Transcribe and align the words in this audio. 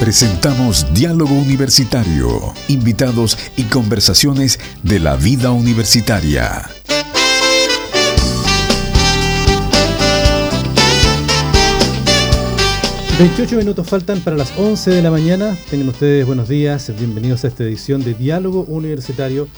presentamos 0.00 0.86
Diálogo 0.94 1.34
Universitario, 1.34 2.54
invitados 2.68 3.36
y 3.56 3.64
conversaciones 3.64 4.60
de 4.82 5.00
la 5.00 5.16
vida 5.16 5.50
universitaria. 5.50 6.68
...28 13.18 13.56
minutos 13.56 13.88
faltan 13.88 14.20
para 14.20 14.36
las 14.36 14.56
11 14.56 14.92
de 14.92 15.02
la 15.02 15.10
mañana. 15.10 15.58
Tengan 15.68 15.88
ustedes 15.88 16.24
buenos 16.24 16.48
días, 16.48 16.92
bienvenidos 16.96 17.44
a 17.44 17.48
esta 17.48 17.64
edición 17.64 18.04
de 18.04 18.14
Diálogo 18.14 18.60
Universitario 18.68 19.48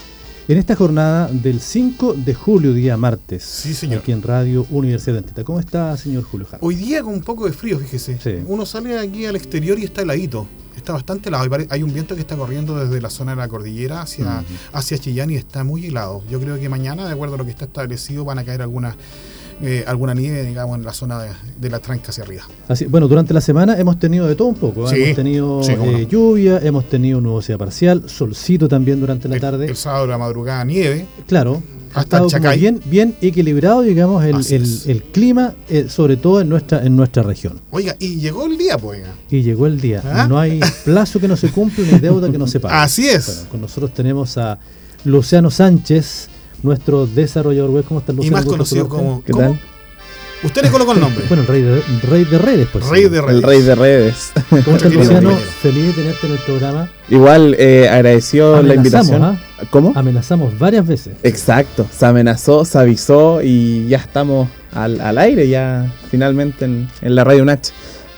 en 0.51 0.59
esta 0.59 0.75
jornada 0.75 1.29
del 1.29 1.61
5 1.61 2.15
de 2.15 2.35
julio, 2.35 2.75
día 2.75 2.97
martes. 2.97 3.45
Sí, 3.45 3.73
señor. 3.73 4.01
Aquí 4.01 4.11
en 4.11 4.21
Radio 4.21 4.67
Universidad 4.71 5.13
de 5.13 5.19
Antita. 5.21 5.45
¿Cómo 5.45 5.61
está, 5.61 5.97
señor 5.97 6.25
Julio 6.25 6.45
Jara? 6.45 6.59
Hoy 6.61 6.75
día 6.75 7.05
con 7.05 7.15
un 7.15 7.21
poco 7.21 7.47
de 7.47 7.53
frío, 7.53 7.79
fíjese. 7.79 8.19
Sí. 8.19 8.43
Uno 8.49 8.67
sale 8.67 8.99
aquí 8.99 9.27
al 9.27 9.37
exterior 9.37 9.79
y 9.79 9.85
está 9.85 10.03
heladito. 10.03 10.49
Está 10.75 10.93
bastante 10.93 11.29
helado. 11.29 11.49
Hay 11.69 11.85
un 11.85 11.95
viento 11.95 12.17
que 12.17 12.23
está 12.23 12.37
corriendo 12.37 12.77
desde 12.85 13.01
la 13.01 13.11
zona 13.11 13.31
de 13.31 13.37
la 13.37 13.47
cordillera 13.47 14.03
hacia, 14.03 14.43
hacia 14.73 14.99
Chillán 14.99 15.31
y 15.31 15.37
está 15.37 15.63
muy 15.63 15.87
helado. 15.87 16.25
Yo 16.29 16.41
creo 16.41 16.59
que 16.59 16.69
mañana, 16.69 17.07
de 17.07 17.13
acuerdo 17.13 17.37
a 17.37 17.39
lo 17.39 17.45
que 17.45 17.53
está 17.53 17.67
establecido, 17.67 18.25
van 18.25 18.41
a 18.41 18.45
caer 18.45 18.63
algunas 18.63 18.97
eh, 19.63 19.85
alguna 19.87 20.15
nieve, 20.15 20.45
digamos, 20.45 20.79
en 20.79 20.85
la 20.85 20.93
zona 20.93 21.23
de, 21.23 21.31
de 21.61 21.71
la 21.71 21.79
tranca 21.81 22.11
hacia 22.11 22.25
arriba. 22.25 22.45
Así, 22.69 22.87
bueno, 22.87 23.09
durante 23.09 23.35
la 23.35 23.41
semana 23.41 23.79
hemos 23.79 23.99
tenido 23.99 24.27
de 24.27 24.35
todo 24.35 24.49
un 24.49 24.55
poco. 24.55 24.87
¿eh? 24.91 24.95
Sí, 24.95 25.03
hemos 25.03 25.17
tenido 25.17 25.63
sí, 25.63 25.73
eh, 25.73 25.77
no. 25.77 25.99
lluvia, 26.09 26.59
hemos 26.63 26.89
tenido 26.89 27.21
nubosidad 27.21 27.59
parcial, 27.59 28.05
solcito 28.07 28.69
también 28.69 29.01
durante 29.01 29.29
la 29.29 29.35
El- 29.37 29.41
tarde. 29.41 29.67
El, 29.67 29.77
sábado 29.77 30.05
de 30.07 30.11
la 30.13 30.19
madrugada 30.19 30.65
nieve. 30.65 31.07
Claro, 31.27 31.63
ha 31.93 32.01
Hasta 32.01 32.25
Chacay. 32.27 32.59
bien, 32.59 32.81
bien 32.87 33.17
equilibrado, 33.21 33.83
digamos, 33.83 34.25
el, 34.25 34.37
el- 34.87 35.03
clima, 35.13 35.55
eh, 35.69 35.87
sobre 35.89 36.17
todo 36.17 36.41
en 36.41 36.49
nuestra, 36.49 36.85
en 36.85 36.95
nuestra 36.97 37.23
región. 37.25 37.61
Oiga, 37.71 37.97
y 37.99 38.17
llegó 38.21 38.47
el 38.47 38.57
día, 38.57 38.79
pues. 38.79 39.03
Y 39.31 39.43
llegó 39.43 39.67
el 39.67 39.81
día. 39.81 40.01
¿Ah? 40.05 40.27
No 40.29 40.39
hay 40.39 40.61
plazo 40.85 41.19
que 41.21 41.27
no 41.29 41.37
se 41.37 41.51
cumpla 41.51 41.85
ni 41.91 41.99
deuda 41.99 42.31
que 42.31 42.39
no 42.39 42.47
se 42.47 42.61
pague. 42.61 42.77
Así 42.77 43.09
es. 43.09 43.27
Bueno, 43.27 43.51
con 43.51 43.61
nosotros 43.63 43.93
tenemos 43.93 44.39
a 44.39 44.59
Luciano 45.05 45.51
Sánchez, 45.51 46.29
nuestro 46.63 47.07
desarrollador 47.07 47.71
web. 47.71 47.85
¿Cómo 47.87 48.01
está 48.01 48.13
Y 48.13 48.17
Luciano? 48.17 48.37
más 48.37 48.47
conocido 48.47 48.89
como. 48.89 49.23
¿Qué 49.25 49.33
¿cómo? 49.33 49.45
tal? 49.53 49.61
Usted 50.43 50.63
le 50.63 50.71
colocó 50.71 50.93
el 50.93 51.01
nombre. 51.01 51.23
Bueno, 51.29 51.43
el 51.43 51.49
rey 51.49 51.61
de, 51.61 51.83
rey 52.09 52.25
de 52.25 52.39
redes, 52.39 52.69
pues. 52.73 52.89
Rey 52.89 53.09
de 53.11 53.21
redes. 53.21 53.35
El 53.37 53.43
rey 53.43 53.61
de 53.61 53.75
redes. 53.75 54.33
¿Cómo 54.35 54.59
estás, 54.59 54.67
Nuestro 54.67 54.91
querido 54.91 55.03
Luciano? 55.21 55.37
Feliz 55.61 55.87
de 55.89 55.93
tenerte 55.93 56.27
en 56.27 56.33
el 56.33 56.39
programa. 56.39 56.91
Igual 57.11 57.57
eh, 57.59 57.89
agradeció 57.91 58.53
la 58.53 58.73
Amenazamos, 58.73 59.09
invitación. 59.09 59.23
¿ah? 59.25 59.67
¿Cómo? 59.69 59.93
Amenazamos 59.95 60.59
varias 60.59 60.87
veces. 60.87 61.15
Exacto, 61.23 61.87
se 61.95 62.07
amenazó, 62.07 62.65
se 62.65 62.79
avisó 62.79 63.43
y 63.43 63.87
ya 63.89 63.99
estamos 63.99 64.49
al, 64.73 65.03
al 65.03 65.19
aire, 65.19 65.47
ya 65.47 65.93
finalmente 66.11 66.65
en, 66.65 66.89
en 67.03 67.15
la 67.15 67.23
Radio 67.25 67.45
Nach, 67.45 67.69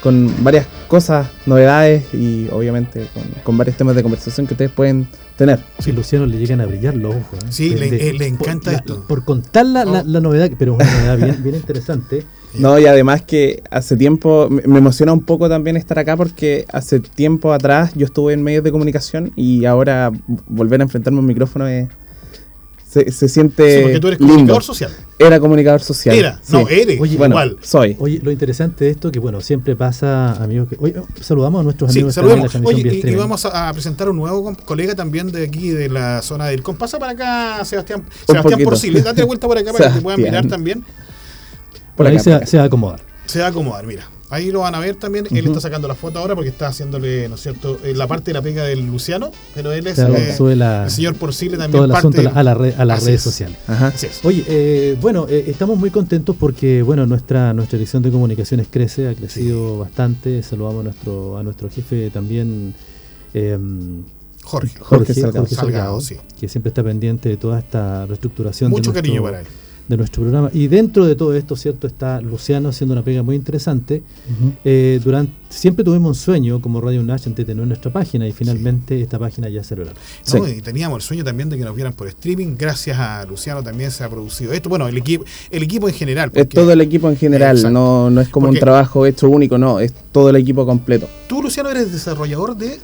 con 0.03 0.33
varias 0.43 0.67
cosas, 0.89 1.29
novedades 1.47 2.13
y 2.13 2.49
obviamente 2.51 3.07
con, 3.15 3.23
con 3.45 3.57
varios 3.59 3.77
temas 3.77 3.95
de 3.95 4.03
conversación 4.03 4.47
que 4.47 4.55
ustedes 4.55 4.71
pueden 4.73 5.07
tener. 5.37 5.61
Si 5.79 5.93
Luciano 5.93 6.27
le 6.27 6.39
llegan 6.39 6.61
a 6.61 6.67
brillar 6.67 6.95
los 6.97 7.15
ojos. 7.15 7.39
¿eh? 7.43 7.47
Sí, 7.51 7.71
le- 7.75 7.87
eh, 8.09 8.13
le 8.13 8.19
por- 8.19 8.27
encanta 8.49 8.73
la- 8.73 8.79
esto. 8.79 9.05
Por 9.07 9.25
contar 9.25 9.65
la, 9.67 9.85
la- 9.85 10.01
Oh. 10.01 10.05
la 10.05 10.21
novedad, 10.21 10.51
pero 10.59 10.77
es 10.81 10.87
una 10.89 10.99
novedad 11.15 11.17
bien, 11.19 11.43
bien 11.43 11.55
interesante. 11.55 12.25
No, 12.59 12.79
y 12.79 12.85
además 12.87 13.23
que 13.23 13.63
hace 13.71 13.97
tiempo, 13.97 14.49
me 14.51 14.63
me 14.67 14.79
emociona 14.79 15.13
un 15.13 15.23
poco 15.23 15.49
también 15.49 15.77
estar 15.79 15.99
acá 15.99 16.17
porque 16.19 16.67
hace 16.71 17.01
tiempo 17.01 17.53
atrás 17.53 17.93
yo 17.95 18.05
estuve 18.05 18.35
en 18.35 18.43
medios 18.43 18.63
de 18.63 18.71
comunicación 18.73 19.33
y 19.37 19.65
ahora 19.65 20.13
volver 20.49 20.81
a 20.81 20.85
enfrentarme 20.85 21.19
a 21.19 21.21
un 21.21 21.27
micrófono 21.27 21.67
es- 21.67 21.89
se, 22.93 23.11
se 23.11 23.29
siente 23.29 23.77
Sí, 23.79 23.83
porque 23.83 24.01
tú 24.01 24.07
eres 24.09 24.21
lindo. 24.21 24.33
comunicador 24.35 24.63
social. 24.65 24.91
Era 25.19 25.41
comunicador 25.41 25.81
social. 25.81 26.15
Era, 26.15 26.41
sí. 26.43 26.53
no, 26.53 26.69
eres. 26.69 27.01
Oye, 27.01 27.17
Bueno, 27.17 27.35
igual. 27.35 27.57
soy. 27.63 27.97
Oye, 27.99 28.21
lo 28.23 28.31
interesante 28.31 28.85
de 28.85 28.91
esto 28.91 29.11
que, 29.11 29.19
bueno, 29.19 29.41
siempre 29.41 29.75
pasa, 29.77 30.33
amigos, 30.43 30.69
que... 30.69 30.77
Oye, 30.79 30.95
saludamos 31.21 31.61
a 31.61 31.65
nuestros 31.65 31.93
Sí, 31.93 32.01
amigos 32.01 32.17
en 32.19 32.27
la 32.63 32.69
Oye, 32.69 33.01
y- 33.05 33.09
y, 33.11 33.15
vamos 33.15 33.47
a, 33.47 33.69
a 33.69 33.73
presentar 33.73 34.09
un 34.11 34.17
nuevo 34.17 34.43
com- 34.45 34.55
colega 34.57 34.95
también 34.95 35.33
de 35.33 35.45
aquí, 35.45 35.71
de 35.71 35.89
la 35.89 36.21
zona 36.23 36.47
del 36.47 36.57
IRCOM. 36.59 36.77
Pasa 36.77 36.99
para 36.99 37.13
acá, 37.13 37.65
Sebastián, 37.65 38.05
Sebastián. 38.27 38.61
Porcile. 38.63 39.01
Date 39.01 39.23
vuelta 39.25 39.47
por 39.49 39.57
acá 39.57 39.73
para 39.73 39.89
que 39.89 39.95
te 39.95 40.01
puedan 40.03 40.21
mirar 40.21 40.47
también. 40.47 40.85
Por 41.97 42.07
ahí 42.07 42.15
acá, 42.17 42.23
se, 42.25 42.31
por 42.31 42.33
va- 42.33 42.37
acá. 42.39 42.47
se 42.47 42.57
va 42.59 42.63
a 42.63 42.67
acomodar. 42.67 43.01
Se 43.27 43.39
va 43.41 43.47
a 43.47 43.49
acomodar, 43.49 43.87
mira. 43.87 44.03
Ahí 44.33 44.51
lo 44.51 44.61
van 44.61 44.75
a 44.75 44.81
ver 44.81 44.97
también. 44.97 45.27
Él 45.31 45.47
está 45.47 45.61
sacando 45.61 45.87
la 45.87 45.95
foto 45.95 46.19
ahora 46.19 46.35
porque 46.35 46.49
está 46.49 46.67
haciéndole, 46.67 47.29
¿no 47.29 47.35
es 47.35 47.41
cierto?, 47.43 47.79
eh, 47.85 47.93
la 47.95 48.07
parte 48.07 48.31
de 48.31 48.33
la 48.35 48.43
pega 48.43 48.65
del 48.65 48.87
Luciano, 48.87 49.31
pero 49.55 49.73
él 49.73 49.87
es 49.87 49.99
eh, 49.99 50.35
sube 50.37 50.57
la- 50.57 50.85
el 50.85 50.91
señor 50.91 51.17
Porcile 51.17 51.59
también 51.59 51.73
todo 51.73 51.85
el 51.85 51.91
parte 51.91 51.99
asunto 52.09 52.21
a 52.21 52.23
la- 52.25 52.31
del- 52.31 52.39
a, 52.39 52.43
la 52.43 52.55
red- 52.55 52.75
a 52.81 52.85
las 52.87 52.97
Así 52.99 53.07
redes 53.09 53.21
es. 53.21 53.25
sociales. 53.25 53.59
Ajá. 53.67 53.87
Así 53.89 54.07
es. 54.07 54.25
Oye, 54.25 54.43
eh, 54.49 54.97
bueno, 55.01 55.27
eh, 55.29 55.45
estamos 55.49 55.77
muy 55.79 55.91
contentos 55.91 56.35
porque, 56.39 56.81
bueno, 56.83 57.07
nuestra 57.07 57.53
nuestra 57.53 57.79
edición 57.79 58.03
de 58.03 58.11
comunicaciones 58.11 58.69
crece, 58.71 59.07
ha 59.09 59.15
crecido 59.15 59.79
bastante. 59.79 60.43
Saludamos 60.43 60.81
a 60.81 60.85
nuestro 60.85 61.37
a 61.39 61.43
nuestro 61.43 61.69
jefe 61.69 62.09
también, 62.11 62.75
eh, 63.35 63.59
Jorge. 64.45 64.79
Jorge 64.81 65.15
Salgado. 65.15 65.47
Salgado, 65.47 66.01
sí. 66.01 66.17
que 66.41 66.49
siempre 66.49 66.71
está 66.71 66.83
pendiente 66.83 67.29
de 67.29 67.37
toda 67.37 67.59
esta 67.59 68.07
reestructuración. 68.07 68.71
de 68.71 68.77
Mucho 68.79 68.91
nuestro- 68.93 69.03
cariño 69.03 69.23
para 69.23 69.41
él. 69.41 69.47
De 69.89 69.97
nuestro 69.97 70.23
programa. 70.23 70.51
Y 70.53 70.69
dentro 70.69 71.05
de 71.07 71.15
todo 71.17 71.35
esto, 71.35 71.57
¿cierto? 71.57 71.87
Está 71.87 72.21
Luciano 72.21 72.69
haciendo 72.71 72.93
una 72.95 73.03
pega 73.03 73.23
muy 73.23 73.37
interesante. 73.37 74.03
Eh, 74.65 75.01
durante, 75.05 75.33
siempre 75.51 75.85
tuvimos 75.85 76.09
un 76.09 76.15
sueño 76.15 76.61
como 76.63 76.81
Radio 76.81 77.03
Nash 77.03 77.25
de 77.25 77.45
tener 77.45 77.67
nuestra 77.67 77.93
página 77.93 78.27
y 78.27 78.33
finalmente 78.33 79.01
esta 79.03 79.19
página 79.19 79.49
ya 79.49 79.63
se 79.65 79.77
logra. 79.77 79.93
¿no? 79.93 79.99
Sí. 80.47 80.53
Y 80.59 80.63
teníamos 80.63 80.97
el 80.99 81.03
sueño 81.03 81.25
también 81.25 81.49
de 81.51 81.59
que 81.59 81.65
nos 81.65 81.75
vieran 81.75 81.93
por 81.93 82.07
streaming. 82.09 82.55
Gracias 82.57 82.99
a 82.99 83.25
Luciano 83.27 83.63
también 83.63 83.91
se 83.91 84.05
ha 84.05 84.09
producido 84.09 84.53
esto. 84.53 84.69
Bueno, 84.69 84.89
el 84.89 84.97
equipo, 84.97 85.25
el 85.51 85.63
equipo 85.63 85.89
en 85.89 85.95
general. 85.95 86.31
Es 86.35 86.49
todo 86.49 86.73
el 86.73 86.81
equipo 86.81 87.11
en 87.11 87.17
general, 87.17 87.73
no, 87.73 88.09
no 88.09 88.21
es 88.21 88.29
como 88.29 88.47
Porque- 88.47 88.59
un 88.59 88.61
trabajo 88.61 89.05
hecho 89.07 89.29
único, 89.29 89.59
no, 89.59 89.81
es 89.81 89.93
todo 90.13 90.31
el 90.31 90.37
equipo 90.37 90.65
completo. 90.65 91.09
Tú, 91.29 91.43
Luciano, 91.43 91.71
eres 91.71 91.93
desarrollador 91.93 92.57
de 92.57 92.79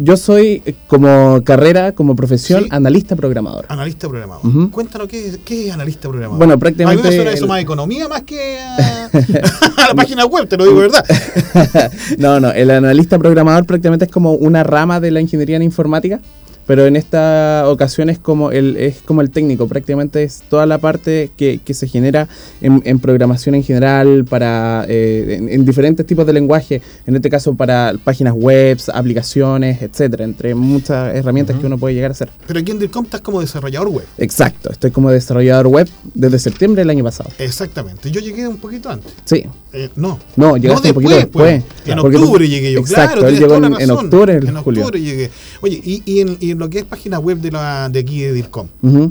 Yo 0.00 0.16
soy 0.16 0.62
eh, 0.64 0.74
como 0.86 1.42
carrera, 1.44 1.90
como 1.92 2.14
profesión, 2.14 2.62
Sí. 2.64 2.68
analista 2.70 3.16
programador. 3.16 3.66
analista 3.68 4.08
programador. 4.08 4.70
Cuéntanos 4.70 5.08
qué, 5.08 5.40
qué 5.44 5.66
es 5.68 5.74
analista 5.74 6.08
programador. 6.08 6.38
Bueno, 6.38 6.52
a 6.52 6.56
mí 6.56 6.60
prácticamente 6.60 7.08
me 7.08 7.14
suena 7.16 7.32
eso 7.32 7.44
el- 7.44 7.48
más 7.48 7.58
a 7.58 7.60
economía 7.60 8.08
más 8.08 8.22
que 8.22 8.58
a, 8.60 9.06
a 9.84 9.88
la 9.88 9.94
página 9.96 10.24
web, 10.24 10.46
te 10.48 10.56
lo 10.56 10.64
digo 10.66 10.80
de 10.80 10.88
verdad. 10.88 11.04
no, 12.18 12.38
no, 12.38 12.52
el 12.52 12.70
analista 12.70 13.18
programador 13.18 13.66
prácticamente 13.66 14.04
es 14.04 14.10
como 14.10 14.32
una 14.34 14.62
rama 14.62 15.00
de 15.00 15.10
la 15.10 15.20
ingeniería 15.20 15.56
en 15.56 15.62
informática, 15.64 16.20
pero 16.68 16.86
en 16.86 16.94
esta 16.94 17.64
ocasión 17.66 18.08
es 18.10 18.20
como 18.20 18.52
el, 18.52 18.76
es 18.76 18.98
como 19.04 19.20
el 19.22 19.30
técnico, 19.30 19.66
prácticamente 19.66 20.22
es 20.22 20.42
toda 20.48 20.66
la 20.66 20.78
parte 20.78 21.30
que, 21.36 21.58
que 21.64 21.74
se 21.74 21.88
genera 21.88 22.28
en, 22.60 22.82
en 22.84 23.00
programación 23.00 23.56
en 23.56 23.64
general, 23.64 24.24
para 24.28 24.84
eh, 24.88 25.36
en, 25.40 25.48
en 25.48 25.64
diferentes 25.64 26.06
tipos 26.06 26.24
de 26.26 26.32
lenguaje, 26.34 26.80
en 27.06 27.16
este 27.16 27.28
caso 27.30 27.54
para 27.56 27.94
páginas 28.04 28.34
web, 28.34 28.78
aplicaciones, 28.94 29.82
etcétera, 29.82 30.24
entre 30.24 30.54
muchas 30.54 31.14
herramientas 31.16 31.56
que 31.58 31.66
uno 31.66 31.78
puede 31.78 31.94
llegar 31.94 32.10
a 32.10 32.12
hacer. 32.12 32.30
Pero 32.46 32.60
aquí 32.60 32.70
en 32.70 32.78
DIRCOM 32.78 33.04
estás 33.06 33.22
como 33.22 33.40
desarrollador 33.40 33.88
web. 33.88 34.04
Exacto, 34.18 34.70
estoy 34.70 34.90
como 34.90 35.10
desarrollador 35.10 35.66
web 35.68 35.88
desde 36.14 36.38
septiembre 36.38 36.82
del 36.82 36.90
año 36.90 37.02
pasado. 37.02 37.30
Exactamente. 37.38 38.10
Yo 38.10 38.20
llegué 38.20 38.46
un 38.46 38.58
poquito 38.58 38.90
antes. 38.90 39.10
Sí, 39.24 39.44
Eh, 39.72 39.88
no. 39.96 40.18
No, 40.36 40.56
llegaste 40.56 40.88
un 40.88 40.94
poquito 40.94 41.14
después. 41.16 41.62
pues. 41.64 41.88
En 41.88 41.98
tú- 41.98 42.06
octubre 42.06 42.48
llegué 42.48 42.72
yo. 42.72 42.80
Exacto, 42.80 43.20
claro, 43.20 43.28
él 43.28 43.38
llegó 43.38 43.54
en- 43.56 43.90
octubre, 43.90 44.32
en 44.36 44.46
En 44.48 44.56
julio. 44.62 44.90
llegué. 44.90 45.30
Oye, 45.60 45.80
y, 45.82 46.02
y 46.04 46.20
en, 46.20 46.36
y 46.40 46.57
en 46.58 46.60
lo 46.60 46.68
que 46.70 46.80
es 46.80 46.84
página 46.84 47.18
web 47.20 47.38
de, 47.38 47.52
la, 47.52 47.88
de 47.88 48.00
aquí 48.00 48.20
de 48.22 48.32
DIRCOM 48.32 48.66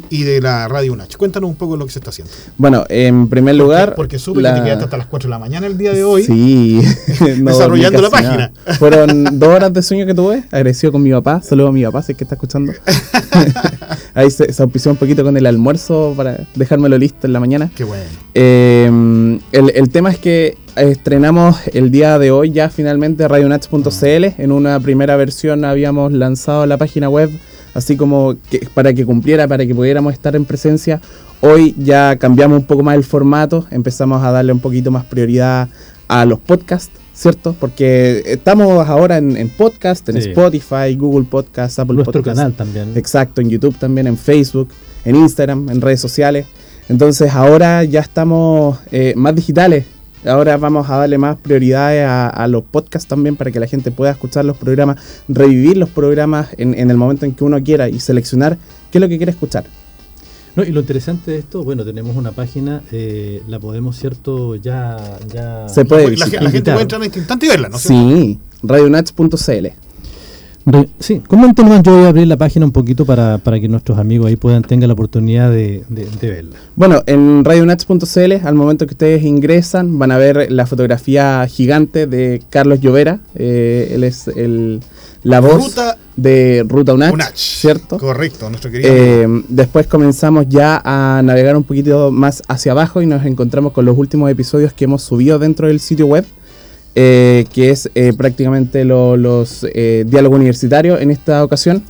y 0.09 0.23
de 0.23 0.41
la 0.41 0.67
Radio 0.67 0.95
Nach, 0.95 1.15
cuéntanos 1.15 1.49
un 1.49 1.55
poco 1.55 1.77
lo 1.77 1.85
que 1.85 1.91
se 1.93 1.99
está 1.99 2.09
haciendo. 2.09 2.31
Bueno, 2.57 2.83
en 2.89 3.29
primer 3.29 3.55
lugar. 3.55 3.95
Porque, 3.95 3.95
porque 3.95 4.19
supe 4.19 4.41
la- 4.41 4.53
que 4.53 4.59
te 4.59 4.65
quedaste 4.65 4.83
hasta 4.85 4.97
las 4.97 5.07
4 5.07 5.27
de 5.27 5.31
la 5.31 5.39
mañana 5.39 5.65
el 5.67 5.77
día 5.77 5.93
de 5.93 6.03
hoy. 6.03 6.23
Sí, 6.23 6.81
no 7.39 7.51
Desarrollando 7.51 8.01
la 8.01 8.09
página. 8.09 8.37
nada. 8.37 8.51
Fueron 8.77 9.39
dos 9.39 9.49
horas 9.49 9.71
de 9.73 9.81
sueño 9.81 10.05
que 10.05 10.13
tuve, 10.13 10.43
agradecido 10.51 10.91
con 10.91 11.01
mi 11.03 11.11
papá. 11.11 11.41
Saludo 11.41 11.67
a 11.69 11.71
mi 11.71 11.83
papá, 11.83 12.03
si 12.03 12.11
es 12.11 12.17
que 12.17 12.23
está 12.25 12.35
escuchando. 12.35 12.73
Ahí 14.13 14.31
se, 14.31 14.51
se 14.51 14.63
auspició 14.63 14.91
un 14.91 14.97
poquito 14.97 15.23
con 15.23 15.37
el 15.37 15.45
almuerzo 15.45 16.13
para 16.17 16.47
dejármelo 16.55 16.97
listo 16.97 17.27
en 17.27 17.33
la 17.33 17.39
mañana. 17.39 17.69
Qué 17.75 17.83
bueno. 17.83 18.03
Eh, 18.33 19.39
el, 19.51 19.71
el 19.75 19.89
tema 19.89 20.09
es 20.11 20.17
que 20.17 20.57
estrenamos 20.77 21.57
el 21.73 21.91
día 21.91 22.17
de 22.19 22.31
hoy 22.31 22.51
ya 22.51 22.69
finalmente 22.69 23.27
radionats.cl. 23.27 24.25
En 24.41 24.51
una 24.51 24.79
primera 24.79 25.15
versión 25.15 25.65
habíamos 25.65 26.11
lanzado 26.13 26.65
la 26.65 26.77
página 26.77 27.09
web 27.09 27.29
así 27.73 27.95
como 27.95 28.35
que, 28.49 28.67
para 28.73 28.93
que 28.93 29.05
cumpliera, 29.05 29.47
para 29.47 29.65
que 29.65 29.75
pudiéramos 29.75 30.13
estar 30.13 30.35
en 30.35 30.45
presencia. 30.45 30.99
Hoy 31.41 31.75
ya 31.77 32.15
cambiamos 32.17 32.59
un 32.59 32.65
poco 32.65 32.81
más 32.81 32.95
el 32.95 33.03
formato, 33.03 33.67
empezamos 33.69 34.23
a 34.23 34.31
darle 34.31 34.51
un 34.51 34.59
poquito 34.59 34.89
más 34.89 35.05
prioridad 35.05 35.69
a 36.07 36.25
los 36.25 36.39
podcasts, 36.39 36.89
¿cierto? 37.13 37.55
Porque 37.59 38.23
estamos 38.25 38.87
ahora 38.87 39.17
en, 39.17 39.37
en 39.37 39.49
podcast, 39.49 40.09
en 40.09 40.19
Sí. 40.21 40.29
Spotify, 40.29 40.95
Google 40.97 41.25
Podcast, 41.29 41.77
Apple 41.77 41.95
Nuestro 41.95 42.13
Podcast. 42.21 42.37
canal 42.37 42.53
también. 42.53 42.93
Exacto, 42.95 43.41
en 43.41 43.49
YouTube 43.51 43.77
también, 43.77 44.07
en 44.07 44.17
Facebook, 44.17 44.69
en 45.05 45.15
Instagram, 45.15 45.69
en 45.69 45.79
redes 45.81 45.99
sociales. 45.99 46.47
Entonces 46.89 47.31
ahora 47.33 47.83
ya 47.83 47.99
estamos 47.99 48.79
eh, 48.91 49.13
más 49.15 49.35
digitales. 49.35 49.85
Ahora 50.25 50.57
vamos 50.57 50.89
a 50.89 50.97
darle 50.97 51.17
más 51.17 51.37
prioridades 51.37 52.05
a, 52.05 52.27
a 52.27 52.47
los 52.47 52.63
podcasts 52.63 53.07
también 53.07 53.35
para 53.35 53.51
que 53.51 53.59
la 53.59 53.67
gente 53.67 53.91
pueda 53.91 54.11
escuchar 54.11 54.45
los 54.45 54.57
programas, 54.57 54.97
revivir 55.27 55.77
los 55.77 55.89
programas 55.89 56.49
en, 56.57 56.73
en 56.77 56.89
el 56.89 56.97
momento 56.97 57.25
en 57.25 57.33
que 57.33 57.43
uno 57.43 57.61
quiera 57.63 57.87
y 57.87 57.99
seleccionar 57.99 58.57
qué 58.91 58.97
es 58.97 59.01
lo 59.01 59.07
que 59.07 59.17
quiere 59.17 59.31
escuchar. 59.31 59.65
No, 60.55 60.63
y 60.63 60.71
lo 60.71 60.79
interesante 60.79 61.29
de 61.29 61.37
esto, 61.37 61.63
bueno, 61.63 61.85
tenemos 61.85 62.15
una 62.15 62.31
página, 62.31 62.81
eh, 62.91 63.43
la 63.47 63.59
podemos, 63.59 63.95
¿cierto? 63.95 64.55
Ya, 64.55 64.97
ya 65.31 65.69
Se 65.69 65.85
puede 65.85 66.17
La, 66.17 66.25
la 66.25 66.49
gente 66.49 66.71
puede 66.71 66.81
entrar 66.81 66.99
en 67.01 67.05
este 67.05 67.19
instante 67.19 67.45
y 67.45 67.49
verla, 67.49 67.69
¿no? 67.69 67.77
Sí, 67.77 68.39
radionats.cl. 68.63 69.67
Sí, 70.99 71.21
coméntenos, 71.25 71.81
yo 71.83 71.95
voy 71.95 72.05
a 72.05 72.09
abrir 72.09 72.27
la 72.27 72.35
página 72.35 72.65
un 72.65 72.73
poquito 72.73 73.05
para, 73.05 73.37
para 73.37 73.59
que 73.59 73.69
nuestros 73.69 73.97
amigos 73.97 74.27
ahí 74.27 74.35
puedan 74.35 74.63
tengan 74.63 74.89
la 74.89 74.93
oportunidad 74.93 75.49
de, 75.49 75.85
verla. 76.21 76.57
Bueno, 76.75 77.03
en 77.05 77.45
radionats.cl, 77.45 78.45
al 78.45 78.55
momento 78.55 78.85
que 78.85 78.93
ustedes 78.93 79.23
ingresan, 79.23 79.97
van 79.97 80.11
a 80.11 80.17
ver 80.17 80.51
la 80.51 80.65
fotografía 80.65 81.47
gigante 81.47 82.05
de 82.05 82.43
Carlos 82.49 82.81
Llovera. 82.81 83.19
Eh, 83.35 83.91
él 83.93 84.03
es 84.03 84.27
el, 84.27 84.81
la 85.23 85.39
voz 85.39 85.75
de 86.17 86.65
Ruta 86.67 86.93
Unach, 86.93 87.15
¿cierto? 87.35 87.97
Correcto, 87.97 88.49
nuestro 88.49 88.69
querido. 88.69 88.89
Eh, 88.93 89.27
después 89.47 89.87
comenzamos 89.87 90.47
ya 90.49 90.81
a 90.83 91.21
navegar 91.23 91.55
un 91.55 91.63
poquito 91.63 92.11
más 92.11 92.43
hacia 92.49 92.73
abajo 92.73 93.01
y 93.01 93.05
nos 93.05 93.25
encontramos 93.25 93.71
con 93.71 93.85
los 93.85 93.97
últimos 93.97 94.29
episodios 94.29 94.73
que 94.73 94.83
hemos 94.83 95.01
subido 95.01 95.39
dentro 95.39 95.67
del 95.67 95.79
sitio 95.79 96.07
web. 96.07 96.25
Eh, 96.99 97.45
que 97.53 97.69
es 97.69 97.91
eh, 97.93 98.11
prácticamente 98.17 98.83
los 98.83 99.63
eh, 99.71 100.03
diálogos 100.07 100.37
universitarios 100.37 100.99
en 100.99 101.11
esta 101.11 101.43
ocasión. 101.43 101.83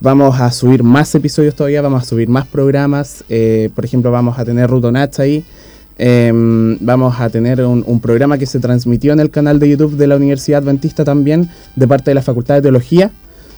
Vamos 0.00 0.38
a 0.38 0.52
subir 0.52 0.82
más 0.82 1.14
episodios 1.14 1.54
todavía, 1.54 1.80
vamos 1.80 2.02
a 2.02 2.04
subir 2.04 2.28
más 2.28 2.46
programas. 2.46 3.24
por 3.74 3.84
ejemplo, 3.86 4.10
vamos 4.10 4.38
a 4.38 4.44
tener 4.44 4.68
Rutonats 4.68 5.18
ahí. 5.18 5.42
Em, 5.96 6.76
vamos 6.78 7.18
a 7.18 7.30
tener 7.30 7.64
un, 7.64 8.00
programa 8.00 8.36
que 8.36 8.44
se 8.44 8.60
transmitió 8.60 9.14
en 9.14 9.20
el 9.20 9.30
canal 9.30 9.58
de 9.60 9.70
YouTube 9.70 9.96
de 9.96 10.06
la 10.06 10.16
Universidad 10.16 10.62
Adventista 10.62 11.04
también, 11.04 11.48
de 11.74 11.88
parte 11.88 12.10
de 12.10 12.16
la 12.16 12.22
Facultad 12.22 12.56
de 12.56 12.60
Teología. 12.60 13.10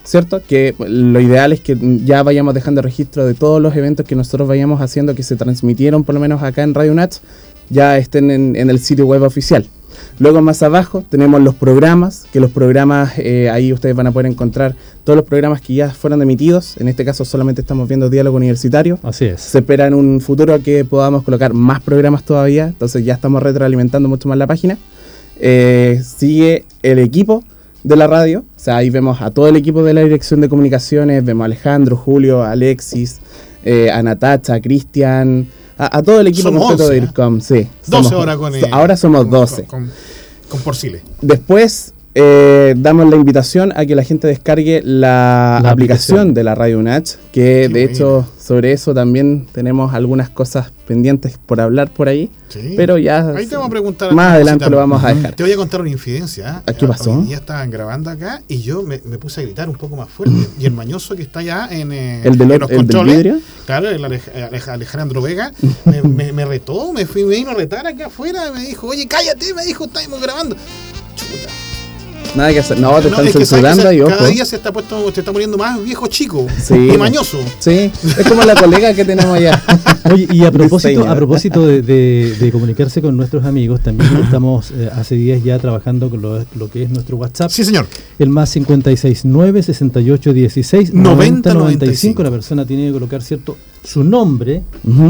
¿Cierto? 0.04 0.40
Que 0.46 0.76
lo 0.78 1.20
ideal 1.20 1.52
es 1.52 1.60
que 1.60 1.76
ya 2.04 2.22
vayamos 2.22 2.54
dejando 2.54 2.80
registro 2.80 3.26
de 3.26 3.34
todos 3.34 3.60
los 3.60 3.74
eventos 3.74 4.06
que 4.06 4.14
nosotros 4.14 4.46
vayamos 4.46 4.80
haciendo 4.80 5.16
que 5.16 5.24
se 5.24 5.34
transmitieron, 5.34 6.04
por 6.04 6.14
lo 6.14 6.20
menos 6.20 6.44
acá 6.44 6.62
en 6.62 6.74
Radio 6.74 6.94
Nats, 6.94 7.22
ya 7.70 7.98
estén 7.98 8.30
en 8.30 8.70
el 8.70 8.78
sitio 8.78 9.06
web 9.06 9.22
oficial. 9.22 9.66
Luego 10.22 10.40
más 10.40 10.62
abajo 10.62 11.02
tenemos 11.02 11.42
los 11.42 11.56
programas, 11.56 12.26
que 12.32 12.38
los 12.38 12.52
programas, 12.52 13.14
eh, 13.18 13.50
ahí 13.50 13.72
ustedes 13.72 13.96
van 13.96 14.06
a 14.06 14.12
poder 14.12 14.26
encontrar 14.26 14.76
todos 15.02 15.16
los 15.16 15.26
programas 15.26 15.60
que 15.60 15.74
ya 15.74 15.90
fueron 15.90 16.22
emitidos. 16.22 16.76
En 16.76 16.86
este 16.86 17.04
caso 17.04 17.24
solamente 17.24 17.60
estamos 17.60 17.88
viendo 17.88 18.08
diálogo 18.08 18.36
universitario. 18.36 19.00
Así 19.02 19.24
es. 19.24 19.40
Se 19.40 19.58
espera 19.58 19.88
en 19.88 19.94
un 19.94 20.20
futuro 20.20 20.62
que 20.62 20.84
podamos 20.84 21.24
colocar 21.24 21.54
más 21.54 21.80
programas 21.80 22.22
todavía, 22.22 22.66
entonces 22.66 23.04
ya 23.04 23.14
estamos 23.14 23.42
retroalimentando 23.42 24.08
mucho 24.08 24.28
más 24.28 24.38
la 24.38 24.46
página. 24.46 24.78
Eh, 25.40 26.00
sigue 26.04 26.66
el 26.84 27.00
equipo 27.00 27.42
de 27.82 27.96
la 27.96 28.06
radio, 28.06 28.44
o 28.56 28.60
sea, 28.60 28.76
ahí 28.76 28.90
vemos 28.90 29.20
a 29.22 29.32
todo 29.32 29.48
el 29.48 29.56
equipo 29.56 29.82
de 29.82 29.92
la 29.92 30.02
dirección 30.02 30.40
de 30.40 30.48
comunicaciones, 30.48 31.24
vemos 31.24 31.42
a 31.42 31.46
Alejandro, 31.46 31.96
Julio, 31.96 32.44
Alexis, 32.44 33.18
eh, 33.64 33.90
a 33.90 34.00
Natacha, 34.04 34.60
Cristian, 34.60 35.48
a, 35.90 36.02
todo 36.02 36.20
el 36.20 36.26
equipo 36.26 36.52
completo 36.52 36.88
de 36.88 36.96
IRCOM, 36.98 37.40
sí. 37.40 37.68
12 37.86 38.14
ahora 38.14 38.36
con 38.36 38.52
Ahora 38.72 38.96
somos 38.96 39.28
12. 39.28 39.64
Con, 39.64 39.90
con, 40.48 40.60
Porcile. 40.60 41.02
Después 41.20 41.94
eh, 42.14 42.74
damos 42.76 43.08
la 43.08 43.16
invitación 43.16 43.72
a 43.74 43.86
que 43.86 43.94
la 43.94 44.04
gente 44.04 44.26
descargue 44.26 44.82
la, 44.84 45.58
aplicación. 45.58 46.34
de 46.34 46.44
la 46.44 46.54
Radio 46.54 46.78
UNACH, 46.78 47.16
que 47.32 47.68
de 47.68 47.84
hecho 47.84 48.26
sobre 48.38 48.72
eso 48.72 48.92
también 48.92 49.46
tenemos 49.50 49.94
algunas 49.94 50.28
cosas 50.28 50.72
pendientes 50.86 51.38
por 51.38 51.60
hablar 51.60 51.90
por 51.90 52.08
ahí. 52.08 52.30
Pero 52.76 52.98
ya 52.98 53.30
ahí 53.30 53.46
te 53.46 53.54
vamos 53.54 53.68
a 53.68 53.70
preguntar 53.70 54.12
más 54.12 54.34
adelante 54.34 54.68
lo 54.68 54.76
vamos 54.76 55.02
a 55.02 55.14
dejar. 55.14 55.34
Te 55.34 55.42
voy 55.42 55.52
a 55.52 55.56
contar 55.56 55.80
una 55.80 55.88
infidencia. 55.88 56.62
¿eh? 56.66 56.74
¿Qué 56.78 56.86
pasó? 56.86 57.24
Ya 57.26 57.36
estaban 57.36 57.70
grabando 57.70 58.10
acá 58.10 58.42
y 58.46 58.60
yo 58.60 58.82
me, 58.82 58.98
puse 58.98 59.40
a 59.40 59.44
gritar 59.44 59.70
un 59.70 59.76
poco 59.76 59.96
más 59.96 60.10
fuerte. 60.10 60.36
y 60.58 60.66
el 60.66 60.72
mañoso 60.72 61.16
que 61.16 61.22
está 61.22 61.40
allá 61.40 61.68
en, 61.70 61.92
eh, 61.92 62.20
¿El 62.24 62.36
de 62.36 62.58
los 62.58 62.70
controles, 62.70 63.36
claro, 63.64 63.88
el 63.88 64.04
Alejandro 64.04 65.22
Vega, 65.22 65.50
me, 65.86 66.44
retó, 66.44 66.92
me, 66.92 67.06
fui, 67.06 67.24
me 67.24 67.36
vino 67.36 67.52
a 67.52 67.54
retar 67.54 67.86
acá 67.86 68.06
afuera, 68.06 68.52
me 68.52 68.60
dijo, 68.60 68.88
oye, 68.88 69.06
cállate, 69.06 69.54
me 69.54 69.64
dijo, 69.64 69.86
estamos 69.86 70.20
grabando. 70.20 70.56
Chuta. 71.16 71.71
Nada 72.34 72.50
que 72.52 72.60
hacer. 72.60 72.80
No, 72.80 72.98
te 73.00 73.08
están 73.08 73.28
censurando 73.28 73.92
y 73.92 74.00
ojo. 74.00 74.10
Cada 74.10 74.28
día 74.28 74.44
se 74.44 74.56
está, 74.56 74.72
puesto, 74.72 75.12
se 75.12 75.20
está 75.20 75.32
muriendo 75.32 75.58
más 75.58 75.82
viejo 75.82 76.06
chico 76.06 76.46
y 76.70 76.96
mañoso. 76.96 77.38
Sí, 77.58 77.90
es 78.18 78.26
como 78.26 78.42
la 78.44 78.54
colega 78.54 78.94
que 78.94 79.04
tenemos 79.04 79.36
allá. 79.36 79.62
Oye, 80.12 80.26
y 80.30 80.44
a 80.44 80.50
propósito, 80.50 81.08
a 81.08 81.14
propósito 81.14 81.66
de, 81.66 82.48
comunicarse 82.52 83.02
con 83.02 83.16
nuestros 83.16 83.44
amigos, 83.44 83.80
también 83.82 84.16
estamos 84.16 84.70
eh, 84.72 84.90
hace 84.92 85.14
días 85.14 85.42
ya 85.44 85.58
trabajando 85.58 86.10
con 86.10 86.22
lo, 86.22 86.70
que 86.70 86.84
es 86.84 86.90
nuestro 86.90 87.16
WhatsApp. 87.16 87.50
Sí, 87.50 87.64
señor. 87.64 87.86
El 88.18 88.28
más 88.28 88.52
569 88.52 89.62
68 89.62 90.32
16 90.32 90.94
90 90.94 91.54
95. 91.54 92.22
La 92.22 92.30
persona 92.30 92.66
tiene 92.66 92.86
que 92.86 92.92
colocar, 92.92 93.22
¿cierto? 93.22 93.56
Su 93.84 94.04
nombre 94.04 94.62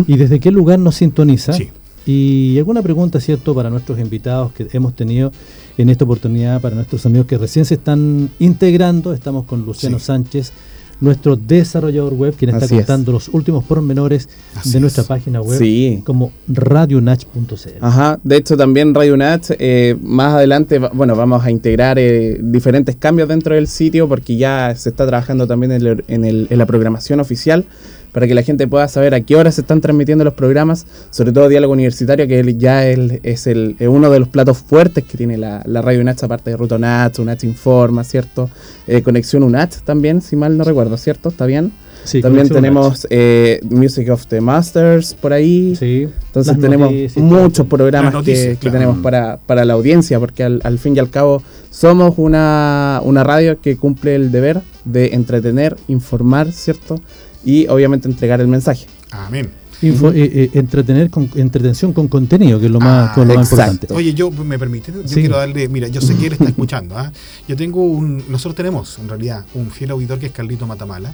y 0.06 0.16
desde 0.16 0.40
qué 0.40 0.50
lugar 0.50 0.78
nos 0.78 0.96
sintoniza. 0.96 1.52
Sí. 1.52 1.70
Y 2.06 2.58
alguna 2.58 2.82
pregunta, 2.82 3.20
¿cierto?, 3.20 3.54
para 3.54 3.70
nuestros 3.70 3.98
invitados 3.98 4.52
que 4.52 4.68
hemos 4.72 4.94
tenido 4.94 5.32
en 5.78 5.88
esta 5.88 6.04
oportunidad 6.04 6.60
para 6.60 6.74
nuestros 6.74 7.06
amigos 7.06 7.26
que 7.26 7.38
recién 7.38 7.64
se 7.64 7.74
están 7.74 8.30
integrando. 8.38 9.14
Estamos 9.14 9.44
con 9.44 9.64
Luciano 9.64 9.98
Sánchez, 9.98 10.52
nuestro 11.00 11.36
desarrollador 11.36 12.14
web, 12.14 12.34
quien 12.34 12.54
está 12.54 12.68
contando 12.68 13.12
los 13.12 13.28
últimos 13.28 13.64
pormenores 13.64 14.28
de 14.64 14.80
nuestra 14.80 15.04
página 15.04 15.40
web 15.40 16.02
como 16.04 16.32
radionach.cl. 16.48 17.54
Ajá, 17.80 18.20
de 18.22 18.36
hecho 18.36 18.56
también 18.56 18.94
Radionach, 18.94 19.50
eh, 19.58 19.96
más 20.02 20.34
adelante, 20.34 20.78
bueno, 20.78 21.16
vamos 21.16 21.44
a 21.44 21.50
integrar 21.50 21.98
eh, 21.98 22.38
diferentes 22.42 22.96
cambios 22.96 23.28
dentro 23.28 23.54
del 23.54 23.66
sitio 23.66 24.08
porque 24.08 24.36
ya 24.36 24.74
se 24.76 24.90
está 24.90 25.06
trabajando 25.06 25.46
también 25.46 25.72
en 25.72 26.58
la 26.58 26.66
programación 26.66 27.20
oficial 27.20 27.64
para 28.12 28.26
que 28.26 28.34
la 28.34 28.42
gente 28.42 28.68
pueda 28.68 28.86
saber 28.88 29.14
a 29.14 29.20
qué 29.22 29.36
hora 29.36 29.50
se 29.50 29.62
están 29.62 29.80
transmitiendo 29.80 30.22
los 30.24 30.34
programas, 30.34 30.86
sobre 31.10 31.32
todo 31.32 31.48
Diálogo 31.48 31.72
Universitario, 31.72 32.26
que 32.28 32.54
ya 32.56 32.86
es 32.86 33.46
el, 33.46 33.76
uno 33.80 34.10
de 34.10 34.20
los 34.20 34.28
platos 34.28 34.58
fuertes 34.58 35.04
que 35.04 35.16
tiene 35.16 35.38
la, 35.38 35.62
radio 35.64 36.00
UNACH, 36.00 36.24
aparte 36.24 36.50
de 36.50 36.56
Ruta 36.56 36.76
UNACH, 36.76 37.18
UNACH 37.18 37.44
Informa, 37.44 38.04
¿cierto? 38.04 38.50
Eh, 38.86 39.02
Conexión 39.02 39.42
UNACH 39.42 39.82
también, 39.84 40.20
si 40.20 40.36
mal 40.36 40.56
no 40.56 40.64
recuerdo, 40.64 40.96
¿cierto? 40.96 41.30
¿Está 41.30 41.46
bien? 41.46 41.72
Sí, 42.04 42.20
También 42.20 42.48
tenemos 42.48 43.06
eh, 43.10 43.60
Music 43.70 44.10
of 44.10 44.26
the 44.26 44.40
Masters 44.40 45.14
por 45.14 45.32
ahí. 45.32 45.76
Sí, 45.76 46.08
Entonces 46.26 46.58
tenemos 46.58 46.92
muchos 47.16 47.66
programas 47.66 48.24
que, 48.24 48.56
tenemos 48.60 48.98
para, 48.98 49.38
para, 49.38 49.64
la 49.64 49.74
audiencia, 49.74 50.18
porque 50.18 50.42
al, 50.42 50.60
al, 50.64 50.78
fin 50.78 50.96
y 50.96 50.98
al 50.98 51.10
cabo 51.10 51.42
somos 51.70 52.14
una, 52.16 53.00
una 53.04 53.22
radio 53.22 53.60
que 53.60 53.76
cumple 53.76 54.16
el 54.16 54.32
deber 54.32 54.62
de 54.84 55.14
entretener, 55.14 55.76
informar, 55.86 56.50
¿cierto? 56.50 57.00
Y 57.44 57.66
obviamente 57.68 58.08
entregar 58.08 58.40
el 58.40 58.48
mensaje. 58.48 58.86
Amén. 59.10 59.62
Eh, 59.82 60.12
eh, 60.14 60.50
entretener 60.54 61.10
con 61.10 61.28
entretención 61.34 61.92
con 61.92 62.06
contenido, 62.06 62.60
que 62.60 62.66
es 62.66 62.72
lo 62.72 62.78
más, 62.78 63.18
ah, 63.18 63.34
importante. 63.34 63.92
Oye, 63.92 64.14
yo 64.14 64.30
me 64.30 64.56
permite, 64.56 64.92
yo 64.92 65.02
quiero 65.12 65.36
darle, 65.36 65.68
mira, 65.68 65.88
yo 65.88 66.00
sé 66.00 66.14
que 66.14 66.28
él 66.28 66.32
está 66.34 66.44
escuchando, 66.48 66.96
¿ah? 66.96 67.12
yo 67.48 67.56
tengo 67.56 67.82
un, 67.82 68.22
nosotros 68.28 68.54
tenemos 68.54 68.96
en 69.00 69.08
realidad 69.08 69.44
un 69.54 69.70
fiel 69.70 69.90
auditor 69.90 70.20
que 70.20 70.26
es 70.26 70.32
Carlito 70.32 70.68
Matamala, 70.68 71.12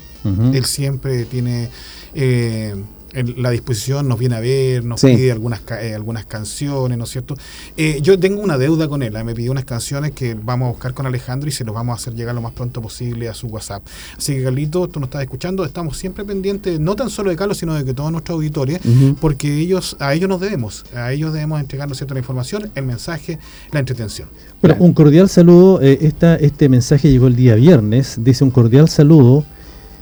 él 0.52 0.64
siempre 0.66 1.24
tiene 1.24 1.70
eh, 2.14 2.74
en 3.18 3.42
la 3.42 3.50
disposición 3.50 4.08
nos 4.08 4.18
viene 4.18 4.36
a 4.36 4.40
ver, 4.40 4.84
nos 4.84 5.00
pide 5.00 5.32
algunas, 5.32 5.60
eh, 5.80 5.94
algunas 5.94 6.24
canciones, 6.24 6.96
¿no 6.96 7.04
es 7.04 7.10
cierto? 7.10 7.34
Eh, 7.76 7.98
yo 8.02 8.18
tengo 8.18 8.40
una 8.40 8.58
deuda 8.58 8.88
con 8.88 9.02
él, 9.02 9.16
¿eh? 9.16 9.24
me 9.24 9.34
pidió 9.34 9.50
unas 9.50 9.64
canciones 9.64 10.12
que 10.12 10.34
vamos 10.34 10.66
a 10.66 10.70
buscar 10.70 10.94
con 10.94 11.06
Alejandro 11.06 11.48
y 11.48 11.52
se 11.52 11.64
los 11.64 11.74
vamos 11.74 11.94
a 11.94 11.96
hacer 11.96 12.14
llegar 12.14 12.34
lo 12.34 12.40
más 12.40 12.52
pronto 12.52 12.80
posible 12.80 13.28
a 13.28 13.34
su 13.34 13.48
WhatsApp. 13.48 13.82
Así 14.16 14.34
que 14.34 14.44
Carlito, 14.44 14.88
tú 14.88 15.00
nos 15.00 15.08
estás 15.08 15.22
escuchando, 15.22 15.64
estamos 15.64 15.96
siempre 15.96 16.24
pendientes, 16.24 16.78
no 16.78 16.94
tan 16.94 17.10
solo 17.10 17.30
de 17.30 17.36
Carlos, 17.36 17.58
sino 17.58 17.74
de 17.74 17.84
que 17.84 17.94
todos 17.94 18.12
nuestros 18.12 18.36
auditores, 18.36 18.80
porque 19.20 19.58
ellos, 19.58 19.96
a 19.98 20.14
ellos 20.14 20.28
nos 20.28 20.40
debemos, 20.40 20.84
a 20.94 21.12
ellos 21.12 21.32
debemos 21.32 21.60
entregarnos 21.60 21.98
cierta 21.98 22.14
la 22.14 22.20
información, 22.20 22.70
el 22.74 22.84
mensaje, 22.84 23.38
la 23.72 23.80
entretención. 23.80 24.28
Bueno, 24.62 24.76
un 24.80 24.92
cordial 24.92 25.28
saludo, 25.28 25.80
esta, 25.80 26.36
este 26.36 26.68
mensaje 26.68 27.10
llegó 27.10 27.26
el 27.26 27.36
día 27.36 27.54
viernes, 27.56 28.18
dice 28.22 28.44
un 28.44 28.50
cordial 28.50 28.88
saludo 28.88 29.44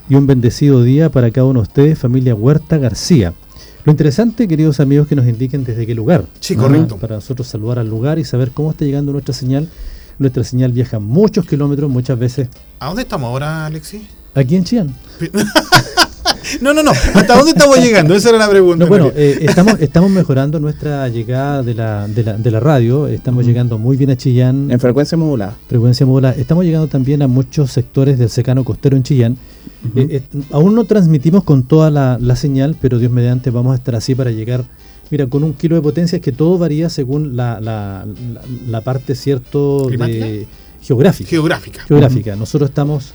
y 0.08 0.14
un 0.14 0.26
bendecido 0.26 0.82
día 0.82 1.10
para 1.10 1.30
cada 1.30 1.46
uno 1.46 1.60
de 1.60 1.64
ustedes, 1.64 1.98
familia 1.98 2.34
Huerta 2.34 2.78
García. 2.78 3.32
Lo 3.84 3.92
interesante, 3.92 4.48
queridos 4.48 4.80
amigos, 4.80 5.06
que 5.06 5.14
nos 5.14 5.26
indiquen 5.26 5.64
desde 5.64 5.86
qué 5.86 5.94
lugar. 5.94 6.24
Sí, 6.40 6.56
correcto. 6.56 6.96
Para 6.96 7.16
nosotros 7.16 7.46
saludar 7.46 7.78
al 7.78 7.88
lugar 7.88 8.18
y 8.18 8.24
saber 8.24 8.50
cómo 8.50 8.70
está 8.70 8.84
llegando 8.84 9.12
nuestra 9.12 9.32
señal. 9.32 9.68
Nuestra 10.18 10.44
señal 10.44 10.72
viaja 10.72 10.98
muchos 10.98 11.46
kilómetros, 11.46 11.90
muchas 11.90 12.18
veces. 12.18 12.48
¿A 12.80 12.86
dónde 12.86 13.02
estamos 13.02 13.28
ahora, 13.28 13.66
Alexis? 13.66 14.02
Aquí 14.34 14.56
en 14.56 14.64
Chillán. 14.64 14.94
No, 16.60 16.72
no, 16.72 16.82
no. 16.82 16.92
¿Hasta 16.92 17.36
dónde 17.36 17.50
estamos 17.50 17.76
llegando? 17.78 18.14
Esa 18.14 18.28
era 18.30 18.38
la 18.38 18.48
pregunta. 18.48 18.84
bueno, 18.86 19.10
eh, 19.16 19.38
estamos, 19.42 19.74
estamos 19.80 20.10
mejorando 20.10 20.60
nuestra 20.60 21.08
llegada 21.08 21.62
de 21.62 21.74
la, 21.74 22.06
de 22.06 22.22
la, 22.22 22.32
de 22.34 22.50
la 22.50 22.60
radio. 22.60 23.08
Estamos 23.08 23.44
llegando 23.44 23.78
muy 23.78 23.96
bien 23.96 24.10
a 24.10 24.16
Chillán. 24.16 24.70
En 24.70 24.78
frecuencia 24.78 25.18
modulada. 25.18 25.56
Frecuencia 25.68 26.06
modulada. 26.06 26.34
Estamos 26.36 26.64
llegando 26.64 26.86
también 26.86 27.22
a 27.22 27.26
muchos 27.26 27.72
sectores 27.72 28.18
del 28.18 28.30
secano 28.30 28.64
costero 28.64 28.96
en 28.96 29.02
Chillán. 29.02 29.36
Eh, 29.94 30.08
eh, 30.10 30.22
aún 30.50 30.74
no 30.74 30.84
transmitimos 30.84 31.44
con 31.44 31.62
toda 31.64 31.90
la, 31.90 32.36
señal, 32.36 32.76
pero 32.80 32.98
Dios 32.98 33.12
mediante 33.12 33.50
vamos 33.50 33.72
a 33.72 33.76
estar 33.76 33.94
así 33.94 34.14
para 34.14 34.30
llegar. 34.30 34.64
Mira, 35.10 35.26
con 35.26 35.44
un 35.44 35.52
kilo 35.52 35.76
de 35.76 35.82
potencia 35.82 36.16
es 36.16 36.22
que 36.22 36.32
todo 36.32 36.58
varía 36.58 36.88
según 36.88 37.36
la, 37.36 37.60
la, 37.60 38.80
parte, 38.82 39.14
¿cierto? 39.14 39.88
De, 39.88 40.46
geográfica. 40.82 41.30
Geográfica. 41.30 41.82
Geográfica. 41.84 42.36
Nosotros 42.36 42.70
estamos 42.70 43.12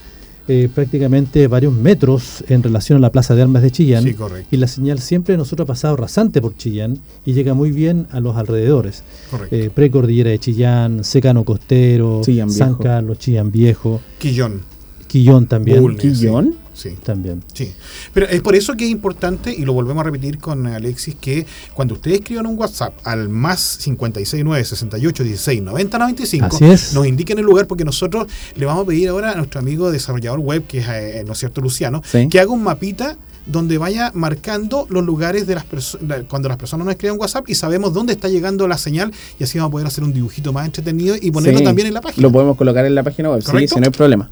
eh, 0.47 0.69
prácticamente 0.73 1.47
varios 1.47 1.71
metros 1.71 2.43
en 2.49 2.63
relación 2.63 2.97
a 2.97 2.99
la 2.99 3.11
Plaza 3.11 3.35
de 3.35 3.43
Armas 3.43 3.61
de 3.61 3.71
Chillán. 3.71 4.03
Sí, 4.03 4.15
correcto. 4.15 4.47
Y 4.51 4.57
la 4.57 4.67
señal 4.67 4.99
siempre 4.99 5.37
nosotros 5.37 5.65
ha 5.65 5.67
pasado 5.67 5.95
rasante 5.95 6.41
por 6.41 6.57
Chillán 6.57 6.99
y 7.25 7.33
llega 7.33 7.53
muy 7.53 7.71
bien 7.71 8.07
a 8.11 8.19
los 8.19 8.35
alrededores. 8.35 9.03
Correcto. 9.29 9.55
Eh, 9.55 9.69
Precordillera 9.73 10.31
de 10.31 10.39
Chillán, 10.39 11.03
Secano 11.03 11.45
Costero, 11.45 12.21
San 12.49 12.75
Carlos, 12.75 13.19
Chillán 13.19 13.51
Viejo. 13.51 14.01
Quillón. 14.17 14.61
Quillón 15.07 15.45
también. 15.45 15.81
Bulnes, 15.81 16.01
¿Quillón? 16.01 16.55
Sí. 16.73 16.97
También. 17.03 17.43
Sí. 17.53 17.73
Pero 18.13 18.27
es 18.27 18.41
por 18.41 18.55
eso 18.55 18.75
que 18.75 18.85
es 18.85 18.91
importante, 18.91 19.53
y 19.53 19.65
lo 19.65 19.73
volvemos 19.73 20.01
a 20.01 20.05
repetir 20.05 20.39
con 20.39 20.67
Alexis, 20.67 21.15
que 21.15 21.45
cuando 21.73 21.95
ustedes 21.95 22.19
escriban 22.19 22.45
un 22.45 22.57
WhatsApp 22.57 22.93
al 23.03 23.29
más 23.29 23.77
569 23.81 24.65
68 24.65 25.23
16 25.23 25.61
90 25.61 25.97
95, 25.97 26.59
nos 26.93 27.07
indiquen 27.07 27.39
el 27.39 27.45
lugar, 27.45 27.67
porque 27.67 27.85
nosotros 27.85 28.27
le 28.55 28.65
vamos 28.65 28.83
a 28.83 28.87
pedir 28.87 29.09
ahora 29.09 29.31
a 29.31 29.35
nuestro 29.35 29.59
amigo 29.59 29.91
desarrollador 29.91 30.39
web, 30.39 30.65
que 30.67 30.79
es, 30.79 30.87
eh, 30.87 31.23
¿no 31.25 31.33
es 31.33 31.39
cierto, 31.39 31.61
Luciano, 31.61 32.01
que 32.29 32.39
haga 32.39 32.51
un 32.51 32.63
mapita 32.63 33.17
donde 33.45 33.77
vaya 33.77 34.11
marcando 34.13 34.85
los 34.89 35.03
lugares 35.03 35.47
de 35.47 35.55
las 35.55 35.65
personas 35.65 36.23
cuando 36.27 36.49
las 36.49 36.57
personas 36.57 36.85
nos 36.85 36.93
escriban 36.93 37.19
WhatsApp 37.19 37.49
y 37.49 37.55
sabemos 37.55 37.93
dónde 37.93 38.13
está 38.13 38.27
llegando 38.27 38.67
la 38.67 38.77
señal 38.77 39.11
y 39.39 39.43
así 39.43 39.57
vamos 39.57 39.69
a 39.69 39.71
poder 39.71 39.87
hacer 39.87 40.03
un 40.03 40.13
dibujito 40.13 40.53
más 40.53 40.65
entretenido 40.65 41.15
y 41.19 41.31
ponerlo 41.31 41.61
también 41.61 41.87
en 41.87 41.93
la 41.93 42.01
página. 42.01 42.21
Lo 42.21 42.31
podemos 42.31 42.57
colocar 42.57 42.85
en 42.85 42.95
la 42.95 43.03
página 43.03 43.29
web, 43.29 43.41
sí, 43.41 43.67
si 43.67 43.79
no 43.79 43.85
hay 43.85 43.91
problema. 43.91 44.29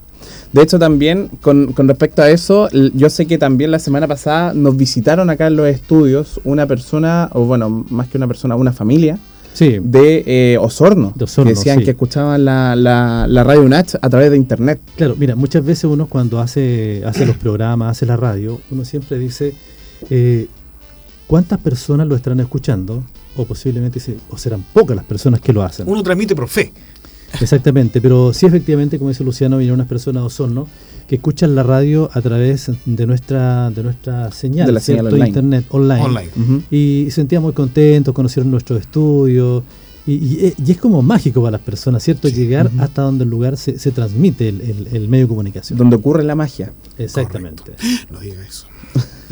De 0.52 0.64
hecho, 0.64 0.80
también 0.80 1.30
con, 1.42 1.76
respecto 1.76 2.22
a 2.22 2.30
eso, 2.30 2.70
yo 2.72 3.10
sé 3.10 3.28
que 3.28 3.38
también 3.38 3.72
la 3.72 3.80
semana 3.80 4.08
pasada 4.08 4.54
nos 4.54 4.76
visitaron 4.76 5.30
acá 5.30 5.48
en 5.48 5.56
los 5.56 5.68
estudios 5.68 6.40
una 6.44 6.66
persona, 6.66 7.30
o 7.34 7.46
bueno, 7.46 7.86
más 7.90 8.08
que 8.08 8.18
una 8.18 8.28
persona, 8.28 8.56
una 8.56 8.74
familia. 8.74 9.18
De 9.60 10.24
eh, 10.26 10.58
Osorno, 10.58 11.14
que 11.14 11.44
decían 11.44 11.84
que 11.84 11.92
escuchaban 11.92 12.46
la, 12.46 12.76
la, 12.76 13.44
radio 13.44 13.68
Nach 13.68 13.96
a 14.02 14.10
través 14.10 14.32
de 14.32 14.38
internet. 14.38 14.80
Claro, 14.96 15.16
mira, 15.18 15.36
muchas 15.36 15.64
veces 15.64 15.86
uno 15.86 16.08
cuando 16.08 16.40
hace, 16.40 17.04
hace 17.06 17.26
los 17.26 17.36
programas, 17.38 17.92
hace 17.92 18.06
la 18.06 18.18
radio, 18.18 18.60
uno 18.72 18.86
siempre 18.86 19.20
dice 19.20 19.54
eh, 20.10 20.48
cuántas 21.28 21.60
personas 21.60 22.08
lo 22.08 22.16
estarán 22.16 22.40
escuchando, 22.40 23.04
o 23.36 23.46
posiblemente 23.46 24.00
dice, 24.00 24.18
o 24.30 24.38
serán 24.38 24.64
pocas 24.74 24.96
las 24.96 25.06
personas 25.06 25.42
que 25.42 25.54
lo 25.54 25.64
hacen. 25.64 25.88
Uno 25.88 26.04
transmite 26.04 26.36
por 26.36 26.48
fe. 26.48 26.74
Exactamente, 27.42 28.02
pero 28.02 28.34
sí 28.34 28.46
efectivamente, 28.46 28.98
como 28.98 29.10
dice 29.10 29.24
Luciano, 29.24 29.58
vienen 29.58 29.76
unas 29.76 29.88
personas 29.88 30.24
de 30.24 30.28
Osorno 30.28 30.68
que 31.08 31.16
escuchan 31.16 31.56
la 31.56 31.64
radio 31.64 32.10
a 32.14 32.22
través 32.22 32.72
de 32.86 33.08
nuestra 33.08 33.72
de 33.72 33.82
nuestra 33.82 34.32
señal, 34.32 34.68
de 34.68 34.74
la 34.74 34.80
señal 34.80 35.08
online. 35.08 35.28
internet 35.28 35.66
online. 35.70 36.30
Y 36.70 37.06
se 37.06 37.16
sentían 37.16 37.42
muy 37.42 37.54
contentos, 37.54 38.14
conocieron 38.14 38.52
nuestros 38.52 38.80
estudios. 38.80 39.64
Y, 40.06 40.54
es 40.68 40.78
como 40.80 41.02
mágico 41.04 41.42
para 41.42 41.52
las 41.52 41.62
personas, 41.62 42.02
¿cierto? 42.04 42.30
Llegar 42.30 42.72
hasta 42.80 43.04
donde 43.04 43.26
el 43.26 43.30
lugar 43.30 43.58
se, 43.58 43.78
se 43.78 43.92
transmite 43.92 44.50
el, 44.50 45.08
medio 45.08 45.26
de 45.26 45.30
comunicación. 45.30 45.78
Donde 45.78 45.98
ocurre 45.98 46.24
la 46.24 46.36
magia. 46.36 46.74
Exactamente. 46.98 47.74
No 48.10 48.20
diga 48.20 48.44
eso. 48.48 48.66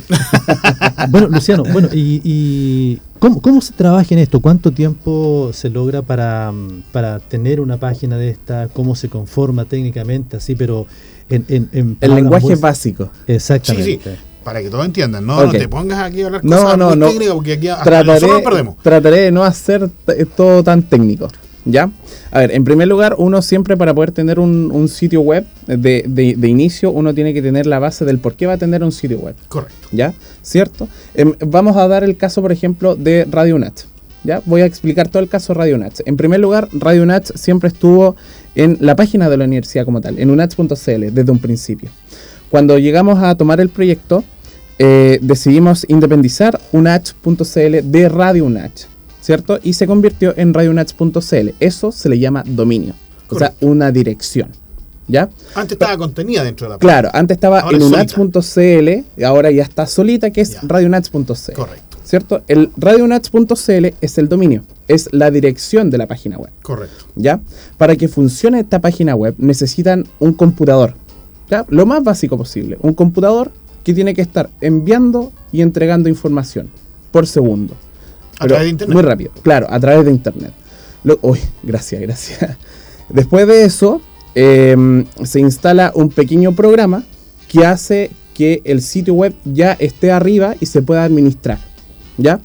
bueno, 1.10 1.28
Luciano, 1.28 1.64
bueno, 1.72 1.90
y, 1.92 3.00
¿cómo, 3.20 3.62
se 3.62 3.74
trabaja 3.74 4.14
en 4.14 4.20
esto? 4.20 4.40
¿Cuánto 4.40 4.72
tiempo 4.72 5.52
se 5.54 5.70
logra 5.70 6.02
para, 6.02 6.54
para, 6.92 7.20
tener 7.20 7.60
una 7.60 7.78
página 7.78 8.18
de 8.18 8.30
esta? 8.30 8.68
¿Cómo 8.70 8.96
se 8.96 9.10
conforma 9.10 9.66
técnicamente 9.66 10.38
así, 10.38 10.56
pero 10.56 10.88
en... 11.30 11.46
en, 11.50 11.98
El 12.00 12.16
lenguaje 12.16 12.56
básico. 12.56 13.10
Exactamente. 13.28 14.18
Para 14.44 14.62
que 14.62 14.70
todos 14.70 14.86
entiendan, 14.86 15.26
no, 15.26 15.46
no 15.46 15.52
te 15.52 15.68
pongas 15.68 16.00
aquí 16.00 16.22
a 16.22 16.28
hablar 16.28 16.42
cosas 16.42 16.78
no, 16.78 16.96
no, 16.96 17.08
técnicas 17.08 17.34
porque 17.34 17.54
aquí 17.54 17.68
trataré, 17.84 18.28
perdemos. 18.42 18.78
Trataré 18.78 19.20
de 19.24 19.32
no 19.32 19.44
hacer 19.44 19.90
todo 20.38 20.64
tan 20.64 20.84
técnico. 20.84 21.28
¿Ya? 21.70 21.92
A 22.32 22.40
ver, 22.40 22.52
en 22.52 22.64
primer 22.64 22.88
lugar, 22.88 23.16
uno 23.18 23.42
siempre 23.42 23.76
para 23.76 23.94
poder 23.94 24.12
tener 24.12 24.40
un, 24.40 24.88
sitio 24.88 25.22
web 25.22 25.46
de, 25.68 26.04
de, 26.08 26.48
inicio, 26.48 26.92
uno 26.92 27.14
tiene 27.14 27.34
que 27.34 27.42
tener 27.42 27.66
la 27.66 27.80
base 27.80 28.06
del 28.06 28.20
por 28.20 28.36
qué 28.36 28.48
va 28.48 28.54
a 28.54 28.58
tener 28.58 28.84
un 28.84 28.92
sitio 28.92 29.20
web. 29.20 29.36
Correcto. 29.50 29.90
¿Ya? 29.92 30.14
¿Cierto? 30.42 30.88
Em, 31.14 31.34
vamos 31.46 31.76
a 31.76 31.88
dar 31.88 32.04
el 32.04 32.16
caso, 32.16 32.42
por 32.42 32.52
ejemplo, 32.52 32.96
de 32.96 33.26
RadioNet. 33.30 33.86
¿Ya? 34.24 34.42
Voy 34.46 34.62
a 34.62 34.66
explicar 34.66 35.10
todo 35.10 35.22
el 35.22 35.30
caso 35.30 35.54
de 35.54 35.60
RadioNet. 35.60 36.02
En 36.06 36.16
primer 36.18 36.40
lugar, 36.40 36.70
RadioNet 36.72 37.36
siempre 37.36 37.68
estuvo 37.68 38.16
en 38.56 38.78
la 38.80 38.96
página 38.96 39.30
de 39.30 39.38
la 39.38 39.46
universidad 39.46 39.86
como 39.86 40.02
tal, 40.02 40.18
en 40.20 40.30
unats.cl, 40.30 40.74
desde 41.12 41.32
un 41.32 41.40
principio. 41.40 41.90
Cuando 42.50 42.80
llegamos 42.80 43.22
a 43.22 43.36
tomar 43.36 43.60
el 43.60 43.70
proyecto, 43.70 44.24
eh, 44.80 45.20
decidimos 45.22 45.86
independizar 45.90 46.60
unats.cl 46.72 47.92
de 47.92 48.10
Radio 48.10 48.46
¿cierto? 49.28 49.60
Y 49.62 49.74
se 49.74 49.88
convirtió 49.88 50.34
en 50.38 50.54
radionats.cl. 50.54 51.50
Eso 51.60 51.92
se 51.92 52.08
le 52.08 52.18
llama 52.18 52.46
dominio, 52.48 52.94
o 53.28 53.38
sea, 53.38 53.54
una 53.60 53.92
dirección. 53.92 54.52
¿Ya? 55.10 55.30
Antes 55.54 55.74
estaba 55.74 55.98
contenida 55.98 56.46
dentro 56.46 56.66
de 56.66 56.70
la 56.72 56.78
página. 56.78 56.94
Claro, 56.94 57.10
antes 57.14 57.36
estaba 57.36 57.66
en 57.70 57.82
unats.cl 57.82 58.90
y 59.18 59.24
ahora 59.24 59.52
ya 59.52 59.64
está 59.64 59.86
solita, 59.86 60.32
que 60.32 60.42
es 60.42 60.58
radionats.cl. 60.64 61.54
Correcto. 61.54 61.98
¿Cierto? 62.06 62.42
El 62.48 62.72
radionats.cl 62.78 63.86
es 64.00 64.18
el 64.18 64.30
dominio, 64.30 64.64
es 64.88 65.10
la 65.12 65.30
dirección 65.30 65.90
de 65.90 65.98
la 65.98 66.08
página 66.08 66.38
web. 66.38 66.52
Correcto. 66.62 67.06
¿Ya? 67.16 67.42
Para 67.78 67.98
que 67.98 68.08
funcione 68.08 68.62
esta 68.62 68.80
página 68.80 69.14
web 69.14 69.36
necesitan 69.38 70.06
un 70.20 70.34
computador. 70.34 70.94
¿Ya? 71.50 71.66
Lo 71.68 71.86
más 71.86 72.02
básico 72.02 72.38
posible. 72.38 72.78
Un 72.82 72.94
computador 72.94 73.52
que 73.84 73.94
tiene 73.94 74.14
que 74.14 74.22
estar 74.22 74.50
enviando 74.62 75.34
y 75.52 75.62
entregando 75.62 76.08
información 76.08 76.70
por 77.12 77.28
segundo. 77.28 77.76
A 78.40 78.48
través 78.48 78.66
de 78.66 78.70
internet. 78.70 78.94
Muy 78.94 79.04
rápido, 79.04 79.32
claro, 79.42 79.68
a 79.70 79.80
través 79.80 80.06
de 80.06 80.12
internet. 80.12 80.54
uy, 81.22 81.40
gracias, 81.64 82.02
gracias. 82.02 82.58
Después 83.10 83.48
de 83.48 83.64
eso, 83.64 84.02
em, 84.36 85.06
se 85.24 85.40
instala 85.40 85.92
un 85.96 86.10
pequeño 86.10 86.54
programa 86.54 87.04
que 87.48 87.66
hace 87.66 88.12
que 88.34 88.62
el 88.66 88.82
sitio 88.82 89.14
web 89.16 89.34
ya 89.46 89.74
esté 89.74 90.12
arriba 90.12 90.56
y 90.60 90.66
se 90.68 90.82
pueda 90.82 91.04
administrar. 91.04 91.58
¿Ya? 92.18 92.40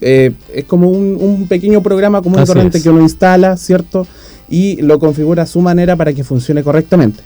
Eh, 0.00 0.32
es 0.52 0.64
como 0.64 0.90
un, 0.90 1.46
pequeño 1.48 1.82
programa 1.82 2.20
común 2.22 2.42
y 2.42 2.46
corriente 2.46 2.82
que 2.82 2.90
uno 2.90 3.00
instala, 3.00 3.56
¿cierto? 3.56 4.06
Y 4.48 4.82
lo 4.82 4.98
configura 4.98 5.44
a 5.44 5.46
su 5.46 5.60
manera 5.60 5.96
para 5.96 6.12
que 6.12 6.24
funcione 6.24 6.62
correctamente. 6.62 7.22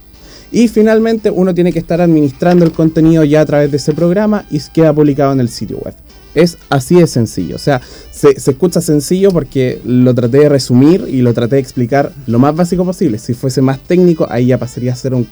Y 0.53 0.69
finalmente 0.69 1.31
uno 1.31 1.55
tiene 1.55 1.73
que 1.73 1.79
estar 1.79 2.01
administrando 2.01 2.65
el 2.65 2.73
contenido 2.73 3.25
ya 3.25 3.41
a 3.41 3.47
través 3.47 3.71
de 3.71 3.77
ese 3.77 3.93
programa 3.93 4.45
y 4.51 4.61
queda 4.73 4.93
publicado 4.93 5.33
en 5.33 5.41
el 5.41 5.49
sitio 5.49 5.79
web. 5.79 5.95
Es 6.35 6.59
así 6.69 6.97
de 6.97 7.07
sencillo. 7.07 7.57
O 7.57 7.59
sea, 7.59 7.81
se, 8.11 8.31
escucha 8.31 8.81
sencillo 8.81 9.31
porque 9.31 9.81
lo 9.85 10.15
traté 10.15 10.39
de 10.39 10.49
resumir 10.49 11.07
y 11.09 11.23
lo 11.23 11.35
traté 11.35 11.57
de 11.57 11.63
explicar 11.63 12.13
lo 12.27 12.39
más 12.39 12.55
básico 12.55 12.85
posible. 12.85 13.19
Si 13.19 13.35
fuese 13.35 13.63
más 13.63 13.81
técnico, 13.81 14.27
ahí 14.31 14.47
ya 14.47 14.59
pasaría 14.59 14.93
a 14.93 14.97
ser 14.97 15.15
un, 15.15 15.27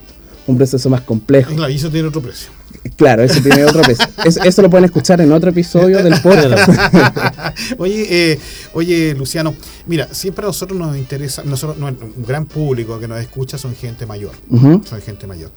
proceso 0.56 0.88
más 0.88 1.02
complejo. 1.02 1.54
Claro, 1.54 1.70
y 1.70 1.76
eso 1.76 1.90
tiene 1.90 2.08
otro 2.08 2.22
precio. 2.22 2.50
Claro, 2.96 3.22
eso 3.22 3.40
tiene 3.42 3.64
otro 3.64 3.82
precio. 3.82 4.06
eso 4.44 4.62
lo 4.62 4.70
pueden 4.70 4.86
escuchar 4.86 5.20
en 5.20 5.30
otro 5.30 5.50
episodio 5.50 6.02
del 6.02 6.20
podcast. 6.22 6.70
oye, 7.78 8.06
eh, 8.32 8.38
oye, 8.72 9.14
Luciano, 9.14 9.54
mira, 9.86 10.08
siempre 10.10 10.44
a 10.44 10.48
nosotros 10.48 10.78
nos 10.78 10.96
interesa, 10.96 11.42
nosotros, 11.44 11.76
un 11.78 12.24
gran 12.26 12.46
público 12.46 12.98
que 12.98 13.06
nos 13.06 13.20
escucha 13.20 13.58
son 13.58 13.74
gente 13.74 14.06
mayor. 14.06 14.32
Son 14.50 15.02
gente 15.02 15.26
mayor. 15.26 15.50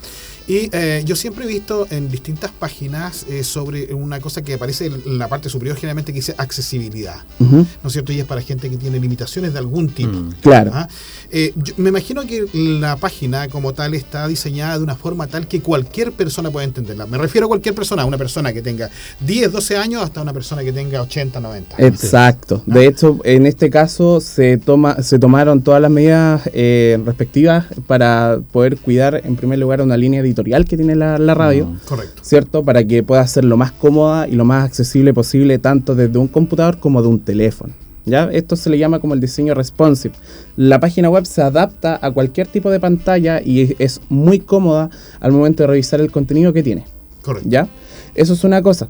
Y 0.51 0.69
eh, 0.73 1.01
yo 1.05 1.15
siempre 1.15 1.45
he 1.45 1.47
visto 1.47 1.87
en 1.91 2.11
distintas 2.11 2.51
páginas 2.51 3.25
eh, 3.29 3.41
sobre 3.41 3.93
una 3.93 4.19
cosa 4.19 4.41
que 4.41 4.55
aparece 4.55 4.87
en 4.87 5.17
la 5.17 5.29
parte 5.29 5.47
superior 5.47 5.77
generalmente 5.77 6.11
que 6.11 6.17
dice 6.17 6.35
accesibilidad. 6.37 7.23
¿No 7.39 7.65
es 7.85 7.93
cierto? 7.93 8.11
Y 8.11 8.19
es 8.19 8.25
para 8.25 8.41
gente 8.41 8.69
que 8.69 8.75
tiene 8.75 8.99
limitaciones 8.99 9.53
de 9.53 9.59
algún 9.59 9.87
tipo. 9.87 10.11
Mm, 10.11 10.31
claro. 10.41 10.71
¿Ah? 10.73 10.89
Eh, 11.29 11.53
me 11.77 11.87
imagino 11.87 12.23
que 12.27 12.47
la 12.53 12.97
página 12.97 13.47
como 13.47 13.71
tal 13.71 13.93
está 13.93 14.27
diseñada 14.27 14.77
de 14.77 14.83
una 14.83 14.97
forma 14.97 15.27
tal 15.27 15.47
que 15.47 15.61
cualquier 15.61 16.11
persona 16.11 16.51
pueda 16.51 16.65
entenderla. 16.65 17.05
Me 17.05 17.17
refiero 17.17 17.45
a 17.45 17.47
cualquier 17.47 17.73
persona, 17.73 18.03
una 18.03 18.17
persona 18.17 18.51
que 18.51 18.61
tenga 18.61 18.89
10, 19.21 19.53
12 19.53 19.77
años 19.77 20.03
hasta 20.03 20.21
una 20.21 20.33
persona 20.33 20.65
que 20.65 20.73
tenga 20.73 21.01
80, 21.01 21.39
90. 21.39 21.75
Exacto. 21.77 22.61
¿Ah? 22.67 22.73
De 22.73 22.87
hecho, 22.87 23.21
en 23.23 23.45
este 23.45 23.69
caso 23.69 24.19
se, 24.19 24.57
toma, 24.57 25.01
se 25.01 25.17
tomaron 25.17 25.61
todas 25.61 25.81
las 25.81 25.91
medidas 25.91 26.43
respectivas 26.43 27.67
para 27.87 28.41
poder 28.51 28.75
cuidar 28.75 29.21
en 29.23 29.37
primer 29.37 29.57
lugar 29.57 29.81
una 29.81 29.95
línea 29.95 30.21
de 30.21 30.40
editorial 30.41 30.65
que 30.65 30.77
tiene 30.77 30.95
la, 30.95 31.33
radio. 31.33 31.65
Mm, 31.67 31.79
correcto. 31.85 32.21
¿Cierto? 32.23 32.63
Para 32.63 32.83
que 32.83 33.03
pueda 33.03 33.25
ser 33.27 33.45
lo 33.45 33.57
más 33.57 33.71
cómoda 33.71 34.27
y 34.27 34.33
lo 34.33 34.45
más 34.45 34.65
accesible 34.65 35.13
posible 35.13 35.57
tanto 35.59 35.95
desde 35.95 36.17
un 36.17 36.27
computador 36.27 36.79
como 36.79 37.01
de 37.01 37.07
un 37.07 37.19
teléfono. 37.19 37.73
¿Ya? 38.05 38.29
Esto 38.31 38.55
se 38.55 38.69
le 38.69 38.79
llama 38.79 38.99
como 38.99 39.13
el 39.13 39.19
diseño 39.19 39.53
responsive. 39.53 40.15
La 40.55 40.79
página 40.79 41.09
web 41.09 41.25
se 41.25 41.41
adapta 41.41 41.99
a 42.01 42.11
cualquier 42.11 42.47
tipo 42.47 42.71
de 42.71 42.79
pantalla 42.79 43.41
y 43.43 43.75
es 43.77 44.01
muy 44.09 44.39
cómoda 44.39 44.89
al 45.19 45.31
momento 45.31 45.63
de 45.63 45.67
revisar 45.67 46.01
el 46.01 46.11
contenido 46.11 46.51
que 46.51 46.63
tiene. 46.63 46.85
Correcto. 47.21 47.47
¿Ya? 47.49 47.67
Eso 48.15 48.33
es 48.33 48.43
una 48.43 48.61
cosa. 48.61 48.89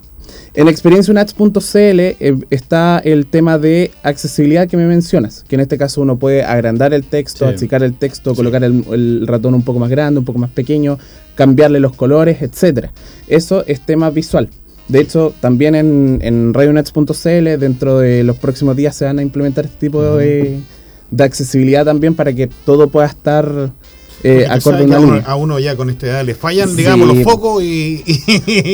En 0.54 0.68
experienciaunats.cl 0.68 1.78
eh, 1.78 2.36
está 2.50 3.00
el 3.00 3.26
tema 3.26 3.58
de 3.58 3.92
accesibilidad 4.04 4.68
que 4.68 4.76
me 4.76 4.86
mencionas, 4.86 5.46
que 5.48 5.56
en 5.56 5.62
este 5.62 5.78
caso 5.78 6.02
uno 6.02 6.18
puede 6.18 6.44
agrandar 6.44 6.94
el 6.94 7.04
texto, 7.04 7.48
achicar 7.48 7.84
el 7.84 7.94
texto, 7.94 8.36
colocar 8.36 8.64
el, 8.64 9.26
ratón 9.28 9.54
un 9.54 9.64
poco 9.64 9.80
más 9.80 9.90
grande, 9.90 10.20
un 10.20 10.26
poco 10.26 10.40
más 10.40 10.52
pequeño, 10.52 10.98
cambiarle 11.36 11.80
los 11.80 11.94
colores, 11.96 12.42
etcétera. 12.42 12.92
Eso 13.28 13.64
es 13.66 13.82
tema 13.86 14.10
visual. 14.10 14.50
De 14.88 15.00
hecho, 15.00 15.34
también 15.40 15.76
en, 15.76 16.20
en 16.22 16.54
radionets.cl 16.54 17.58
dentro 17.60 18.00
de 18.00 18.24
los 18.24 18.38
próximos 18.38 18.76
días 18.76 18.96
se 18.96 19.06
van 19.06 19.20
a 19.20 19.22
implementar 19.22 19.66
este 19.66 19.78
tipo 19.78 20.04
de, 20.18 20.60
de 21.12 21.24
accesibilidad 21.24 21.86
también 21.86 22.16
para 22.16 22.34
que 22.34 22.48
todo 22.66 22.88
pueda 22.90 23.08
estar 23.08 23.72
eh, 24.24 24.48
a, 25.26 25.36
uno, 25.36 25.60
ya 25.60 25.76
con 25.76 25.90
esta 25.90 26.08
edad 26.08 26.26
le 26.26 26.36
fallan, 26.36 26.76
digamos, 26.76 27.08
los 27.08 27.24
focos 27.24 27.64
y, 27.64 28.04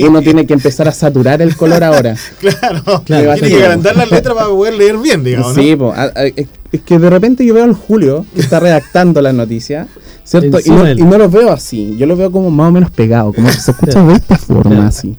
Uno 0.08 0.22
tiene 0.22 0.46
que 0.46 0.54
empezar 0.54 0.88
a 0.88 0.92
saturar 0.92 1.42
el 1.42 1.56
color 1.56 1.84
ahora. 1.84 2.16
claro, 2.40 3.04
claro. 3.06 3.34
Tiene 3.36 3.50
que 3.50 3.64
agrandar 3.64 3.96
las 3.96 4.12
letras 4.12 4.36
para 4.36 4.48
poder 4.48 4.74
leer 4.74 4.98
bien, 4.98 5.24
digamos. 5.24 5.54
Sí, 5.56 5.78
es 6.72 6.82
que 6.82 7.00
de 7.00 7.10
repente 7.10 7.46
yo 7.46 7.54
veo 7.54 7.64
al 7.64 7.74
Julio 7.74 8.26
que 8.36 8.42
está 8.42 8.60
redactando 8.60 9.22
la 9.22 9.32
noticia, 9.32 9.88
¿cierto? 10.24 10.60
Y 10.64 10.70
no, 10.70 10.92
y 10.92 10.96
no, 10.96 11.18
lo 11.18 11.30
veo 11.30 11.52
así, 11.52 11.96
yo 11.98 12.06
lo 12.06 12.18
veo 12.18 12.30
como 12.32 12.52
más 12.52 12.70
o 12.70 12.72
menos 12.72 12.92
pegado, 12.92 13.32
como 13.32 13.48
que 13.48 13.54
se 13.54 13.72
escucha 13.72 14.04
de 14.04 14.14
esta 14.14 14.38
forma, 14.38 14.88
así. 14.88 15.16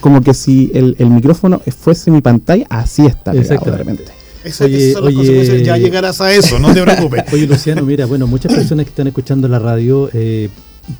Como, 0.00 0.20
que 0.22 0.34
si 0.34 0.70
el, 0.74 0.96
el, 0.98 1.08
micrófono 1.08 1.62
fuese 1.78 2.10
mi 2.10 2.20
pantalla, 2.20 2.66
así 2.68 3.06
está 3.06 3.32
pegado 3.32 3.70
de 3.70 3.76
repente. 3.78 4.19
Oye, 4.60 4.96
oye, 4.96 5.64
ya 5.64 5.76
llegarás 5.76 6.20
a 6.20 6.32
eso, 6.32 6.58
no 6.58 6.72
te 6.72 6.82
preocupes. 6.84 7.24
Oye, 7.32 7.46
Luciano, 7.46 7.82
mira, 7.82 8.06
bueno, 8.06 8.26
muchas 8.26 8.52
personas 8.52 8.84
que 8.84 8.90
están 8.90 9.06
escuchando 9.06 9.48
la 9.48 9.58
radio, 9.58 10.10
eh, 10.12 10.48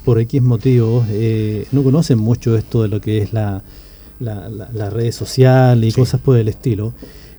por 0.04 0.18
X 0.18 0.42
motivos, 0.42 1.06
eh, 1.10 1.66
no 1.72 1.82
conocen 1.82 2.18
mucho 2.18 2.56
esto 2.56 2.82
de 2.82 2.88
lo 2.88 3.00
que 3.00 3.18
es 3.18 3.32
la, 3.32 3.62
la, 4.20 4.48
las 4.48 4.92
redes 4.92 5.14
sociales 5.14 5.92
y 5.92 5.92
cosas 5.92 6.20
por 6.20 6.36
el 6.36 6.48
estilo. 6.48 6.92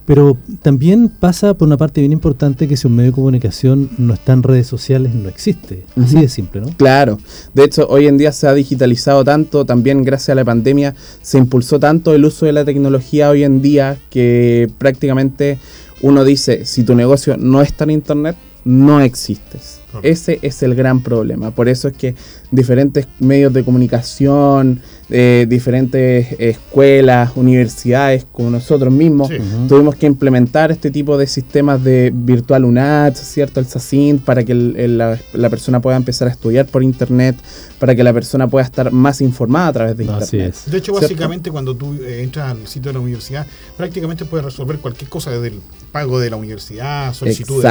Pero 0.05 0.35
también 0.63 1.09
pasa 1.09 1.53
por 1.53 1.67
una 1.67 1.77
parte 1.77 2.01
bien 2.01 2.11
importante 2.11 2.67
que 2.67 2.75
si 2.75 2.87
un 2.87 2.95
medio 2.95 3.11
de 3.11 3.15
comunicación 3.15 3.91
no 3.97 4.13
está 4.13 4.33
en 4.33 4.43
redes 4.43 4.67
sociales, 4.67 5.13
no 5.13 5.29
existe. 5.29 5.85
Así 5.95 6.19
de 6.19 6.27
simple, 6.27 6.61
¿no? 6.61 6.67
Claro. 6.75 7.19
De 7.53 7.63
hecho, 7.63 7.87
hoy 7.87 8.07
en 8.07 8.17
día 8.17 8.31
se 8.31 8.47
ha 8.47 8.53
digitalizado 8.53 9.23
tanto, 9.23 9.63
también 9.63 10.03
gracias 10.03 10.29
a 10.29 10.35
la 10.35 10.43
pandemia 10.43 10.95
se 11.21 11.37
impulsó 11.37 11.79
tanto 11.79 12.13
el 12.15 12.25
uso 12.25 12.45
de 12.45 12.51
la 12.51 12.65
tecnología 12.65 13.29
hoy 13.29 13.43
en 13.43 13.61
día 13.61 13.97
que 14.09 14.69
prácticamente 14.79 15.59
uno 16.01 16.23
dice, 16.23 16.65
si 16.65 16.83
tu 16.83 16.95
negocio 16.95 17.37
no 17.37 17.61
está 17.61 17.83
en 17.83 17.91
Internet, 17.91 18.35
no 18.63 19.01
existes. 19.01 19.81
Ese 20.03 20.39
es 20.41 20.63
el 20.63 20.75
gran 20.75 21.01
problema. 21.01 21.51
Por 21.51 21.67
eso 21.67 21.89
es 21.89 21.97
que 21.97 22.15
diferentes 22.49 23.07
medios 23.19 23.51
de 23.53 23.63
comunicación, 23.63 24.81
eh, 25.11 25.45
diferentes 25.47 26.39
escuelas, 26.39 27.31
universidades, 27.35 28.25
como 28.31 28.49
nosotros 28.49 28.93
mismos, 28.93 29.29
tuvimos 29.67 29.95
que 29.95 30.05
implementar 30.05 30.71
este 30.71 30.89
tipo 30.89 31.17
de 31.17 31.27
sistemas 31.27 31.83
de 31.83 32.11
virtual 32.13 32.63
UNAT, 32.63 33.15
¿cierto? 33.15 33.59
El 33.59 33.65
SACIN, 33.65 34.19
para 34.19 34.43
que 34.43 34.55
la, 34.55 35.49
persona 35.49 35.81
pueda 35.81 35.97
empezar 35.97 36.29
a 36.29 36.31
estudiar 36.31 36.65
por 36.65 36.81
Internet, 36.81 37.35
para 37.77 37.93
que 37.93 38.03
la 38.03 38.13
persona 38.13 38.47
pueda 38.47 38.65
estar 38.65 38.91
más 38.91 39.19
informada 39.21 39.67
a 39.67 39.73
través 39.73 39.97
de 39.97 40.05
Internet. 40.05 40.55
De 40.67 40.77
hecho, 40.77 40.93
básicamente 40.93 41.51
cuando 41.51 41.75
tú 41.75 41.93
eh, 41.95 42.21
entras 42.23 42.51
al 42.51 42.67
sitio 42.67 42.89
de 42.89 42.93
la 42.93 42.99
universidad, 42.99 43.45
prácticamente 43.75 44.25
puedes 44.25 44.45
resolver 44.45 44.77
cualquier 44.77 45.09
cosa 45.09 45.31
desde 45.31 45.47
el 45.47 45.61
pago 45.91 46.19
de 46.19 46.29
la 46.29 46.37
universidad, 46.37 47.13
solicitud 47.13 47.63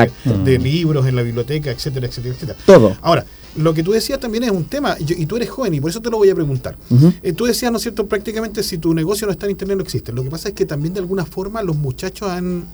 de, 0.45 0.59
libros 0.59 1.07
en 1.07 1.17
la 1.17 1.23
biblioteca, 1.23 1.71
etcétera, 1.71 2.07
etcétera, 2.07 2.35
etcétera. 2.35 2.59
Todo. 2.67 2.97
Ahora, 3.01 3.25
lo 3.57 3.75
que 3.75 3.83
tú 3.83 3.93
decías 3.93 4.21
también 4.21 4.45
es 4.45 4.51
un 4.51 4.65
tema, 4.65 4.97
y, 4.99 5.27
tú 5.27 5.37
eres 5.37 5.51
joven 5.51 5.75
y 5.75 5.81
por 5.81 5.91
eso 5.91 6.01
te 6.01 6.11
lo 6.11 6.19
voy 6.19 6.31
a 6.31 6.35
preguntar. 6.35 6.77
Eh, 7.23 7.33
tú 7.33 7.47
decías, 7.47 7.71
¿no 7.71 7.79
es 7.79 7.83
cierto?, 7.83 8.07
prácticamente 8.07 8.63
si 8.63 8.79
tu 8.79 8.95
negocio 8.95 9.27
no 9.27 9.33
está 9.33 9.47
en 9.47 9.53
Internet 9.53 9.77
no 9.79 9.83
existe. 9.83 10.13
Lo 10.13 10.23
que 10.23 10.31
pasa 10.31 10.49
es 10.49 10.55
que 10.55 10.67
también 10.67 10.95
de 10.95 11.01
alguna 11.01 11.25
forma 11.25 11.63
los 11.63 11.77
muchachos 11.77 12.29
han 12.29 12.65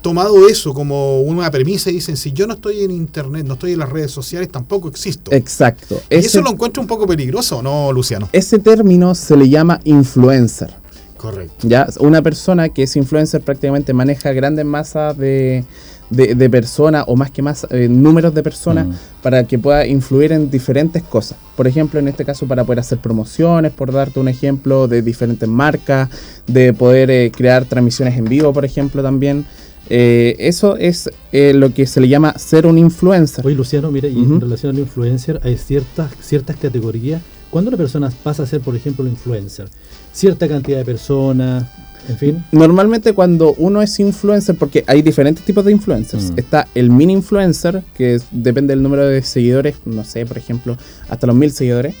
tomado 0.00 0.48
eso 0.48 0.74
como 0.74 1.20
una 1.20 1.50
premisa 1.50 1.90
y 1.90 1.94
dicen, 1.94 2.16
si 2.16 2.32
yo 2.32 2.46
no 2.46 2.54
estoy 2.54 2.82
en 2.82 2.90
Internet, 2.90 3.46
no 3.46 3.54
estoy 3.54 3.72
en 3.72 3.78
las 3.78 3.90
redes 3.90 4.10
sociales, 4.10 4.50
tampoco 4.50 4.88
existo. 4.88 5.32
Exacto. 5.32 6.00
Y 6.10 6.16
eso 6.16 6.40
lo 6.40 6.50
encuentro 6.50 6.80
un 6.80 6.88
poco 6.88 7.06
peligroso, 7.06 7.62
¿no, 7.62 7.92
Luciano? 7.92 8.28
Ese 8.32 8.58
término 8.58 9.14
se 9.14 9.36
le 9.36 9.48
llama 9.48 9.80
influencer. 9.84 10.70
Correcto. 11.16 11.68
Ya, 11.68 11.86
una 12.00 12.20
persona 12.20 12.68
que 12.68 12.82
es 12.82 12.96
influencer 12.96 13.42
prácticamente 13.42 13.92
maneja 13.92 14.32
grandes 14.32 14.64
masas 14.64 15.16
de 15.16 15.64
de, 16.12 16.50
personas 16.50 17.04
o 17.06 17.16
más 17.16 17.30
que 17.30 17.42
más 17.42 17.66
eh, 17.70 17.88
números 17.88 18.34
de 18.34 18.42
personas 18.42 18.86
mm. 18.86 18.92
para 19.22 19.44
que 19.44 19.58
pueda 19.58 19.86
influir 19.86 20.32
en 20.32 20.50
diferentes 20.50 21.02
cosas. 21.02 21.38
Por 21.56 21.66
ejemplo, 21.66 21.98
en 21.98 22.08
este 22.08 22.24
caso 22.24 22.46
para 22.46 22.64
poder 22.64 22.80
hacer 22.80 22.98
promociones, 22.98 23.72
por 23.72 23.92
darte 23.92 24.20
un 24.20 24.28
ejemplo, 24.28 24.88
de 24.88 25.02
diferentes 25.02 25.48
marcas, 25.48 26.08
de 26.46 26.72
poder 26.72 27.10
eh, 27.10 27.32
crear 27.34 27.64
transmisiones 27.64 28.16
en 28.18 28.26
vivo, 28.26 28.52
por 28.52 28.64
ejemplo, 28.64 29.02
también. 29.02 29.44
Eh, 29.90 30.36
eso 30.38 30.76
es 30.76 31.10
lo 31.32 31.74
que 31.74 31.86
se 31.86 32.00
le 32.00 32.08
llama 32.08 32.38
ser 32.38 32.66
un 32.66 32.78
influencer. 32.78 33.44
Oye, 33.44 33.56
Luciano, 33.56 33.90
mira, 33.90 34.08
y 34.08 34.16
en 34.16 34.40
relación 34.40 34.74
al 34.74 34.78
influencer 34.80 35.40
hay 35.42 35.56
ciertas, 35.56 36.12
ciertas 36.20 36.56
categorías. 36.56 37.20
Cuando 37.50 37.68
una 37.68 37.76
persona 37.76 38.10
pasa 38.22 38.44
a 38.44 38.46
ser, 38.46 38.60
por 38.62 38.74
ejemplo, 38.74 39.04
un 39.04 39.10
influencer, 39.10 39.68
cierta 40.12 40.48
cantidad 40.48 40.78
de 40.78 40.84
personas, 40.86 41.64
en 42.08 42.18
fin. 42.18 42.44
Normalmente 42.52 43.12
cuando 43.12 43.54
uno 43.54 43.82
es 43.82 43.98
influencer, 44.00 44.56
porque 44.56 44.84
hay 44.86 45.02
diferentes 45.02 45.44
tipos 45.44 45.64
de 45.64 45.72
influencers. 45.72 46.30
Mm. 46.30 46.38
Está 46.38 46.68
el 46.74 46.90
mini 46.90 47.12
influencer, 47.12 47.82
que 47.96 48.20
depende 48.30 48.74
del 48.74 48.82
número 48.82 49.06
de 49.06 49.22
seguidores, 49.22 49.76
no 49.84 50.04
sé, 50.04 50.26
por 50.26 50.38
ejemplo, 50.38 50.76
hasta 51.08 51.26
los 51.26 51.36
mil 51.36 51.52
seguidores. 51.52 51.94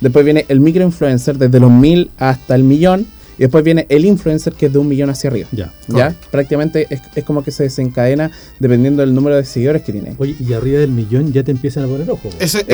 Después 0.00 0.24
viene 0.24 0.44
el 0.48 0.60
micro 0.60 0.82
influencer, 0.82 1.38
desde 1.38 1.58
los 1.60 1.70
mil 1.70 2.10
hasta 2.18 2.54
el 2.54 2.64
millón. 2.64 3.06
Y 3.38 3.40
después 3.40 3.62
viene 3.62 3.84
el 3.90 4.06
influencer 4.06 4.54
que 4.54 4.66
es 4.66 4.72
de 4.72 4.78
un 4.78 4.88
millón 4.88 5.10
hacia 5.10 5.28
arriba. 5.28 5.46
Ya. 5.52 5.70
¿Ya? 5.88 6.14
Prácticamente 6.30 6.86
es, 6.88 7.24
como 7.24 7.44
que 7.44 7.50
se 7.50 7.64
desencadena 7.64 8.30
dependiendo 8.58 9.02
del 9.02 9.14
número 9.14 9.36
de 9.36 9.44
seguidores 9.44 9.82
que 9.82 9.92
tiene. 9.92 10.14
Oye, 10.16 10.34
y 10.40 10.54
arriba 10.54 10.80
del 10.80 10.90
millón 10.90 11.34
ya 11.34 11.42
te 11.42 11.50
empiezan 11.50 11.84
a 11.84 11.86
poner 11.86 12.10
ojo. 12.10 12.30
Ese, 12.38 12.64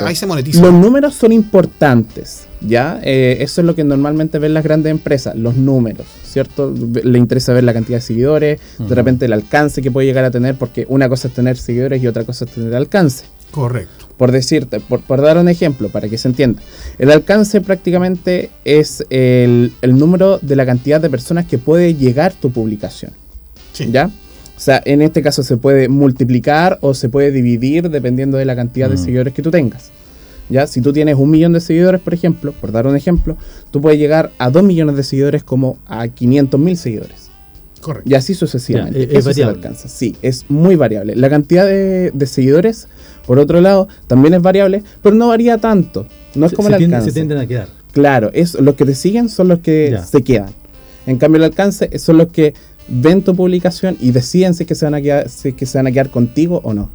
ahí 0.00 0.14
se 0.14 0.26
monetiza. 0.26 0.60
Los 0.60 0.72
números 0.72 1.14
son 1.14 1.32
importantes. 1.32 2.45
¿Ya? 2.66 3.00
Eh, 3.02 3.38
eso 3.40 3.60
es 3.60 3.66
lo 3.66 3.74
que 3.74 3.84
normalmente 3.84 4.38
ven 4.38 4.54
las 4.54 4.64
grandes 4.64 4.90
empresas, 4.90 5.36
los 5.36 5.56
números, 5.56 6.06
¿cierto? 6.24 6.72
Le 6.72 7.18
interesa 7.18 7.52
ver 7.52 7.64
la 7.64 7.72
cantidad 7.72 7.98
de 7.98 8.02
seguidores, 8.02 8.60
de 8.78 8.94
repente 8.94 9.26
el 9.26 9.32
alcance 9.32 9.82
que 9.82 9.90
puede 9.90 10.06
llegar 10.06 10.24
a 10.24 10.30
tener, 10.30 10.56
porque 10.56 10.86
una 10.88 11.08
cosa 11.08 11.28
es 11.28 11.34
tener 11.34 11.56
seguidores 11.56 12.02
y 12.02 12.06
otra 12.06 12.24
cosa 12.24 12.44
es 12.44 12.50
tener 12.50 12.74
alcance. 12.74 13.24
Correcto. 13.50 14.06
Por 14.16 14.32
decirte, 14.32 14.80
por, 14.80 15.20
dar 15.20 15.38
un 15.38 15.48
ejemplo, 15.48 15.88
para 15.88 16.08
que 16.08 16.18
se 16.18 16.28
entienda. 16.28 16.62
El 16.98 17.10
alcance 17.10 17.60
prácticamente 17.60 18.50
es 18.64 19.04
el, 19.10 19.72
número 19.82 20.38
de 20.42 20.56
la 20.56 20.66
cantidad 20.66 21.00
de 21.00 21.10
personas 21.10 21.46
que 21.46 21.58
puede 21.58 21.94
llegar 21.94 22.32
tu 22.32 22.50
publicación. 22.50 23.12
¿Ya? 23.90 24.10
O 24.56 24.60
sea, 24.60 24.82
en 24.86 25.02
este 25.02 25.22
caso 25.22 25.42
se 25.42 25.58
puede 25.58 25.88
multiplicar 25.88 26.78
o 26.80 26.94
se 26.94 27.10
puede 27.10 27.30
dividir 27.30 27.90
dependiendo 27.90 28.38
de 28.38 28.46
la 28.46 28.56
cantidad 28.56 28.88
de 28.88 28.96
seguidores 28.96 29.34
que 29.34 29.42
tú 29.42 29.50
tengas. 29.50 29.90
¿Ya? 30.48 30.66
Si 30.66 30.80
tú 30.80 30.92
tienes 30.92 31.16
un 31.16 31.30
millón 31.30 31.52
de 31.52 31.60
seguidores, 31.60 32.00
por 32.00 32.14
ejemplo, 32.14 32.52
por 32.52 32.72
dar 32.72 32.86
un 32.86 32.96
ejemplo, 32.96 33.36
tú 33.70 33.80
puedes 33.80 33.98
llegar 33.98 34.30
a 34.38 34.50
dos 34.50 34.62
millones 34.62 34.96
de 34.96 35.02
seguidores 35.02 35.42
como 35.42 35.78
a 35.86 36.06
500 36.08 36.60
mil 36.60 36.76
seguidores. 36.76 37.30
Correcto. 37.80 38.08
Y 38.10 38.14
así 38.14 38.34
sucesivamente. 38.34 39.02
es 39.02 39.10
Eso 39.10 39.28
variable. 39.30 39.56
alcanza. 39.56 39.88
Sí, 39.88 40.16
es 40.22 40.46
muy 40.48 40.76
variable. 40.76 41.14
La 41.14 41.30
cantidad 41.30 41.66
de, 41.66 42.26
seguidores, 42.26 42.88
por 43.26 43.38
otro 43.38 43.60
lado, 43.60 43.88
también 44.06 44.34
es 44.34 44.42
variable, 44.42 44.82
pero 45.02 45.14
no 45.14 45.28
varía 45.28 45.58
tanto. 45.58 46.06
No 46.34 46.46
es 46.46 46.52
como 46.52 46.68
el 46.68 46.74
alcance. 46.74 47.10
se 47.10 47.14
tienden 47.14 47.38
a 47.38 47.46
quedar. 47.46 47.68
Claro, 47.92 48.30
es, 48.34 48.54
los 48.54 48.74
que 48.74 48.84
te 48.84 48.94
siguen 48.94 49.28
son 49.28 49.48
los 49.48 49.60
que 49.60 49.98
se 50.04 50.22
quedan. 50.22 50.50
En 51.06 51.18
cambio, 51.18 51.38
el 51.38 51.44
alcance 51.44 51.98
son 51.98 52.18
los 52.18 52.28
que 52.28 52.54
ven 52.88 53.22
tu 53.22 53.34
publicación 53.34 53.96
y 54.00 54.10
deciden 54.10 54.54
si 54.54 54.64
que 54.64 54.74
se 54.74 54.84
van 54.84 54.94
a 54.94 55.00
quedar, 55.00 55.28
si 55.28 55.52
que 55.52 55.66
se 55.66 55.78
van 55.78 55.86
a 55.86 55.92
quedar 55.92 56.10
contigo 56.10 56.60
o 56.64 56.74
no. 56.74 56.90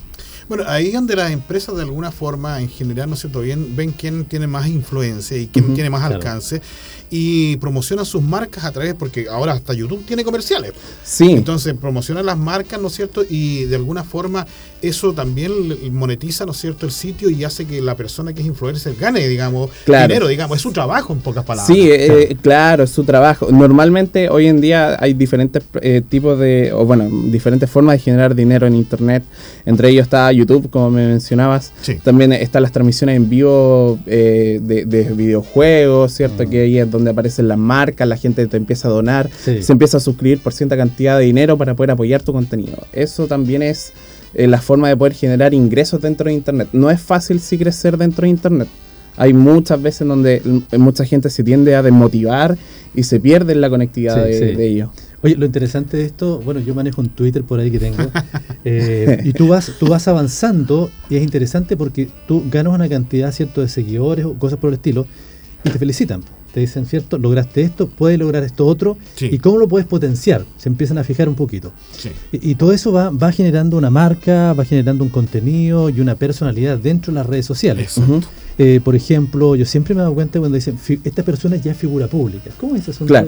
Bueno, 0.52 0.66
ahí 0.68 0.92
donde 0.92 1.16
las 1.16 1.32
empresas 1.32 1.78
de 1.78 1.84
alguna 1.84 2.12
forma, 2.12 2.60
en 2.60 2.68
general, 2.68 3.08
¿no 3.08 3.14
es 3.14 3.22
cierto? 3.22 3.40
Bien, 3.40 3.74
ven 3.74 3.94
quién 3.94 4.26
tiene 4.26 4.48
más 4.48 4.68
influencia 4.68 5.38
y 5.38 5.48
quién 5.48 5.74
tiene 5.76 5.90
más 5.90 6.04
alcance 6.04 6.62
y 7.14 7.58
promocionan 7.58 8.06
sus 8.06 8.22
marcas 8.22 8.64
a 8.64 8.72
través, 8.72 8.96
porque 8.96 9.28
ahora 9.30 9.52
hasta 9.52 9.74
YouTube 9.74 10.06
tiene 10.06 10.24
comerciales. 10.24 10.72
Sí. 11.04 11.32
Entonces 11.32 11.76
promocionan 11.80 12.26
las 12.26 12.38
marcas, 12.38 12.80
¿no 12.80 12.88
es 12.88 12.94
cierto? 12.94 13.24
Y 13.30 13.66
de 13.66 13.76
alguna 13.76 14.06
forma 14.06 14.48
eso 14.82 15.14
también 15.14 15.52
monetiza, 15.92 16.46
¿no 16.46 16.54
es 16.54 16.58
cierto?, 16.58 16.86
el 16.86 16.92
sitio 16.92 17.30
y 17.30 17.44
hace 17.44 17.66
que 17.66 17.82
la 17.82 17.96
persona 17.96 18.34
que 18.34 18.42
es 18.42 18.48
influencer 18.48 18.96
gane, 18.96 19.28
digamos, 19.28 19.70
dinero, 19.86 20.28
digamos, 20.28 20.58
es 20.58 20.62
su 20.62 20.72
trabajo 20.72 21.12
en 21.12 21.20
pocas 21.20 21.44
palabras. 21.44 21.76
Sí, 21.76 21.90
eh, 21.92 22.36
claro. 22.42 22.84
es 22.84 22.90
su 22.90 23.04
trabajo. 23.04 23.52
Normalmente 23.52 24.30
hoy 24.30 24.48
en 24.48 24.62
día 24.62 24.98
hay 25.00 25.14
diferentes 25.14 25.64
eh, 25.82 26.02
tipos 26.08 26.40
de, 26.40 26.72
o 26.74 26.86
bueno, 26.86 27.10
diferentes 27.26 27.70
formas 27.70 27.98
de 27.98 28.00
generar 28.00 28.34
dinero 28.36 28.66
en 28.66 28.76
Internet. 28.76 29.24
Entre 29.66 29.90
ellos 29.90 30.04
está 30.04 30.32
YouTube, 30.32 30.70
como 30.70 30.90
me 30.90 31.08
mencionabas. 31.08 31.74
También 32.04 32.32
están 32.34 32.64
las 32.64 32.72
transmisiones 32.72 33.18
en 33.18 33.30
vivo 33.30 34.00
eh, 34.06 34.60
de, 34.62 35.12
videojuegos, 35.12 36.14
¿cierto? 36.14 36.44
Mm. 36.44 36.50
Que 36.50 36.62
ahí 36.62 36.78
es 36.78 36.90
donde 36.90 37.01
aparecen 37.10 37.48
las 37.48 37.58
marcas, 37.58 38.08
la 38.08 38.18
gente 38.18 38.46
te 38.48 38.58
empieza 38.58 38.88
a 38.88 38.92
donar, 38.92 39.30
se 39.32 39.72
empieza 39.72 39.98
a 39.98 40.00
suscribir 40.00 40.40
por 40.40 40.54
cierta 40.54 40.78
cantidad 40.78 41.18
de 41.18 41.26
dinero 41.26 41.58
para 41.58 41.76
poder 41.76 41.92
apoyar 41.92 42.22
tu 42.22 42.32
contenido. 42.32 42.78
Eso 42.94 43.28
también 43.28 43.64
es 43.64 43.94
eh, 44.34 44.48
la 44.48 44.62
forma 44.62 44.88
de 44.88 44.96
poder 44.96 45.14
generar 45.14 45.54
ingresos 45.54 46.02
dentro 46.02 46.28
de 46.28 46.34
Internet. 46.34 46.70
No 46.74 46.90
es 46.90 47.02
fácil 47.02 47.40
si 47.40 47.58
crecer 47.58 47.98
dentro 47.98 48.24
de 48.24 48.30
Internet. 48.30 48.68
Hay 49.18 49.34
muchas 49.34 49.82
veces 49.82 50.08
donde 50.08 50.42
mucha 50.78 51.04
gente 51.06 51.30
se 51.30 51.44
tiende 51.44 51.76
a 51.76 51.84
desmotivar 51.84 52.58
y 52.96 53.04
se 53.04 53.20
pierde 53.20 53.56
la 53.56 53.70
conectividad 53.70 54.24
de, 54.24 54.68
ellos. 54.68 54.90
Oye, 55.22 55.36
lo 55.36 55.46
interesante 55.46 55.98
de 55.98 56.06
esto, 56.06 56.40
bueno, 56.40 56.62
yo 56.62 56.74
manejo 56.74 57.02
un 57.02 57.10
Twitter 57.10 57.44
por 57.44 57.60
ahí 57.60 57.70
que 57.70 57.78
tengo, 57.78 57.98
eh, 58.66 59.22
y 59.24 59.34
tú 59.34 59.50
vas, 59.50 59.74
tú 59.80 59.88
vas 59.88 60.08
avanzando 60.08 60.90
y 61.10 61.18
es 61.18 61.24
interesante 61.24 61.78
porque 61.78 62.08
tú 62.28 62.44
ganas 62.50 62.74
una 62.74 62.90
cantidad 62.90 63.32
cierto 63.32 63.62
de 63.62 63.68
seguidores 63.68 64.26
o 64.26 64.34
cosas 64.36 64.58
por 64.58 64.70
el 64.70 64.76
estilo 64.76 65.06
y 65.64 65.70
te 65.70 65.78
felicitan. 65.78 66.24
Te 66.54 66.60
dicen, 66.60 66.86
¿cierto? 66.86 67.18
Lograste 67.18 67.62
esto, 67.62 67.88
puedes 67.88 68.20
lograr 68.20 68.44
esto 68.44 68.66
otro, 68.66 68.98
y 69.20 69.38
cómo 69.40 69.58
lo 69.58 69.68
puedes 69.68 69.88
potenciar. 69.88 70.46
Se 70.58 70.70
empiezan 70.70 70.98
a 70.98 71.04
fijar 71.04 71.30
un 71.30 71.36
poquito. 71.36 71.72
Y, 72.32 72.56
todo 72.56 72.74
eso 72.74 72.92
va, 72.92 73.10
va 73.10 73.32
generando 73.32 73.78
una 73.78 73.90
marca, 73.90 74.54
va 74.54 74.66
generando 74.66 75.04
un 75.04 75.10
contenido 75.10 75.90
y 75.90 76.02
una 76.02 76.16
personalidad 76.16 76.78
dentro 76.78 77.14
de 77.14 77.20
las 77.20 77.26
redes 77.26 77.46
sociales. 77.46 78.00
Eh, 78.58 78.80
por 78.84 78.96
ejemplo, 78.96 79.56
yo 79.56 79.66
siempre 79.66 79.96
me 79.96 80.02
he 80.02 80.04
dado 80.04 80.14
cuenta 80.14 80.40
cuando 80.40 80.56
dicen, 80.56 80.78
esta 81.04 81.24
persona 81.24 81.56
ya 81.56 81.72
es 81.72 81.78
figura 81.78 82.08
pública. 82.08 82.52
¿Cómo 82.60 82.76
es 82.76 82.88
eso? 82.88 83.06
Claro. 83.06 83.28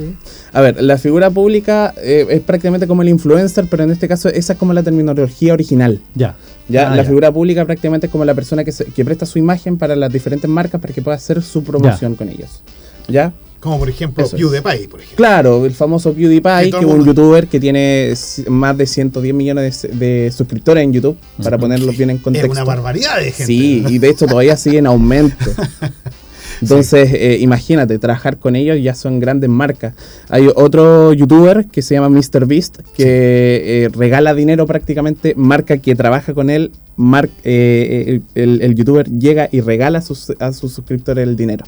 A 0.51 0.61
ver, 0.61 0.83
la 0.83 0.97
figura 0.97 1.29
pública 1.31 1.93
eh, 1.97 2.27
es 2.29 2.41
prácticamente 2.41 2.85
como 2.85 3.01
el 3.01 3.09
influencer, 3.09 3.65
pero 3.69 3.83
en 3.83 3.91
este 3.91 4.07
caso 4.07 4.29
esa 4.29 4.53
es 4.53 4.59
como 4.59 4.73
la 4.73 4.83
terminología 4.83 5.53
original. 5.53 5.99
Ya. 6.13 6.35
Ya, 6.69 6.91
ah, 6.91 6.95
la 6.95 7.03
figura 7.03 7.31
pública 7.31 7.65
prácticamente 7.65 8.07
es 8.07 8.11
como 8.11 8.25
la 8.25 8.33
persona 8.33 8.63
que, 8.63 8.71
que 8.71 9.03
presta 9.03 9.25
su 9.25 9.39
imagen 9.39 9.77
para 9.77 9.95
las 9.95 10.11
diferentes 10.13 10.49
marcas 10.49 10.79
para 10.79 10.93
que 10.93 11.01
pueda 11.01 11.17
hacer 11.17 11.41
su 11.41 11.63
promoción 11.63 12.15
con 12.15 12.29
ellos. 12.29 12.61
¿Ya? 13.07 13.33
Como 13.63 13.79
por 13.79 13.87
ejemplo 13.87 14.29
PewDiePie, 14.29 14.89
por 14.89 14.99
ejemplo. 14.99 15.15
Claro, 15.15 15.65
el 15.65 15.73
famoso 15.73 16.13
PewDiePie, 16.13 16.69
que 16.69 16.79
es 16.79 16.83
un 16.83 17.05
youtuber 17.05 17.47
que 17.47 17.61
tiene 17.61 18.13
más 18.49 18.77
de 18.77 18.85
110 18.85 19.33
millones 19.33 19.87
de, 19.89 20.33
suscriptores 20.35 20.83
en 20.83 20.91
YouTube, 20.91 21.17
para 21.41 21.57
ponerlos 21.57 21.95
bien 21.95 22.09
en 22.09 22.17
contexto. 22.17 22.51
Es 22.51 22.57
una 22.57 22.65
barbaridad 22.65 23.19
de 23.19 23.31
gente. 23.31 23.45
Sí, 23.45 23.81
y 23.87 23.99
de 23.99 24.09
hecho 24.09 24.27
todavía 24.27 24.57
sigue 24.57 24.79
en 24.79 24.87
aumento. 24.87 25.37
Entonces, 26.61 27.13
eh, 27.13 27.37
imagínate, 27.39 27.97
trabajar 27.99 28.37
con 28.37 28.57
ellos 28.57 28.77
ya 28.81 28.95
son 28.95 29.21
grandes 29.21 29.49
marcas. 29.49 29.93
Hay 30.27 30.49
otro 30.53 31.13
youtuber 31.13 31.65
que 31.67 31.81
se 31.81 31.95
llama 31.95 32.09
MrBeast, 32.09 32.79
que 32.97 33.85
eh, 33.85 33.89
regala 33.93 34.33
dinero 34.33 34.67
prácticamente, 34.67 35.35
marca 35.37 35.77
que 35.77 35.95
trabaja 35.95 36.33
con 36.33 36.49
él, 36.49 36.73
eh, 37.45 38.19
el, 38.35 38.75
youtuber 38.75 39.09
llega 39.09 39.47
y 39.53 39.61
regala 39.61 39.99
a 39.99 40.01
sus, 40.01 40.33
a 40.37 40.51
sus 40.51 40.73
suscriptores 40.73 41.25
el 41.25 41.37
dinero 41.37 41.63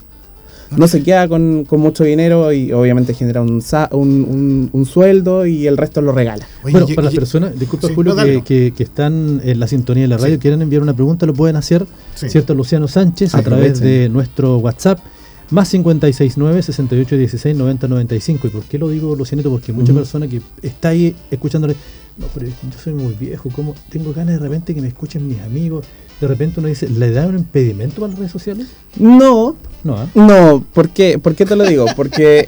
no 0.78 0.88
se 0.88 1.04
queda 1.04 1.28
con, 1.28 1.66
mucho 1.72 2.04
dinero 2.04 2.52
y 2.52 2.72
obviamente 2.72 3.14
genera 3.14 3.42
un, 3.42 4.70
un, 4.72 4.86
sueldo 4.86 5.46
y 5.46 5.68
el 5.68 5.78
resto 5.78 6.02
lo 6.02 6.12
regala. 6.12 6.48
bueno, 6.64 6.88
para 6.88 7.06
las 7.06 7.16
personas, 7.16 7.58
disculpa 7.60 7.90
Julio, 7.94 8.16
que, 8.44 8.74
están 8.78 9.42
en 9.44 9.60
la 9.60 9.68
sintonía 9.68 10.04
de 10.04 10.10
la 10.10 10.18
radio, 10.18 10.40
quieren 10.40 10.62
enviar 10.62 10.82
una 10.82 10.94
pregunta, 10.94 11.26
lo 11.26 11.34
pueden 11.34 11.56
hacer, 11.56 11.86
¿cierto? 12.16 12.54
Luciano 12.54 12.88
Sánchez, 12.88 13.36
a 13.36 13.42
través 13.42 13.80
de 13.80 14.10
nuestro 14.10 14.58
WhatsApp. 14.58 15.00
Más 15.52 15.70
569 15.70 16.64
6816 16.64 17.56
9095. 17.56 18.48
¿Y 18.48 18.50
por 18.50 18.64
qué 18.64 18.80
lo 18.80 18.90
digo, 18.90 19.16
Lucianito? 19.16 19.52
Porque 19.52 19.72
mucha 19.74 19.94
persona 19.94 20.28
que 20.28 20.42
está 20.64 20.90
ahí 20.90 21.16
escuchándole, 21.30 21.76
no, 22.18 22.26
pero 22.34 22.48
yo 22.48 22.80
soy 22.84 22.94
muy 22.94 23.14
viejo, 23.14 23.50
¿cómo? 23.52 23.76
Tengo 23.90 24.12
ganas 24.12 24.40
de 24.40 24.40
repente 24.40 24.74
que 24.74 24.82
me 24.82 24.88
escuchen 24.88 25.28
mis 25.28 25.40
amigos. 25.42 25.86
De 26.22 26.28
repente 26.28 26.60
uno 26.60 26.70
dice, 26.70 26.88
¿le 26.90 27.12
da 27.12 27.28
un 27.28 27.38
impedimento 27.38 27.96
para 27.96 28.10
las 28.10 28.20
redes 28.20 28.32
sociales? 28.32 28.68
No, 28.98 29.56
no, 29.84 30.04
¿eh? 30.04 30.08
no 30.16 30.66
¿por, 30.74 30.90
qué? 30.90 31.20
¿por 31.20 31.36
qué 31.36 31.46
te 31.46 31.56
lo 31.56 31.66
digo? 31.66 31.86
Porque, 31.96 32.48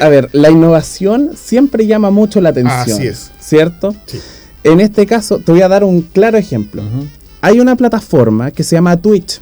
a 0.00 0.08
ver, 0.08 0.28
la 0.32 0.50
innovación 0.50 1.30
siempre 1.34 1.86
llama 1.86 2.10
mucho 2.10 2.40
la 2.40 2.50
atención. 2.50 2.98
Así 2.98 3.06
es. 3.06 3.30
¿Cierto? 3.40 3.94
Sí. 4.06 4.20
En 4.64 4.80
este 4.80 5.06
caso, 5.06 5.38
te 5.38 5.52
voy 5.52 5.62
a 5.62 5.68
dar 5.68 5.84
un 5.84 6.02
claro 6.02 6.38
ejemplo. 6.38 6.82
Hay 7.40 7.60
una 7.60 7.76
plataforma 7.76 8.50
que 8.50 8.62
se 8.62 8.76
llama 8.76 8.96
Twitch. 8.96 9.40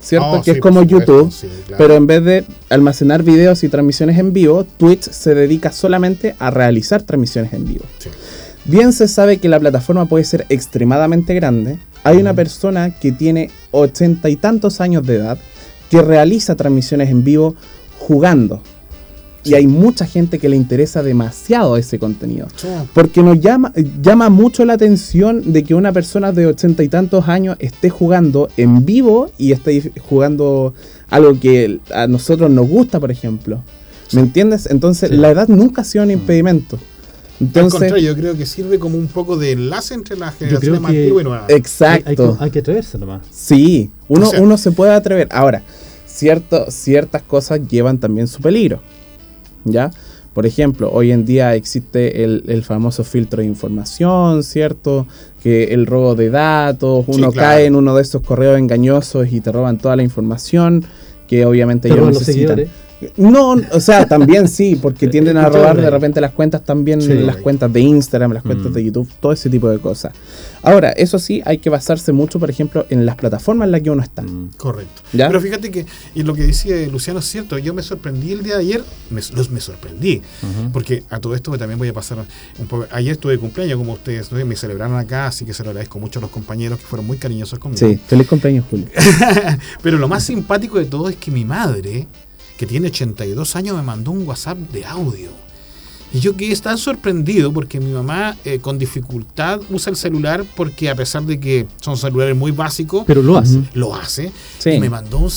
¿cierto? 0.00 0.32
Oh, 0.32 0.42
que 0.42 0.52
es 0.52 0.60
como 0.60 0.82
YouTube, 0.82 1.32
pero 1.76 1.94
en 1.94 2.06
vez 2.06 2.24
de 2.24 2.44
almacenar 2.68 3.22
videos 3.22 3.64
y 3.64 3.68
transmisiones 3.68 4.18
en 4.18 4.32
vivo, 4.32 4.64
Twitch 4.64 5.10
se 5.10 5.34
dedica 5.34 5.72
solamente 5.72 6.36
a 6.38 6.50
realizar 6.50 7.02
transmisiones 7.02 7.52
en 7.52 7.64
vivo. 7.64 7.84
Bien 8.64 8.92
se 8.92 9.08
sabe 9.08 9.38
que 9.38 9.48
la 9.48 9.60
plataforma 9.60 10.06
puede 10.06 10.24
ser 10.24 10.46
extremadamente 10.48 11.34
grande. 11.34 11.78
Hay 12.06 12.18
una 12.18 12.34
persona 12.34 12.90
que 12.90 13.10
tiene 13.10 13.50
ochenta 13.72 14.28
y 14.28 14.36
tantos 14.36 14.80
años 14.80 15.04
de 15.04 15.16
edad 15.16 15.38
que 15.90 16.02
realiza 16.02 16.54
transmisiones 16.54 17.10
en 17.10 17.24
vivo 17.24 17.56
jugando. 17.98 18.62
Y 19.42 19.54
hay 19.54 19.66
mucha 19.66 20.06
gente 20.06 20.38
que 20.38 20.48
le 20.48 20.54
interesa 20.54 21.02
demasiado 21.02 21.76
ese 21.76 21.98
contenido. 21.98 22.46
Porque 22.94 23.24
nos 23.24 23.40
llama, 23.40 23.72
llama 24.00 24.30
mucho 24.30 24.64
la 24.64 24.74
atención 24.74 25.52
de 25.52 25.64
que 25.64 25.74
una 25.74 25.92
persona 25.92 26.30
de 26.30 26.46
ochenta 26.46 26.84
y 26.84 26.88
tantos 26.88 27.26
años 27.26 27.56
esté 27.58 27.90
jugando 27.90 28.50
en 28.56 28.84
vivo 28.86 29.32
y 29.36 29.50
esté 29.50 29.90
jugando 30.08 30.74
algo 31.10 31.40
que 31.40 31.80
a 31.92 32.06
nosotros 32.06 32.48
nos 32.52 32.68
gusta, 32.68 33.00
por 33.00 33.10
ejemplo. 33.10 33.64
¿Me 34.12 34.20
entiendes? 34.20 34.68
Entonces, 34.70 35.10
la 35.10 35.30
edad 35.30 35.48
nunca 35.48 35.82
ha 35.82 35.84
sido 35.84 36.04
un 36.04 36.12
impedimento. 36.12 36.78
Al 37.40 37.68
contrario, 37.68 37.98
yo 37.98 38.16
creo 38.16 38.36
que 38.36 38.46
sirve 38.46 38.78
como 38.78 38.96
un 38.96 39.08
poco 39.08 39.36
de 39.36 39.52
enlace 39.52 39.94
entre 39.94 40.16
las 40.16 40.34
generaciones 40.36 40.80
más 40.80 40.90
antiguas 40.90 41.22
y 41.22 41.24
nuevas. 41.24 41.50
Exacto. 41.50 42.36
Hay, 42.40 42.50
que, 42.50 42.60
atreverse 42.60 42.98
nomás. 42.98 43.26
Sí, 43.30 43.90
uno, 44.08 44.30
uno 44.38 44.56
se 44.56 44.72
puede 44.72 44.92
atrever. 44.92 45.28
Ahora, 45.30 45.62
cierto, 46.06 46.70
ciertas 46.70 47.22
cosas 47.22 47.60
llevan 47.68 47.98
también 47.98 48.26
su 48.26 48.40
peligro. 48.40 48.80
¿Ya? 49.64 49.90
Por 50.36 50.44
ejemplo, 50.44 50.90
hoy 50.92 51.12
en 51.12 51.24
día 51.24 51.54
existe 51.54 52.22
el, 52.22 52.62
famoso 52.62 53.04
filtro 53.04 53.40
de 53.40 53.48
información, 53.48 54.42
¿cierto? 54.42 55.06
Que 55.42 55.72
el 55.72 55.86
robo 55.86 56.14
de 56.14 56.28
datos, 56.28 57.06
uno 57.06 57.32
cae 57.32 57.64
en 57.64 57.74
uno 57.74 57.96
de 57.96 58.02
esos 58.02 58.20
correos 58.20 58.58
engañosos 58.58 59.32
y 59.32 59.40
te 59.40 59.50
roban 59.50 59.78
toda 59.78 59.96
la 59.96 60.02
información, 60.02 60.84
que 61.26 61.46
obviamente 61.46 61.88
ellos 61.88 62.08
necesitan. 62.08 62.66
No, 63.16 63.56
o 63.72 63.80
sea, 63.80 64.06
también 64.06 64.48
sí, 64.48 64.76
porque 64.80 65.06
tienden 65.08 65.36
a 65.36 65.48
robar 65.48 65.76
de 65.76 65.90
repente 65.90 66.20
las 66.20 66.32
cuentas 66.32 66.64
también, 66.64 67.26
las 67.26 67.36
cuentas 67.36 67.70
de 67.72 67.80
Instagram, 67.80 68.32
las 68.32 68.42
cuentas 68.42 68.72
de 68.72 68.82
mm. 68.82 68.86
YouTube, 68.86 69.10
todo 69.20 69.32
ese 69.32 69.50
tipo 69.50 69.68
de 69.68 69.78
cosas. 69.78 70.12
Ahora, 70.62 70.90
eso 70.92 71.18
sí, 71.18 71.42
hay 71.44 71.58
que 71.58 71.68
basarse 71.68 72.12
mucho, 72.12 72.40
por 72.40 72.48
ejemplo, 72.48 72.86
en 72.88 73.04
las 73.04 73.16
plataformas 73.16 73.66
en 73.66 73.72
las 73.72 73.82
que 73.82 73.90
uno 73.90 74.02
está. 74.02 74.22
Mm. 74.22 74.50
Correcto. 74.56 75.02
Pero 75.12 75.40
fíjate 75.40 75.70
que, 75.70 75.86
y 76.14 76.22
lo 76.22 76.34
que 76.34 76.42
decía 76.44 76.74
Luciano 76.88 77.20
es 77.20 77.26
cierto, 77.26 77.58
yo 77.58 77.74
me 77.74 77.82
sorprendí 77.82 78.32
el 78.32 78.42
día 78.42 78.54
de 78.54 78.60
ayer, 78.60 78.84
me, 79.10 79.20
los, 79.34 79.50
me 79.50 79.60
sorprendí, 79.60 80.22
porque 80.72 81.02
a 81.10 81.20
todo 81.20 81.34
esto 81.34 81.56
también 81.58 81.78
voy 81.78 81.88
a 81.88 81.94
pasar 81.94 82.18
un 82.58 82.66
poco. 82.66 82.86
Ayer 82.90 83.12
estuve 83.12 83.32
de 83.32 83.38
cumpleaños, 83.38 83.76
como 83.76 83.92
ustedes 83.92 84.32
me 84.32 84.56
celebraron 84.56 84.96
acá, 84.96 85.26
así 85.26 85.44
que 85.44 85.52
se 85.52 85.62
lo 85.62 85.70
agradezco 85.70 85.98
mucho 85.98 86.18
a 86.18 86.22
los 86.22 86.30
compañeros 86.30 86.78
que 86.78 86.86
fueron 86.86 87.06
muy 87.06 87.18
cariñosos 87.18 87.58
conmigo. 87.58 87.86
Sí, 87.86 87.98
feliz 88.06 88.26
cumpleaños, 88.26 88.64
Julio. 88.70 88.86
Pero 89.82 89.98
lo 89.98 90.08
más 90.08 90.24
simpático 90.24 90.78
de 90.78 90.86
todo 90.86 91.08
es 91.08 91.16
que 91.16 91.30
mi 91.30 91.44
madre 91.44 92.06
que 92.56 92.66
tiene 92.66 92.88
82 92.88 93.56
años, 93.56 93.76
me 93.76 93.82
mandó 93.82 94.10
un 94.10 94.26
WhatsApp 94.26 94.58
de 94.58 94.84
audio. 94.84 95.30
Y 96.12 96.20
yo 96.20 96.36
quedé 96.36 96.54
tan 96.56 96.78
sorprendido 96.78 97.52
porque 97.52 97.80
mi 97.80 97.90
mamá 97.90 98.36
eh, 98.44 98.58
con 98.60 98.78
dificultad 98.78 99.60
usa 99.70 99.90
el 99.90 99.96
celular 99.96 100.44
porque 100.54 100.88
a 100.88 100.94
pesar 100.94 101.24
de 101.24 101.38
que 101.40 101.66
son 101.80 101.96
celulares 101.96 102.36
muy 102.36 102.52
básicos, 102.52 103.04
pero 103.06 103.22
lo 103.22 103.36
hace. 103.36 103.62
Lo 103.74 103.94
hace. 103.94 104.32
Y 104.64 104.78
me 104.78 104.88
mandó 104.88 105.18
un, 105.18 105.30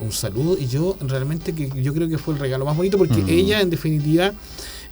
un, 0.00 0.12
saludo 0.12 0.56
y 0.58 0.66
yo 0.66 0.96
realmente 1.00 1.52
que 1.52 1.70
yo 1.82 1.92
creo 1.92 2.08
que 2.08 2.16
fue 2.16 2.34
el 2.34 2.40
regalo 2.40 2.64
más 2.64 2.76
bonito 2.76 2.96
porque 2.96 3.24
ella 3.28 3.60
en 3.60 3.70
definitiva 3.70 4.32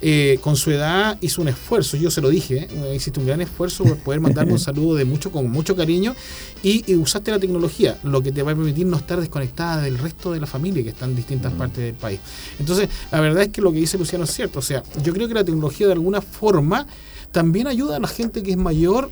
eh, 0.02 0.38
con 0.40 0.56
su 0.56 0.70
edad 0.70 1.18
hizo 1.20 1.42
un 1.42 1.48
esfuerzo, 1.48 1.96
yo 1.96 2.10
se 2.10 2.20
lo 2.20 2.30
dije, 2.30 2.68
eh, 2.70 2.94
hiciste 2.96 3.20
un 3.20 3.26
gran 3.26 3.40
esfuerzo 3.40 3.84
por 3.84 3.98
poder 3.98 4.20
mandarme 4.20 4.52
un 4.52 4.58
saludo 4.60 4.94
de 4.94 5.04
mucho, 5.04 5.30
con 5.30 5.50
mucho 5.50 5.76
cariño 5.76 6.14
y, 6.62 6.94
usaste 6.94 7.30
la 7.30 7.38
tecnología, 7.38 7.98
lo 8.02 8.22
que 8.22 8.32
te 8.32 8.42
va 8.42 8.52
a 8.52 8.54
permitir 8.54 8.86
no 8.86 8.96
estar 8.96 9.20
desconectada 9.20 9.82
del 9.82 9.98
resto 9.98 10.32
de 10.32 10.40
la 10.40 10.46
familia 10.46 10.82
que 10.82 10.90
está 10.90 11.04
en 11.04 11.16
distintas 11.16 11.52
mm. 11.52 11.58
partes 11.58 11.84
del 11.84 11.94
país. 11.94 12.20
Entonces, 12.58 12.88
la 13.12 13.20
verdad 13.20 13.42
es 13.42 13.48
que 13.48 13.60
lo 13.60 13.72
que 13.72 13.78
dice 13.78 13.98
Luciano 13.98 14.24
es 14.24 14.30
cierto, 14.30 14.58
o 14.60 14.62
sea, 14.62 14.82
yo 15.02 15.12
creo 15.12 15.28
que 15.28 15.34
la 15.34 15.44
tecnología 15.44 15.86
de 15.86 15.92
alguna 15.92 16.22
forma 16.22 16.86
también 17.30 17.66
ayuda 17.66 17.96
a 17.96 18.00
la 18.00 18.08
gente 18.08 18.42
que 18.42 18.52
es 18.52 18.56
mayor 18.56 19.10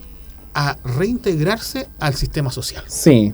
a 0.55 0.77
reintegrarse 0.85 1.89
al 2.01 2.15
sistema 2.15 2.51
social. 2.51 2.85
Sí, 2.89 3.33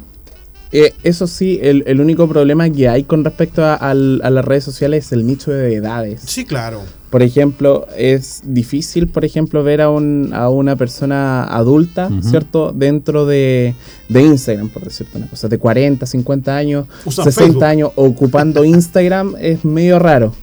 eh, 0.77 0.93
eso 1.05 1.29
sí, 1.29 1.61
el, 1.63 2.01
único 2.01 2.29
problema 2.29 2.69
que 2.69 2.89
hay 2.89 3.05
con 3.05 3.23
respecto 3.23 3.65
a, 3.65 3.95
las 3.95 4.45
redes 4.45 4.65
sociales 4.65 5.07
es 5.07 5.13
el 5.13 5.25
nicho 5.25 5.53
de 5.53 5.77
edades. 5.77 6.23
Sí, 6.27 6.45
claro. 6.45 6.83
Por 7.15 7.23
ejemplo, 7.23 7.87
es 7.97 8.43
difícil, 8.43 9.07
por 9.07 9.25
ejemplo, 9.25 9.63
ver 9.63 9.83
a, 9.83 9.89
un, 9.89 10.33
a 10.35 10.49
una 10.49 10.75
persona 10.75 11.45
adulta, 11.45 12.11
¿cierto? 12.29 12.73
Dentro 12.73 13.25
de, 13.25 13.77
Instagram, 14.09 14.69
por 14.69 14.83
decirte 14.83 15.19
una 15.19 15.29
cosa, 15.29 15.47
de 15.47 15.57
40, 15.57 16.07
50 16.07 16.57
años, 16.57 16.89
60 17.09 17.69
años, 17.69 17.93
ocupando 17.95 18.65
Instagram 18.65 19.37
es 19.39 19.65
medio 19.65 20.01
raro. 20.01 20.35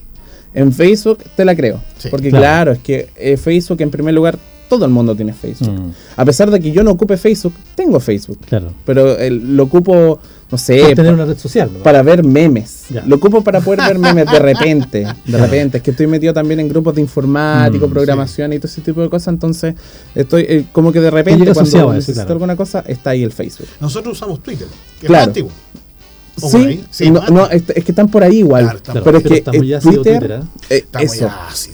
En 0.54 0.72
Facebook 0.72 1.18
te 1.36 1.44
la 1.44 1.58
creo. 1.58 1.82
porque 2.10 2.30
claro. 2.30 2.72
es 2.72 2.80
que 2.80 3.10
eh, 3.18 3.36
Facebook 3.36 3.82
en 3.82 3.92
primer 3.92 4.14
lugar 4.14 4.40
todo 4.70 4.86
el 4.86 4.92
mundo 4.92 5.14
tiene 5.14 5.34
Facebook. 5.34 5.78
Mm. 5.78 5.92
A 6.16 6.24
pesar 6.24 6.50
de 6.52 6.62
que 6.62 6.72
yo 6.72 6.86
no 6.86 6.92
ocupe 6.92 7.18
Facebook, 7.18 7.54
tengo 7.76 8.00
Facebook. 8.00 8.40
Claro. 8.46 8.72
Pero 8.86 9.18
lo 9.30 9.64
ocupo, 9.64 10.20
no 10.52 10.58
sé. 10.58 10.82
Para 10.82 10.96
tener 10.96 11.14
una 11.14 11.26
red 11.26 11.38
social. 11.38 11.70
Para 11.84 12.02
ver 12.04 12.24
memes. 12.24 12.86
Lo 13.06 13.16
ocupo 13.16 13.42
para 13.42 13.62
poder 13.62 13.82
ver 13.88 14.00
memes 14.00 14.30
de 14.30 14.40
repente. 14.40 15.08
De 15.26 15.38
repente. 15.38 15.78
Es 15.78 15.84
que 15.84 15.92
estoy 15.92 16.08
metido 16.08 16.34
también 16.34 16.60
en 16.60 16.68
grupos 16.68 16.96
de 16.96 17.02
informático, 17.02 17.88
mm, 17.88 17.92
programación 17.92 18.54
y 18.54 18.60
todo 18.60 18.68
ese 18.68 18.82
tipo 18.82 19.02
de 19.02 19.10
cosas. 19.10 19.30
Entonces, 19.30 19.76
estoy 20.14 20.46
eh, 20.48 20.66
como 20.72 20.92
que 20.92 21.00
de 21.00 21.10
repente, 21.10 21.54
cuando 21.54 21.94
necesito 21.94 22.34
alguna 22.34 22.56
cosa, 22.56 22.84
está 22.86 23.12
ahí 23.12 23.24
el 23.24 23.32
Facebook. 23.32 23.68
Nosotros 23.80 24.18
usamos 24.18 24.44
Twitter, 24.44 24.68
que 25.00 25.08
es 25.08 25.14
antiguo. 25.14 25.52
Sí, 26.50 26.84
sí 26.90 27.12
no, 27.12 27.50
es, 27.50 27.64
que 27.64 27.92
están 27.92 28.10
por 28.10 28.24
ahí 28.24 28.40
igual. 28.40 28.80
pero 29.04 29.18
es 29.18 29.24
que 29.24 29.42
Twitter, 29.82 30.42
¿eh? 30.70 30.76
Eh, 30.78 30.86
eso, 31.00 31.30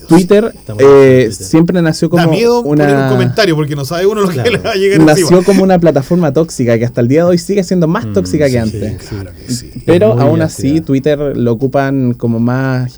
Twitter, 0.07 0.53
eh, 0.79 1.29
siempre 1.31 1.81
nació 1.81 2.09
como 2.09 2.23
da 2.23 2.29
miedo 2.29 2.61
una 2.61 2.85
poner 2.85 3.03
un 3.03 3.09
comentario 3.09 3.55
porque 3.55 3.75
no 3.75 3.85
sabe 3.85 4.05
uno 4.05 4.21
lo 4.21 4.29
que 4.29 4.49
le 4.49 4.57
va 4.57 4.71
a 4.71 4.75
llegar 4.75 4.99
Nació 5.01 5.43
como 5.43 5.63
una 5.63 5.79
plataforma 5.79 6.33
tóxica 6.33 6.77
que 6.77 6.85
hasta 6.85 7.01
el 7.01 7.07
día 7.07 7.23
de 7.23 7.29
hoy 7.29 7.37
sigue 7.37 7.63
siendo 7.63 7.87
más 7.87 8.05
mm, 8.05 8.13
tóxica 8.13 8.49
que 8.49 8.59
antes. 8.59 9.03
Claro 9.03 9.31
que 9.33 9.53
sí. 9.53 9.71
Pero 9.85 10.19
aún 10.19 10.41
así 10.41 10.81
Twitter 10.81 11.37
lo 11.37 11.53
ocupan 11.53 12.13
como 12.13 12.39
más 12.39 12.93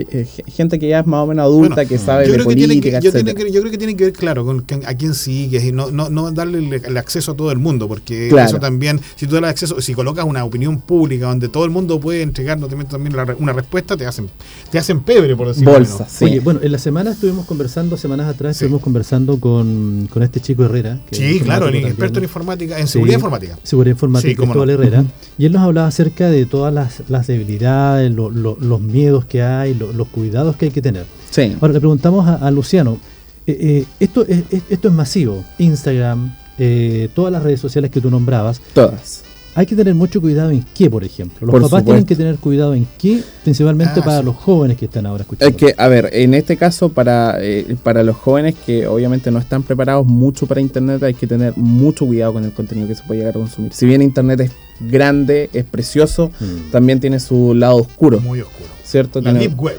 gente 0.47 0.79
que 0.79 0.87
ya 0.87 0.99
es 0.99 1.07
más 1.07 1.23
o 1.23 1.27
menos 1.27 1.43
adulta 1.43 1.85
que 1.85 1.97
sabe 1.97 2.27
de 2.27 2.43
política, 2.43 2.99
yo, 2.99 3.11
creo 3.11 3.71
que 3.71 3.77
tiene 3.77 3.95
que 3.95 4.05
ver 4.05 4.13
claro 4.13 4.45
con 4.45 4.65
a 4.85 4.93
quién 4.93 5.13
sigues 5.13 5.63
y 5.63 5.71
no, 5.71 5.91
no, 5.91 6.09
no 6.09 6.31
darle 6.31 6.79
el, 6.83 6.97
acceso 6.97 7.31
a 7.31 7.35
todo 7.35 7.51
el 7.51 7.57
mundo 7.57 7.87
porque 7.87 8.29
eso 8.29 8.59
también 8.59 8.99
si 9.15 9.27
tú 9.27 9.35
das 9.35 9.43
acceso 9.49 9.81
si 9.81 9.93
colocas 9.93 10.25
una 10.25 10.43
opinión 10.43 10.81
pública 10.81 11.27
donde 11.27 11.49
todo 11.49 11.58
el 11.65 11.71
mundo 11.71 11.99
puede 11.99 12.21
entregarnos 12.21 12.69
también 12.69 13.15
una 13.39 13.53
respuesta, 13.53 13.97
te 13.97 14.05
hacen, 14.05 14.29
te 14.71 14.77
hacen 14.77 15.01
pebre, 15.01 15.35
por 15.35 15.47
decirlo 15.47 15.71
Bolsa, 15.71 16.07
Oye, 16.21 16.39
bueno, 16.39 16.59
en 16.63 16.71
la 16.71 16.77
semana 16.77 17.11
estuvimos 17.11 17.45
conversando, 17.45 17.97
semanas 17.97 18.27
atrás 18.27 18.55
estuvimos 18.55 18.81
conversando 18.81 19.39
con, 19.39 20.07
con, 20.11 20.23
este 20.23 20.39
chico 20.39 20.65
Herrera. 20.65 20.99
sí, 21.11 21.39
claro, 21.39 21.67
el 21.67 21.75
experto 21.75 22.19
en 22.19 22.25
informática, 22.25 22.79
en 22.79 22.87
seguridad 22.87 23.15
informática. 23.15 23.59
Seguridad 23.63 23.95
informática, 23.95 24.43
Herrera. 24.43 25.05
Y 25.37 25.45
él 25.45 25.51
nos 25.53 25.61
hablaba 25.61 25.87
acerca 25.87 26.29
de 26.29 26.45
todas 26.45 26.73
las, 26.73 27.03
las 27.09 27.27
debilidades, 27.27 28.11
los 28.11 28.81
miedos 28.81 29.25
que 29.25 29.41
hay, 29.41 29.73
los 29.73 30.07
cuidados 30.09 30.55
que 30.55 30.65
hay 30.65 30.71
que 30.71 30.81
tener. 30.81 31.05
Sí. 31.29 31.55
Ahora 31.61 31.73
le 31.73 31.79
preguntamos 31.79 32.27
a, 32.27 32.49
Luciano, 32.51 32.97
eh, 33.45 33.57
eh, 33.59 33.85
esto, 33.99 34.25
es, 34.27 34.43
esto 34.69 34.87
es 34.87 34.93
masivo, 34.93 35.43
Instagram, 35.57 36.35
eh, 36.57 37.09
todas 37.13 37.31
las 37.31 37.43
redes 37.43 37.59
sociales 37.59 37.91
que 37.91 38.01
tú 38.01 38.09
nombrabas. 38.09 38.61
Todas 38.73 39.23
hay 39.55 39.65
que 39.65 39.75
tener 39.75 39.95
mucho 39.95 40.21
cuidado 40.21 40.51
en 40.51 40.63
qué, 40.73 40.89
por 40.89 41.03
ejemplo. 41.03 41.47
Los 41.47 41.69
papás 41.69 41.85
tienen 41.85 42.05
que 42.05 42.15
tener 42.15 42.37
cuidado 42.37 42.73
en 42.73 42.87
qué, 42.97 43.21
principalmente 43.43 43.99
ah, 43.99 44.03
para 44.03 44.21
los 44.21 44.35
jóvenes 44.35 44.77
que 44.77 44.85
están 44.85 45.05
ahora 45.05 45.23
escuchando. 45.23 45.55
que, 45.57 45.73
a 45.77 45.87
ver, 45.87 46.09
en 46.13 46.33
este 46.33 46.55
caso, 46.57 46.89
para, 46.89 47.37
eh, 47.39 47.75
para 47.83 48.03
los 48.03 48.15
jóvenes 48.15 48.55
que 48.65 48.87
obviamente 48.87 49.31
no 49.31 49.39
están 49.39 49.63
preparados 49.63 50.05
mucho 50.05 50.47
para 50.47 50.61
Internet, 50.61 51.03
hay 51.03 51.13
que 51.13 51.27
tener 51.27 51.53
mucho 51.57 52.05
cuidado 52.05 52.33
con 52.33 52.45
el 52.45 52.53
contenido 52.53 52.87
que 52.87 52.95
se 52.95 53.03
puede 53.03 53.19
llegar 53.19 53.35
a 53.35 53.39
consumir. 53.39 53.73
Si 53.73 53.85
bien 53.85 54.01
Internet 54.01 54.39
es 54.41 54.51
grande, 54.79 55.49
es 55.53 55.65
precioso, 55.65 56.31
mm. 56.39 56.71
también 56.71 56.99
tiene 56.99 57.19
su 57.19 57.53
lado 57.53 57.77
oscuro. 57.77 58.19
Muy 58.19 58.41
oscuro. 58.41 58.69
¿Cierto? 58.83 59.21
La 59.21 59.33
deep 59.33 59.59
web. 59.59 59.75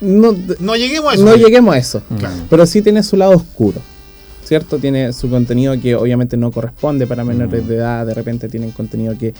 No, 0.00 0.34
no, 0.60 0.76
lleguemos 0.76 1.10
a 1.10 1.14
eso. 1.14 1.24
No 1.24 1.36
lleguemos 1.36 1.74
a 1.74 1.78
eso. 1.78 2.02
Pero 2.48 2.66
sí 2.66 2.82
tiene 2.82 3.02
su 3.02 3.16
lado 3.16 3.32
oscuro. 3.32 3.80
¿Cierto? 4.48 4.78
Tiene 4.78 5.12
su 5.12 5.28
contenido 5.28 5.78
que 5.78 5.94
obviamente 5.94 6.38
no 6.38 6.50
corresponde 6.50 7.06
para 7.06 7.22
menores 7.22 7.62
mm. 7.62 7.68
de 7.68 7.74
edad, 7.74 8.06
de 8.06 8.14
repente 8.14 8.48
tienen 8.48 8.70
contenido 8.70 9.14
que, 9.18 9.34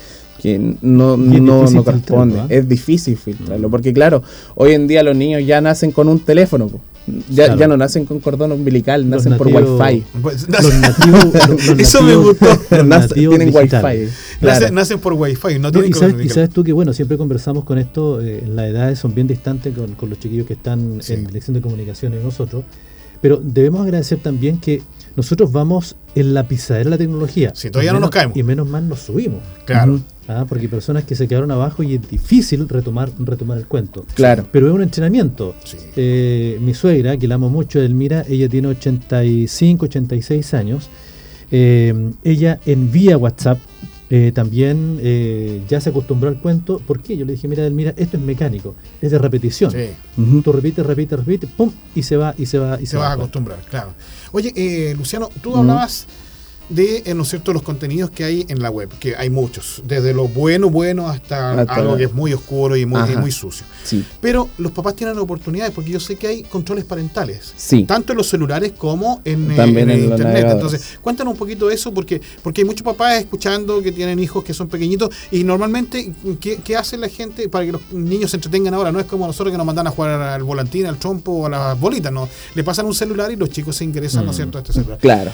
no, 0.83 1.17
no, 1.17 1.83
corresponde. 1.83 2.43
Es 2.51 2.69
difícil 2.69 3.17
filtrarlo, 3.17 3.69
mm. 3.69 3.71
porque 3.71 3.95
claro, 3.95 4.23
hoy 4.55 4.73
en 4.73 4.87
día 4.87 5.03
los 5.03 5.17
niños 5.17 5.43
ya 5.47 5.63
nacen 5.63 5.93
con 5.93 6.09
un 6.09 6.21
teléfono. 6.21 6.71
Ya, 7.31 7.57
ya, 7.57 7.67
no 7.67 7.79
nacen 7.79 8.05
con 8.05 8.21
cordón 8.21 8.53
umbilical, 8.53 9.09
nacen 9.09 9.39
por 9.39 9.47
wifi. 9.47 10.05
Pues, 10.21 10.47
los 10.63 10.75
nativos, 10.79 11.25
Eso 11.79 12.03
me 12.03 12.15
gustó. 12.15 12.47
tienen 13.15 13.55
wifi. 13.55 14.11
Nacen, 14.73 14.99
por 14.99 15.15
wifi, 15.15 15.59
no 15.59 15.73
tienen 15.73 15.91
y, 15.91 15.95
sabes, 15.95 16.27
y 16.27 16.29
sabes 16.29 16.51
tú 16.51 16.63
que, 16.63 16.73
bueno, 16.75 16.93
siempre 16.93 17.17
conversamos 17.17 17.65
con 17.65 17.79
esto, 17.79 18.21
eh, 18.21 18.45
las 18.47 18.69
edades 18.69 18.99
son 18.99 19.15
bien 19.15 19.27
distantes 19.27 19.75
con, 19.75 19.95
con 19.95 20.11
los 20.11 20.21
chiquillos 20.21 20.47
que 20.47 20.53
están 20.53 21.01
en 21.09 21.33
lección 21.33 21.55
de 21.55 21.63
comunicaciones 21.63 22.23
nosotros, 22.23 22.65
pero 23.23 23.41
debemos 23.43 23.81
agradecer 23.81 24.19
también 24.19 24.59
que 24.61 24.83
nosotros 25.19 25.51
vamos 25.51 25.97
en 26.15 26.33
la 26.33 26.47
pisadera 26.47 26.85
de 26.85 26.91
la 26.91 26.99
tecnología. 26.99 27.51
Si 27.53 27.71
todavía 27.71 27.93
no 27.93 27.99
nos 27.99 28.11
caemos. 28.11 28.37
Y 28.37 28.45
menos 28.45 28.69
mal 28.69 28.89
nos 28.89 29.01
subimos. 29.01 29.41
Claro. 29.65 30.01
Ah, 30.29 30.47
porque 30.49 30.67
hay 30.67 30.69
personas 30.69 31.03
que 31.03 31.17
se 31.17 31.27
quedaron 31.27 31.51
abajo 31.51 31.83
y 31.83 31.97
es 31.97 32.09
difícil 32.09 32.69
retomar, 32.69 33.11
retomar 33.19 33.59
el 33.59 33.67
cuento. 33.67 34.07
Claro. 34.15 34.47
Pero 34.53 34.69
es 34.69 34.75
un 34.75 34.83
entrenamiento. 34.83 35.57
Eh, 35.97 36.59
mi 36.61 36.73
suegra, 36.73 37.17
que 37.17 37.27
la 37.27 37.35
amo 37.35 37.51
mucho, 37.51 37.81
Elmira, 37.81 38.25
ella 38.29 38.49
tiene 38.49 38.69
85, 38.69 39.87
86 39.87 40.55
años. 40.55 40.89
Eh, 41.51 42.13
ella 42.23 42.61
envía 42.65 43.19
WhatsApp 43.19 43.59
eh, 44.11 44.33
también 44.35 44.99
eh, 45.03 45.63
ya 45.69 45.81
se 45.81 45.91
acostumbró 45.91 46.29
al 46.29 46.39
cuento. 46.39 46.81
¿Por 46.87 47.03
qué? 47.03 47.17
Yo 47.17 47.27
le 47.27 47.33
dije, 47.33 47.49
mira, 47.49 47.69
mira, 47.71 47.93
esto 47.97 48.17
es 48.17 48.23
mecánico, 48.23 48.75
es 49.03 49.11
de 49.11 49.19
repetición. 49.19 49.71
Sí. 49.71 49.89
Tú 50.43 50.53
repites, 50.53 50.85
repites, 50.85 51.19
repites, 51.19 51.51
pum, 51.51 51.71
y 51.95 52.03
se 52.03 52.17
va, 52.17 52.35
y 52.39 52.47
se 52.47 52.59
va, 52.59 52.81
y 52.81 52.87
se, 52.87 52.93
se 52.93 52.97
va 52.97 53.09
a 53.09 53.13
acostumbrar, 53.13 53.59
claro. 53.69 53.93
Oye, 54.33 54.53
eh, 54.57 54.95
Luciano, 54.97 55.31
tú 55.43 55.57
hablabas 55.57 56.07
de, 56.69 57.03
eh, 57.07 57.15
¿no 57.15 57.23
es 57.23 57.29
cierto?, 57.31 57.53
los 57.53 57.63
contenidos 57.63 58.11
que 58.11 58.25
hay 58.25 58.47
en 58.49 58.63
la 58.63 58.71
web, 58.71 58.91
que 58.99 59.17
hay 59.17 59.31
muchos, 59.31 59.83
desde 59.85 60.13
lo 60.13 60.29
bueno, 60.29 60.71
bueno 60.71 61.09
hasta, 61.09 61.63
algo 61.63 61.97
que 61.97 62.05
es 62.05 62.13
muy 62.13 62.33
oscuro 62.33 62.77
y 62.77 62.87
muy, 62.87 63.17
muy 63.17 63.33
sucio. 63.33 63.65
Sí. 63.85 64.05
Pero 64.21 64.49
los 64.59 64.73
papás 64.73 64.95
tienen 64.95 65.19
oportunidades, 65.19 65.73
porque 65.75 65.91
yo 65.91 66.01
sé 66.01 66.17
que 66.17 66.27
hay 66.27 66.43
controles 66.43 66.85
parentales, 66.85 67.53
sí. 67.57 67.85
tanto 67.85 68.13
en 68.13 68.19
los 68.19 68.29
celulares 68.29 68.73
como 68.77 69.21
en, 69.25 69.51
eh, 69.51 69.57
en, 69.57 69.91
Internet. 69.91 70.47
Entonces, 70.51 70.99
cuéntanos 71.01 71.33
un 71.33 71.39
poquito 71.39 71.69
de 71.69 71.75
eso, 71.75 71.93
porque, 71.93 72.21
porque 72.43 72.63
hay 72.63 72.67
muchos 72.67 72.83
papás 72.83 73.21
escuchando 73.21 73.83
que 73.83 73.93
tienen 73.93 74.19
hijos 74.19 74.45
que 74.45 74.55
son 74.55 74.69
pequeñitos, 74.69 75.11
y 75.31 75.45
normalmente, 75.45 76.13
¿qué, 76.41 76.59
¿qué, 76.63 76.77
hace 76.77 76.97
la 76.97 77.09
gente 77.09 77.49
para 77.49 77.65
que 77.65 77.73
los 77.73 77.93
niños 77.93 78.31
se 78.31 78.37
entretengan 78.37 78.75
ahora? 78.75 78.93
No 78.93 79.01
es 79.01 79.07
como 79.07 79.27
nosotros 79.27 79.53
que 79.53 79.59
nos 79.59 79.67
mandan 79.67 79.87
a 79.87 79.91
jugar 79.91 80.21
al 80.21 80.43
volantín, 80.43 80.87
al 80.87 80.99
trompo 80.99 81.33
o 81.33 81.47
a 81.47 81.49
las 81.49 81.81
bolitas, 81.81 82.13
no. 82.13 82.29
Le 82.55 82.65
pasan 82.65 82.87
un 82.87 82.95
celular 82.95 83.33
y 83.33 83.37
los 83.37 83.51
chicos 83.51 83.77
se 83.77 83.85
ingresan, 83.85 84.25
¿no 84.25 84.31
es 84.31 84.37
mm. 84.37 84.39
cierto?, 84.39 84.59
a 84.59 84.61
este 84.61 84.73
celular. 84.73 84.99
Claro 84.99 85.33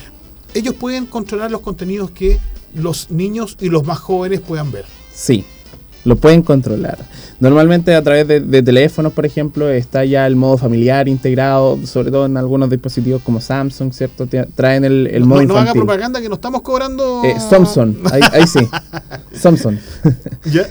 ellos 0.55 0.75
pueden 0.75 1.07
controlar 1.07 1.51
los 1.51 1.61
contenidos 1.61 2.11
que 2.11 2.39
los 2.75 3.11
niños 3.11 3.57
y 3.61 3.69
los 3.69 3.85
más 3.85 3.99
jóvenes 3.99 4.41
puedan 4.41 4.73
ver. 4.73 4.87
Sí, 5.13 5.45
lo 6.05 6.17
pueden 6.17 6.43
controlar. 6.43 6.99
Normalmente 7.41 7.95
a 7.95 8.03
través 8.03 8.29
de, 8.29 8.63
teléfonos, 8.63 9.13
por 9.13 9.27
ejemplo, 9.27 9.69
está 9.69 10.05
ya 10.05 10.27
el 10.27 10.37
modo 10.37 10.57
familiar 10.57 11.09
integrado, 11.09 11.79
sobre 11.85 12.11
todo 12.11 12.27
en 12.27 12.37
algunos 12.37 12.71
dispositivos 12.71 13.23
como 13.23 13.41
Samsung, 13.41 13.93
¿cierto? 13.93 14.27
traen 14.55 14.85
el, 14.85 15.09
el 15.09 15.25
modo 15.25 15.43
no, 15.43 15.55
no 15.55 15.59
haga 15.59 15.73
propaganda 15.73 16.21
que 16.21 16.29
no 16.29 16.37
estamos 16.37 16.63
cobrando... 16.63 17.23
Eh, 17.25 17.37
Samsung, 17.41 17.97
ahí, 18.33 18.47
sí. 18.47 18.61
Samsung. 19.33 19.77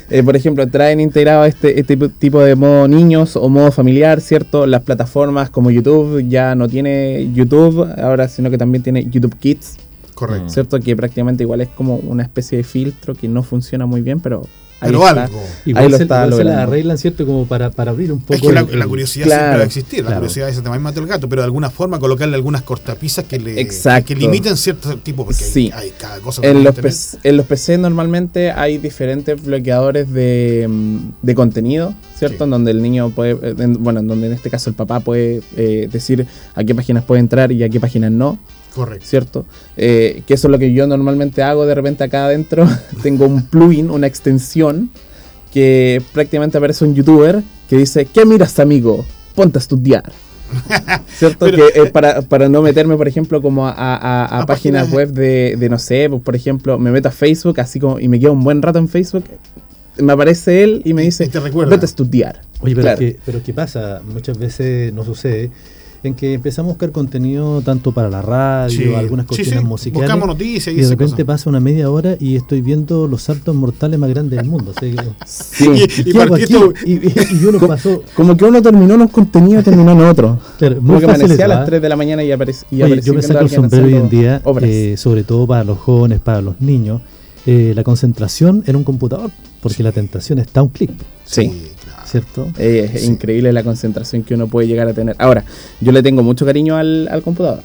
Eh, 0.09 0.21
por 0.23 0.35
ejemplo, 0.35 0.67
traen 0.67 0.99
integrado 0.99 1.45
este, 1.45 1.79
este 1.79 1.97
tipo 1.97 2.39
de 2.41 2.55
modo 2.55 2.87
niños 2.87 3.35
o 3.35 3.49
modo 3.49 3.71
familiar, 3.71 4.21
¿cierto? 4.21 4.65
Las 4.65 4.81
plataformas 4.81 5.49
como 5.49 5.71
YouTube 5.71 6.27
ya 6.29 6.55
no 6.55 6.69
tiene 6.69 7.31
YouTube 7.33 7.87
ahora, 7.97 8.27
sino 8.27 8.49
que 8.49 8.57
también 8.57 8.83
tiene 8.83 9.09
YouTube 9.09 9.35
Kids. 9.37 9.77
Correcto. 10.13 10.49
¿Cierto? 10.49 10.79
Que 10.79 10.95
prácticamente 10.95 11.43
igual 11.43 11.61
es 11.61 11.69
como 11.69 11.95
una 11.95 12.23
especie 12.23 12.57
de 12.57 12.63
filtro 12.63 13.15
que 13.15 13.27
no 13.27 13.43
funciona 13.43 13.85
muy 13.85 14.01
bien, 14.01 14.19
pero 14.19 14.43
pero 14.83 15.05
algo. 15.05 15.43
Igual 15.65 15.91
lo 15.91 15.97
se, 15.97 16.03
está 16.03 16.31
se 16.31 16.43
la 16.43 16.63
arreglan, 16.63 16.97
¿cierto? 16.97 17.25
Como 17.25 17.45
para, 17.45 17.71
para 17.71 17.91
abrir 17.91 18.11
un 18.11 18.19
poco. 18.19 18.33
Es 18.33 18.41
que 18.41 18.51
la, 18.77 18.85
curiosidad 18.85 19.25
siempre 19.25 19.49
va 19.49 19.55
a 19.55 19.63
existir. 19.63 20.03
La 20.03 20.15
curiosidad 20.15 20.49
es 20.49 20.61
tema 20.61 20.79
mata 20.79 20.99
el 20.99 21.07
gato, 21.07 21.29
pero 21.29 21.41
de 21.41 21.45
alguna 21.45 21.69
forma 21.69 21.99
colocarle 21.99 22.35
algunas 22.35 22.61
cortapisas 22.61 23.25
que 23.25 23.39
le 23.39 23.67
que 24.05 24.15
limiten 24.15 24.57
cierto 24.57 24.97
tipo, 24.97 25.25
porque 25.25 25.43
sí. 25.43 25.71
hay, 25.73 25.91
cada 25.91 26.19
cosa. 26.19 26.41
En 26.43 26.63
los, 26.63 26.75
PC, 26.75 27.17
en 27.23 27.37
los 27.37 27.45
PC 27.45 27.77
normalmente 27.77 28.51
hay 28.51 28.77
diferentes 28.77 29.41
bloqueadores 29.43 30.11
de, 30.11 30.67
mm, 30.69 30.97
de 31.21 31.35
contenido, 31.35 31.93
¿cierto? 32.17 32.43
En 32.45 32.49
donde 32.49 32.71
el 32.71 32.81
niño 32.81 33.09
puede, 33.11 33.33
bueno, 33.33 33.99
en 34.01 34.07
donde 34.07 34.27
en 34.27 34.33
este 34.33 34.49
caso 34.49 34.69
el 34.69 34.75
papá 34.75 34.99
puede 34.99 35.41
eh, 35.55 35.87
decir 35.91 36.25
a 36.55 36.63
qué 36.63 36.75
páginas 36.75 37.03
puede 37.03 37.19
entrar 37.19 37.51
y 37.51 37.63
a 37.63 37.69
qué 37.69 37.79
páginas 37.79 38.11
no. 38.11 38.37
Correcto. 38.73 39.05
¿Cierto? 39.05 39.45
Eh, 39.77 40.23
que 40.25 40.33
eso 40.33 40.47
es 40.47 40.51
lo 40.51 40.59
que 40.59 40.73
yo 40.73 40.87
normalmente 40.87 41.43
hago 41.43 41.65
de 41.65 41.75
repente 41.75 42.03
acá 42.03 42.25
adentro. 42.25 42.67
Tengo 43.03 43.25
un 43.25 43.43
plugin, 43.43 43.89
una 43.89 44.07
extensión, 44.07 44.89
que 45.53 46.01
prácticamente 46.11 46.57
aparece 46.57 46.83
un 46.83 46.95
youtuber 46.95 47.43
que 47.69 47.77
dice, 47.77 48.05
¿qué 48.05 48.25
miras 48.25 48.59
amigo? 48.59 49.05
Ponte 49.35 49.59
a 49.59 49.61
estudiar. 49.61 50.11
¿Cierto? 51.07 51.47
que 51.47 51.67
eh, 51.75 51.89
para, 51.91 52.21
para, 52.21 52.49
no 52.49 52.61
meterme, 52.61 52.95
por 52.97 53.07
ejemplo, 53.07 53.41
como 53.41 53.67
a, 53.67 54.43
páginas 54.47 54.91
web 54.91 55.11
de, 55.11 55.55
de, 55.57 55.69
no 55.69 55.79
sé, 55.79 56.07
pues, 56.09 56.21
por 56.21 56.35
ejemplo, 56.35 56.77
me 56.79 56.91
meto 56.91 57.09
a 57.09 57.11
Facebook, 57.11 57.59
así 57.59 57.79
como, 57.79 57.99
y 57.99 58.07
me 58.07 58.19
quedo 58.19 58.33
un 58.33 58.43
buen 58.43 58.61
rato 58.61 58.79
en 58.79 58.87
Facebook, 58.87 59.23
me 59.97 60.13
aparece 60.13 60.63
él 60.63 60.81
y 60.85 60.93
me 60.93 61.03
dice, 61.03 61.25
vete 61.25 61.81
a 61.81 61.85
estudiar. 61.85 62.41
Oye, 62.61 62.75
pero, 62.75 62.95
pero 63.25 63.43
¿qué 63.43 63.53
pasa? 63.53 64.01
Muchas 64.05 64.37
veces 64.37 64.93
no 64.93 65.03
sucede 65.03 65.51
en 66.03 66.15
que 66.15 66.33
empezamos 66.33 66.71
a 66.71 66.73
buscar 66.73 66.91
contenido 66.91 67.61
tanto 67.61 67.93
para 67.93 68.09
la 68.09 68.21
radio, 68.21 68.97
algunas 68.97 69.25
cuestiones 69.25 69.63
musicales. 69.63 70.07
Buscamos 70.07 70.27
noticias 70.27 70.75
y, 70.75 70.81
de 70.81 70.89
repente 70.89 71.23
pasa 71.23 71.49
una 71.49 71.61
media 71.61 71.89
hora 71.89 72.17
y 72.19 72.35
estoy 72.35 72.61
viendo 72.61 73.07
los 73.07 73.23
saltos 73.23 73.55
mortales 73.55 73.97
más 73.97 74.09
grandes 74.09 74.37
del 74.37 74.47
mundo. 74.47 74.73
sí. 74.81 74.95
y, 75.59 76.09
y, 76.09 77.45
uno 77.45 77.67
pasó. 77.67 78.03
Como 78.15 78.35
que 78.35 78.43
uno 78.43 78.61
terminó 78.61 78.95
en 78.95 79.01
un 79.01 79.07
contenido 79.07 79.61
y 79.61 79.63
terminó 79.63 79.93
en 79.93 80.01
otro. 80.01 80.39
Claro, 80.57 80.81
muy 80.81 81.01
como 81.01 81.15
que 81.15 81.43
a 81.43 81.47
las 81.47 81.65
3 81.65 81.81
de 81.81 81.89
la 81.89 81.95
mañana 81.95 82.23
y 82.23 82.31
apareció. 82.31 82.67
yo 82.69 83.13
me 83.13 83.21
saco 83.21 83.39
el 83.39 83.49
sombrero 83.49 83.85
hoy 83.85 83.95
en 83.95 84.09
día, 84.09 84.41
eh, 84.61 84.95
sobre 84.97 85.23
todo 85.23 85.47
para 85.47 85.63
los 85.63 85.79
jóvenes, 85.79 86.19
para 86.19 86.41
los 86.41 86.59
niños, 86.59 87.01
eh, 87.45 87.71
la 87.75 87.83
concentración 87.83 88.63
en 88.67 88.75
un 88.75 88.83
computador, 88.83 89.31
porque 89.61 89.83
la 89.83 89.93
tentación 89.93 90.39
está 90.39 90.59
a 90.59 90.63
un 90.63 90.69
clic. 90.69 90.91
Sí. 91.23 91.72
¿Cierto? 92.13 92.47
es 92.59 93.05
increíble 93.05 93.51
la 93.51 93.63
concentración 93.63 94.21
que 94.21 94.35
uno 94.35 94.47
puede 94.47 94.67
llegar 94.67 94.87
a 94.87 94.93
tener. 94.93 95.15
Ahora, 95.17 95.43
yo 95.81 95.91
le 95.91 96.03
tengo 96.03 96.21
mucho 96.21 96.45
cariño 96.45 96.77
al, 96.77 97.21
computador. 97.23 97.63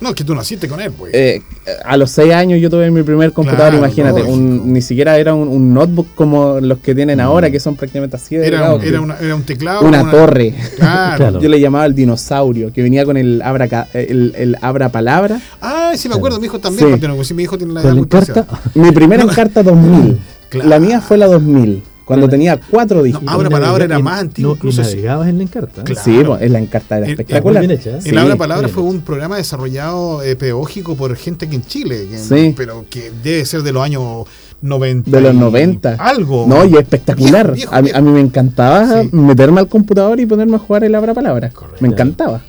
No, 0.00 0.08
es 0.08 0.14
que 0.14 0.24
tú 0.24 0.34
naciste 0.34 0.66
con 0.66 0.80
él, 0.80 0.90
pues. 0.92 1.12
Eh, 1.12 1.42
a 1.84 1.98
los 1.98 2.10
seis 2.10 2.32
años 2.32 2.58
yo 2.58 2.70
tuve 2.70 2.90
mi 2.90 3.02
primer 3.02 3.34
computador, 3.34 3.74
imagínate. 3.74 4.22
Un, 4.22 4.72
ni 4.72 4.80
siquiera 4.80 5.18
era 5.18 5.34
un, 5.34 5.74
notebook 5.74 6.14
como 6.14 6.58
los 6.60 6.78
que 6.78 6.94
tienen 6.94 7.18
mm. 7.18 7.20
ahora, 7.20 7.50
que 7.50 7.60
son 7.60 7.76
prácticamente 7.76 8.16
así 8.16 8.36
de 8.36 8.46
era, 8.46 8.74
era, 8.82 9.18
era, 9.20 9.34
un 9.34 9.42
teclado. 9.42 9.86
Una, 9.86 10.10
torre. 10.10 10.54
Claro. 10.76 11.38
Yo 11.42 11.50
le 11.50 11.60
llamaba 11.60 11.84
el 11.84 11.94
dinosaurio, 11.94 12.72
que 12.72 12.82
venía 12.82 13.04
con 13.04 13.18
el 13.18 13.42
abra, 13.42 13.88
el, 13.92 14.32
el 14.34 14.56
abra 14.62 14.88
palabra. 14.88 15.38
Ah, 15.60 15.92
sí 15.94 16.08
me 16.08 16.14
acuerdo, 16.14 16.40
mi 16.40 16.46
hijo 16.46 16.58
también. 16.58 16.98
Sí. 17.22 17.34
mi 17.34 17.42
hijo 17.42 17.58
tiene 17.58 17.74
la 17.74 17.82
edad 17.82 18.46
Mi 18.74 18.92
primera 18.92 19.22
encarta 19.30 19.62
2000. 19.62 20.18
La 20.64 20.78
mía 20.78 21.02
fue 21.02 21.18
la 21.18 21.26
2000. 21.26 21.82
Cuando 22.10 22.28
tenía 22.28 22.58
cuatro 22.58 23.02
dígitos. 23.02 23.24
No, 23.24 23.30
Abra 23.30 23.50
Palabra 23.50 23.84
era 23.84 23.98
más 24.00 24.20
antiguo. 24.20 24.54
incluso 24.54 24.82
navegabas 24.82 25.28
en 25.28 25.38
la 25.38 25.44
Encarta. 25.44 25.84
Sí, 26.02 26.20
pues, 26.24 26.42
en 26.42 26.52
la 26.52 26.58
Encarta 26.58 26.98
era 26.98 27.06
espectacular. 27.06 27.64
El, 27.64 27.80
el 28.04 28.18
Abra 28.18 28.36
Palabra 28.36 28.68
fue 28.68 28.82
un 28.82 29.00
programa 29.00 29.36
desarrollado 29.36 30.22
eh, 30.22 30.34
pedagógico 30.36 30.96
por 30.96 31.14
gente 31.16 31.46
aquí 31.46 31.56
en 31.56 31.62
Chile, 31.62 32.08
sí. 32.18 32.52
pero 32.56 32.84
que 32.90 33.12
debe 33.22 33.44
ser 33.44 33.62
de 33.62 33.72
los 33.72 33.82
años 33.82 34.26
90. 34.60 35.10
De 35.10 35.20
los 35.20 35.34
90. 35.34 35.96
Algo. 35.98 36.46
No, 36.48 36.64
y 36.64 36.76
espectacular. 36.76 37.54
a, 37.70 37.82
mí, 37.82 38.10
me 38.10 38.20
encantaba 38.20 39.04
meterme 39.12 39.60
al 39.60 39.68
computador 39.68 40.18
y 40.20 40.26
ponerme 40.26 40.56
a 40.56 40.58
jugar 40.58 40.84
el 40.84 40.94
Abra 40.94 41.14
Palabra. 41.14 41.52
Me 41.80 41.88
encantaba. 41.88 42.42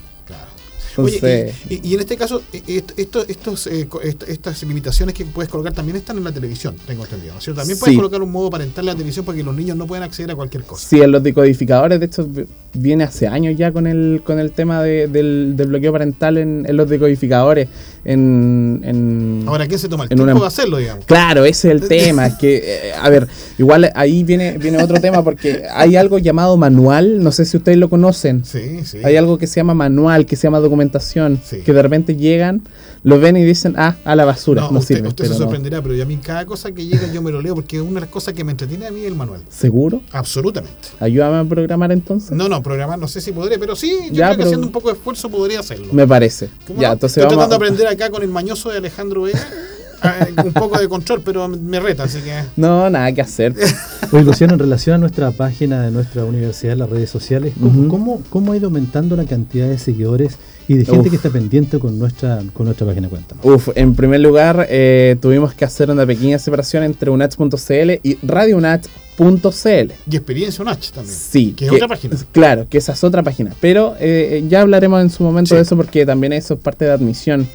Oye, 0.97 1.53
y, 1.69 1.93
en 1.93 1.99
este 1.99 2.17
caso, 2.17 2.41
e, 2.51 2.61
e, 2.67 2.83
esto, 2.97 3.25
estos, 3.27 3.67
eh, 3.67 3.87
estas 4.27 4.63
limitaciones 4.63 5.15
que 5.15 5.25
puedes 5.25 5.49
colocar 5.49 5.73
también 5.73 5.97
están 5.97 6.17
en 6.17 6.23
la 6.23 6.31
televisión, 6.31 6.75
tengo 6.85 7.03
entendido. 7.03 7.33
¿no? 7.35 7.53
También 7.53 7.79
puedes 7.79 7.95
colocar 7.95 8.21
un 8.21 8.31
modo 8.31 8.49
parental 8.49 8.83
en 8.83 8.87
la 8.87 8.95
televisión 8.95 9.25
para 9.25 9.37
que 9.37 9.43
los 9.43 9.55
niños 9.55 9.77
no 9.77 9.87
puedan 9.87 10.03
acceder 10.03 10.31
a 10.31 10.35
cualquier 10.35 10.63
cosa. 10.63 10.87
Sí, 10.87 11.01
en 11.01 11.11
los 11.11 11.23
decodificadores, 11.23 11.99
de 11.99 12.05
hecho, 12.05 12.27
viene 12.73 13.03
hace 13.03 13.27
años 13.27 13.55
ya 13.57 13.71
con 13.71 13.87
el, 13.87 14.21
con 14.23 14.39
el 14.39 14.51
tema 14.51 14.81
del, 14.83 15.53
bloqueo 15.57 15.91
parental 15.91 16.37
en, 16.37 16.65
los 16.75 16.89
decodificadores. 16.89 17.67
En, 18.03 19.43
Ahora, 19.47 19.67
¿quién 19.67 19.79
se 19.79 19.87
toma 19.87 20.05
el 20.05 20.09
tiempo 20.09 20.41
de 20.41 20.47
hacerlo, 20.47 20.77
digamos? 20.77 21.05
Claro, 21.05 21.45
ese 21.45 21.71
es 21.71 21.81
el 21.81 21.87
tema. 21.87 22.27
Es 22.27 22.35
que, 22.35 22.57
eh, 22.57 22.93
a 22.99 23.09
ver, 23.09 23.27
igual 23.57 23.91
ahí 23.95 24.23
viene, 24.23 24.57
viene 24.57 24.81
otro 24.81 24.99
tema 24.99 25.23
porque 25.23 25.63
hay 25.71 25.95
algo 25.95 26.17
llamado 26.17 26.57
manual, 26.57 27.23
no 27.23 27.31
sé 27.31 27.45
si 27.45 27.57
ustedes 27.57 27.77
lo 27.77 27.89
conocen. 27.89 28.43
Sí, 28.45 28.83
sí. 28.83 28.99
Hay 29.03 29.15
algo 29.15 29.37
que 29.37 29.47
se 29.47 29.57
llama 29.57 29.73
manual, 29.73 30.25
que 30.25 30.35
se 30.35 30.43
llama 30.43 30.59
documentación, 30.59 31.39
que 31.63 31.73
de 31.73 31.81
repente 31.81 32.15
llegan 32.15 32.63
lo 33.03 33.19
ven 33.19 33.35
y 33.35 33.43
dicen, 33.43 33.73
ah, 33.77 33.95
a 34.03 34.15
la 34.15 34.25
basura. 34.25 34.61
No, 34.69 34.79
usted, 34.79 35.03
usted 35.05 35.25
se 35.25 35.33
sorprenderá, 35.33 35.81
pero 35.81 36.01
a 36.01 36.05
mí 36.05 36.17
cada 36.17 36.45
cosa 36.45 36.71
que 36.71 36.85
llega 36.85 37.11
yo 37.11 37.21
me 37.21 37.31
lo 37.31 37.41
leo 37.41 37.55
porque 37.55 37.77
es 37.77 37.81
una 37.81 37.95
de 37.95 38.01
las 38.01 38.09
cosas 38.09 38.33
que 38.33 38.43
me 38.43 38.51
entretiene 38.51 38.85
a 38.85 38.91
mí 38.91 39.03
el 39.03 39.15
manual. 39.15 39.41
¿Seguro? 39.49 40.01
Absolutamente. 40.11 40.89
Ayúdame 40.99 41.37
a 41.37 41.43
programar 41.45 41.91
entonces. 41.91 42.31
No, 42.31 42.47
no, 42.47 42.60
programar 42.61 42.99
no 42.99 43.07
sé 43.07 43.21
si 43.21 43.31
podré, 43.31 43.57
pero 43.59 43.75
sí, 43.75 44.09
yo 44.11 44.23
creo 44.23 44.37
que 44.37 44.43
haciendo 44.43 44.67
un 44.67 44.73
poco 44.73 44.89
de 44.89 44.95
esfuerzo 44.95 45.29
podría 45.29 45.59
hacerlo. 45.59 45.87
Me 45.91 46.07
parece. 46.07 46.49
Ya, 46.77 46.93
entonces 46.93 47.17
Estoy 47.17 47.35
tratando 47.35 47.57
de 47.57 47.65
aprender 47.65 47.87
acá 47.87 48.09
con 48.09 48.23
el 48.23 48.29
mañoso 48.29 48.69
de 48.69 48.77
Alejandro 48.77 49.23
Vega. 49.23 49.39
Ah, 50.03 50.27
un 50.43 50.51
poco 50.51 50.79
de 50.79 50.89
control, 50.89 51.21
pero 51.23 51.47
me 51.47 51.79
reta, 51.79 52.05
así 52.05 52.21
que. 52.21 52.33
No, 52.55 52.89
nada 52.89 53.11
que 53.11 53.21
hacer. 53.21 53.53
Oye, 54.11 54.23
Luciano, 54.23 54.53
en 54.53 54.59
relación 54.59 54.95
a 54.95 54.97
nuestra 54.97 55.29
página 55.29 55.83
de 55.83 55.91
nuestra 55.91 56.25
universidad, 56.25 56.75
las 56.75 56.89
redes 56.89 57.11
sociales, 57.11 57.53
¿cómo, 57.59 58.23
cómo, 58.31 58.51
ha 58.51 58.57
ido 58.57 58.65
aumentando 58.65 59.15
la 59.15 59.25
cantidad 59.25 59.67
de 59.67 59.77
seguidores 59.77 60.39
y 60.67 60.77
de 60.77 60.85
gente 60.85 61.09
que 61.09 61.17
está 61.17 61.29
pendiente 61.29 61.79
con 61.79 61.99
nuestra, 61.99 62.41
con 62.53 62.65
nuestra 62.65 62.87
página 62.87 63.09
cuenta. 63.09 63.35
Uf, 63.43 63.69
en 63.75 63.93
primer 63.93 64.21
lugar, 64.21 64.67
eh, 64.69 65.17
tuvimos 65.21 65.53
que 65.53 65.65
hacer 65.65 65.91
una 65.91 66.05
pequeña 66.05 66.39
separación 66.39 66.83
entre 66.83 67.11
unach.cl 67.11 67.91
y 68.03 68.17
radiounach.cl. 68.23 68.89
Y 70.09 70.15
experiencia 70.15 70.61
UNACH 70.61 70.91
también. 70.91 71.15
Sí. 71.15 71.53
Que 71.53 71.65
es 71.65 71.71
otra 71.71 71.87
página. 71.87 72.17
Claro, 72.31 72.67
que 72.69 72.77
esa 72.77 72.93
es 72.93 73.03
otra 73.03 73.23
página. 73.23 73.53
Pero 73.59 73.95
eh, 73.99 74.43
ya 74.49 74.61
hablaremos 74.61 75.01
en 75.01 75.09
su 75.09 75.23
momento 75.23 75.55
de 75.55 75.61
eso 75.61 75.77
porque 75.77 76.05
también 76.05 76.33
eso 76.33 76.55
es 76.55 76.59
parte 76.59 76.85
de 76.85 76.91
admisión. 76.91 77.47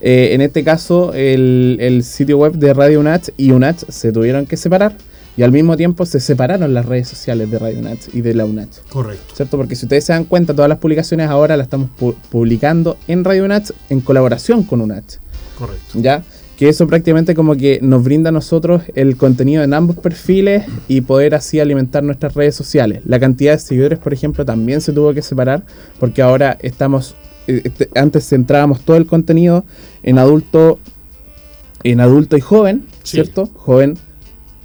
Eh, 0.00 0.30
en 0.32 0.40
este 0.40 0.64
caso, 0.64 1.12
el, 1.14 1.76
el, 1.80 2.02
sitio 2.02 2.38
web 2.38 2.54
de 2.54 2.74
Radio 2.74 2.98
UNACH 2.98 3.30
y 3.36 3.52
UNACH 3.52 3.84
se 3.88 4.10
tuvieron 4.10 4.46
que 4.46 4.56
separar 4.56 4.96
y 5.36 5.42
al 5.42 5.52
mismo 5.52 5.76
tiempo 5.76 6.04
se 6.04 6.20
separaron 6.20 6.74
las 6.74 6.86
redes 6.86 7.08
sociales 7.08 7.50
de 7.50 7.58
Radio 7.58 7.78
UNACH 7.78 8.08
y 8.12 8.20
de 8.20 8.34
la 8.34 8.44
UNACH. 8.44 8.78
Correcto. 8.88 9.34
¿Cierto? 9.34 9.56
Porque 9.56 9.76
si 9.76 9.86
ustedes 9.86 10.04
se 10.04 10.12
dan 10.12 10.24
cuenta, 10.24 10.54
todas 10.54 10.68
las 10.68 10.78
publicaciones 10.78 11.28
ahora 11.28 11.56
las 11.56 11.66
estamos 11.66 11.90
publicando 12.30 12.96
en 13.06 13.24
Radio 13.24 13.44
UNACH 13.44 13.70
en 13.88 14.00
colaboración 14.00 14.64
con 14.64 14.80
UNACH. 14.80 15.18
Correcto. 15.58 15.92
¿Ya? 15.94 16.22
Que 16.62 16.68
eso 16.68 16.86
prácticamente 16.86 17.34
como 17.34 17.56
que 17.56 17.80
nos 17.82 18.04
brinda 18.04 18.28
a 18.28 18.32
nosotros 18.32 18.84
el 18.94 19.16
contenido 19.16 19.64
en 19.64 19.74
ambos 19.74 19.96
perfiles 19.96 20.64
y 20.86 21.00
poder 21.00 21.34
así 21.34 21.58
alimentar 21.58 22.04
nuestras 22.04 22.34
redes 22.34 22.54
sociales. 22.54 23.00
La 23.04 23.18
cantidad 23.18 23.54
de 23.54 23.58
seguidores, 23.58 23.98
por 23.98 24.12
ejemplo, 24.12 24.44
también 24.44 24.80
se 24.80 24.92
tuvo 24.92 25.12
que 25.12 25.22
separar 25.22 25.64
porque 25.98 26.22
ahora 26.22 26.56
estamos, 26.60 27.16
eh, 27.48 27.62
este, 27.64 27.90
antes 27.96 28.28
centrábamos 28.28 28.82
todo 28.82 28.96
el 28.96 29.06
contenido 29.06 29.64
en 30.04 30.20
adulto, 30.20 30.78
en 31.82 31.98
adulto 31.98 32.36
y 32.36 32.40
joven, 32.40 32.84
¿cierto? 33.02 33.50
Joven 33.54 33.98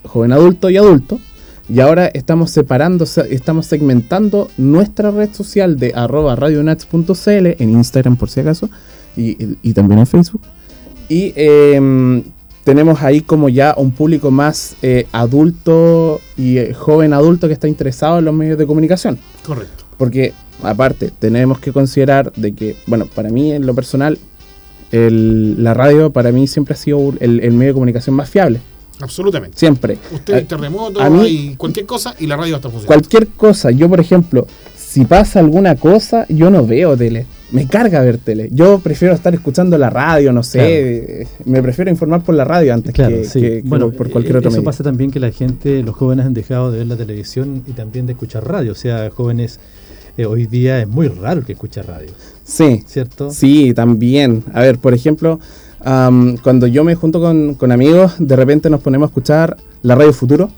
joven 0.03 0.33
adulto 0.33 0.69
y 0.69 0.77
adulto. 0.77 1.19
Y 1.67 1.79
ahora 1.79 2.05
estamos 2.13 2.51
separando, 2.51 3.05
estamos 3.05 3.65
segmentando 3.65 4.51
nuestra 4.59 5.09
red 5.09 5.33
social 5.33 5.79
de 5.79 5.93
arroba 5.95 6.35
radionats.cl 6.35 7.47
en 7.57 7.69
Instagram 7.71 8.17
por 8.17 8.29
si 8.29 8.41
acaso 8.41 8.69
y, 9.15 9.73
también 9.73 10.01
en 10.01 10.05
Facebook. 10.05 10.43
Y 11.09 11.33
em, 11.35 12.23
tenemos 12.63 13.01
ahí 13.01 13.21
como 13.21 13.49
ya 13.49 13.73
un 13.77 13.91
público 13.91 14.31
más 14.31 14.75
eh, 14.81 15.07
adulto 15.11 16.21
y 16.37 16.57
eh, 16.57 16.73
joven 16.73 17.13
adulto 17.13 17.47
que 17.47 17.53
está 17.53 17.67
interesado 17.67 18.19
en 18.19 18.25
los 18.25 18.33
medios 18.33 18.57
de 18.57 18.67
comunicación. 18.67 19.17
Correcto. 19.45 19.85
Porque 19.97 20.33
aparte 20.63 21.11
tenemos 21.17 21.59
que 21.59 21.71
considerar 21.71 22.31
de 22.33 22.53
que, 22.53 22.75
bueno, 22.87 23.05
para 23.05 23.29
mí 23.29 23.51
en 23.51 23.65
lo 23.65 23.73
personal, 23.73 24.19
la 24.91 25.73
radio 25.73 26.11
para 26.11 26.31
mí 26.31 26.47
siempre 26.47 26.73
ha 26.73 26.77
sido 26.77 27.13
el 27.19 27.51
medio 27.51 27.71
de 27.71 27.73
comunicación 27.73 28.15
más 28.15 28.29
fiable. 28.29 28.61
Absolutamente. 28.99 29.57
Siempre. 29.57 29.97
Usted, 30.11 30.45
terremoto, 30.45 30.99
y 31.25 31.55
cualquier 31.55 31.85
cosa 31.85 32.15
y 32.19 32.27
la 32.27 32.35
radio 32.35 32.55
está 32.55 32.69
funcionando. 32.69 32.87
Cualquier 32.87 33.27
cosa. 33.29 33.71
Yo, 33.71 33.89
por 33.89 33.99
ejemplo, 33.99 34.47
si 34.75 35.05
pasa 35.05 35.39
alguna 35.39 35.75
cosa, 35.75 36.25
yo 36.29 36.49
no 36.49 36.65
veo 36.65 36.97
tele. 36.97 37.25
Me 37.51 37.67
carga 37.67 38.01
ver 38.01 38.17
tele. 38.17 38.49
Yo 38.51 38.79
prefiero 38.79 39.13
estar 39.13 39.33
escuchando 39.33 39.77
la 39.77 39.89
radio, 39.89 40.33
no 40.33 40.43
sé. 40.43 41.27
Me 41.45 41.61
prefiero 41.61 41.89
informar 41.89 42.23
por 42.23 42.35
la 42.35 42.43
radio 42.43 42.73
antes 42.73 42.93
que, 42.93 43.61
bueno, 43.65 43.91
por 43.91 44.09
cualquier 44.09 44.37
otro 44.37 44.49
eso 44.49 44.63
pasa 44.63 44.83
también 44.83 45.11
que 45.11 45.19
la 45.19 45.31
gente, 45.31 45.81
los 45.83 45.95
jóvenes 45.95 46.25
han 46.25 46.33
dejado 46.33 46.71
de 46.71 46.79
ver 46.79 46.87
la 46.87 46.97
televisión 46.97 47.63
y 47.65 47.71
también 47.71 48.05
de 48.05 48.13
escuchar 48.13 48.47
radio. 48.47 48.73
O 48.73 48.75
sea, 48.75 49.09
jóvenes, 49.11 49.59
eh, 50.17 50.25
hoy 50.25 50.45
día 50.45 50.81
es 50.81 50.87
muy 50.87 51.07
raro 51.07 51.45
que 51.45 51.53
escuche 51.53 51.81
radio. 51.83 52.09
Sí. 52.43 52.83
¿Cierto? 52.85 53.31
Sí, 53.31 53.73
también. 53.73 54.43
A 54.53 54.61
ver, 54.61 54.77
por 54.77 54.93
ejemplo 54.93 55.39
cuando 56.43 56.67
yo 56.67 56.83
me 56.83 56.95
junto 56.95 57.21
con, 57.21 57.71
amigos, 57.71 58.15
de 58.19 58.35
repente 58.35 58.69
nos 58.69 58.81
ponemos 58.81 59.07
a 59.07 59.09
escuchar 59.09 59.57
la 59.83 59.95
radio 59.95 60.13
Futuro. 60.13 60.49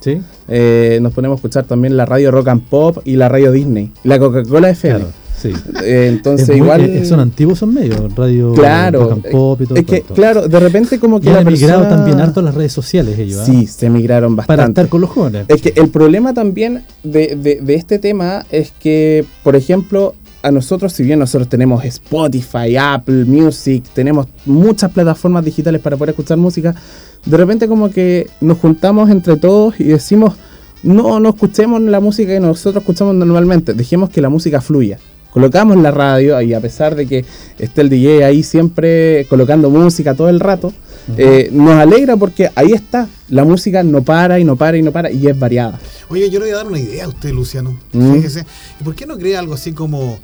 Sí. 0.00 0.20
Eh, 0.48 0.98
nos 1.00 1.12
ponemos 1.12 1.36
a 1.36 1.38
escuchar 1.38 1.64
también 1.64 1.96
la 1.96 2.04
radio 2.04 2.32
Rock 2.32 2.48
and 2.48 2.62
Pop 2.68 2.98
y 3.04 3.16
la 3.16 3.28
radio 3.28 3.52
Disney. 3.52 3.92
La 4.02 4.18
Coca-Cola 4.18 4.70
FM. 4.70 4.98
Claro, 4.98 5.12
sí. 5.42 5.52
Eh, 5.82 6.08
entonces 6.08 6.56
igual 6.56 7.04
son 7.04 7.20
antiguos 7.20 7.58
son 7.58 7.74
medios 7.74 8.14
radio 8.14 8.52
claro 8.54 9.20
pop 9.30 9.60
y 9.60 9.66
todo 9.66 9.78
es 9.78 9.84
que 9.84 10.02
claro 10.02 10.48
de 10.48 10.60
repente 10.60 10.98
como 10.98 11.20
que 11.20 11.30
y 11.30 11.32
han 11.32 11.46
migrado 11.46 11.88
también 11.88 12.20
harto 12.20 12.42
las 12.42 12.54
redes 12.54 12.72
sociales 12.72 13.18
ellos 13.18 13.44
sí 13.44 13.66
se 13.66 13.90
migraron 13.90 14.36
bastante 14.36 14.56
para 14.56 14.68
estar 14.68 14.88
con 14.88 15.00
los 15.00 15.10
jóvenes 15.10 15.44
es 15.48 15.60
que 15.60 15.72
el 15.76 15.88
problema 15.88 16.34
también 16.34 16.84
de, 17.02 17.36
de, 17.36 17.60
de 17.60 17.74
este 17.74 17.98
tema 17.98 18.44
es 18.50 18.72
que 18.78 19.24
por 19.42 19.56
ejemplo 19.56 20.14
a 20.42 20.50
nosotros, 20.50 20.92
si 20.92 21.04
bien 21.04 21.18
nosotros 21.20 21.48
tenemos 21.48 21.84
Spotify, 21.84 22.76
Apple 22.76 23.24
Music, 23.24 23.84
tenemos 23.94 24.26
muchas 24.44 24.90
plataformas 24.90 25.44
digitales 25.44 25.80
para 25.80 25.96
poder 25.96 26.10
escuchar 26.10 26.36
música, 26.36 26.74
de 27.24 27.36
repente 27.36 27.68
como 27.68 27.90
que 27.90 28.28
nos 28.40 28.58
juntamos 28.58 29.08
entre 29.10 29.36
todos 29.36 29.78
y 29.78 29.84
decimos, 29.84 30.34
no, 30.82 31.20
no 31.20 31.28
escuchemos 31.28 31.80
la 31.80 32.00
música 32.00 32.32
que 32.32 32.40
nosotros 32.40 32.82
escuchamos 32.82 33.14
normalmente, 33.14 33.72
dejemos 33.72 34.10
que 34.10 34.20
la 34.20 34.28
música 34.28 34.60
fluya. 34.60 34.98
Colocamos 35.32 35.78
la 35.78 35.90
radio 35.90 36.40
y 36.42 36.52
a 36.52 36.60
pesar 36.60 36.94
de 36.94 37.06
que 37.06 37.24
esté 37.58 37.80
el 37.80 37.88
DJ 37.88 38.24
ahí 38.24 38.42
siempre 38.42 39.26
colocando 39.30 39.70
música 39.70 40.14
todo 40.14 40.28
el 40.28 40.40
rato, 40.40 40.74
eh, 41.16 41.48
nos 41.50 41.74
alegra 41.74 42.16
porque 42.16 42.50
ahí 42.54 42.72
está, 42.72 43.08
la 43.30 43.44
música 43.44 43.82
no 43.82 44.02
para 44.02 44.38
y 44.38 44.44
no 44.44 44.56
para 44.56 44.76
y 44.76 44.82
no 44.82 44.92
para 44.92 45.10
y 45.10 45.26
es 45.26 45.38
variada. 45.38 45.80
Oye, 46.10 46.28
yo 46.28 46.38
le 46.38 46.46
voy 46.46 46.54
a 46.54 46.56
dar 46.58 46.66
una 46.66 46.78
idea 46.78 47.06
a 47.06 47.08
usted, 47.08 47.30
Luciano. 47.30 47.78
Mm. 47.92 48.12
Fíjese, 48.12 48.44
¿y 48.78 48.84
por 48.84 48.94
qué 48.94 49.06
no 49.06 49.16
crea 49.16 49.38
algo 49.38 49.54
así 49.54 49.72
como 49.72 50.18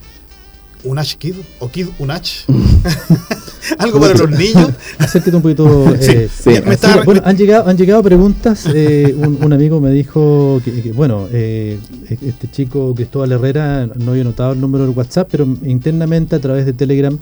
Unach 0.84 1.16
Kid 1.16 1.34
o 1.60 1.68
Kid 1.68 1.88
Unach? 1.98 2.46
algo 3.78 4.00
para 4.00 4.14
los 4.14 4.30
niños. 4.30 4.70
Acérquete 4.98 5.36
un 5.36 5.42
poquito. 5.42 5.94
Eh, 6.00 6.28
bueno, 7.04 7.22
han 7.24 7.36
llegado, 7.36 7.68
han 7.68 7.76
llegado 7.76 8.02
preguntas. 8.02 8.66
Eh, 8.72 9.14
un, 9.16 9.52
amigo 9.52 9.80
me 9.80 9.90
dijo 9.90 10.60
que, 10.64 10.92
bueno, 10.92 11.28
eh, 11.32 11.78
este 12.08 12.50
chico 12.50 12.94
Cristóbal 12.94 13.32
Herrera 13.32 13.86
no 13.86 14.12
había 14.12 14.24
notado 14.24 14.52
el 14.52 14.60
número 14.60 14.84
de 14.84 14.90
WhatsApp, 14.90 15.28
pero 15.30 15.46
internamente 15.64 16.36
a 16.36 16.38
través 16.38 16.66
de 16.66 16.72
Telegram 16.72 17.18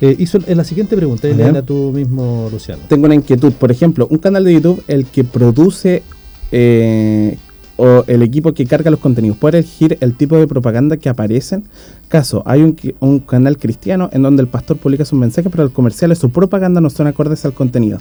eh, 0.00 0.16
hizo 0.18 0.38
la 0.46 0.64
siguiente 0.64 0.96
pregunta, 0.96 1.28
y 1.28 1.40
a 1.40 1.62
tú 1.62 1.92
mismo, 1.94 2.48
Luciano. 2.50 2.82
Tengo 2.88 3.06
una 3.06 3.14
inquietud, 3.14 3.52
por 3.52 3.70
ejemplo, 3.70 4.06
un 4.10 4.18
canal 4.18 4.44
de 4.44 4.54
YouTube, 4.54 4.82
el 4.88 5.06
que 5.06 5.24
produce 5.24 6.02
eh, 6.50 7.38
o 7.76 8.04
el 8.06 8.22
equipo 8.22 8.52
que 8.54 8.66
carga 8.66 8.90
los 8.90 9.00
contenidos 9.00 9.36
puede 9.36 9.58
elegir 9.58 9.98
el 10.00 10.16
tipo 10.16 10.36
de 10.36 10.46
propaganda 10.46 10.96
que 10.96 11.08
aparecen. 11.08 11.64
Caso, 12.08 12.42
hay 12.46 12.62
un, 12.62 12.76
un 13.00 13.18
canal 13.20 13.58
cristiano 13.58 14.08
en 14.12 14.22
donde 14.22 14.42
el 14.42 14.48
pastor 14.48 14.76
publica 14.76 15.04
sus 15.04 15.18
mensajes, 15.18 15.50
pero 15.50 15.64
el 15.64 15.72
comercial 15.72 16.12
y 16.12 16.16
su 16.16 16.30
propaganda 16.30 16.80
no 16.80 16.90
son 16.90 17.06
acordes 17.06 17.44
al 17.44 17.52
contenido. 17.54 18.00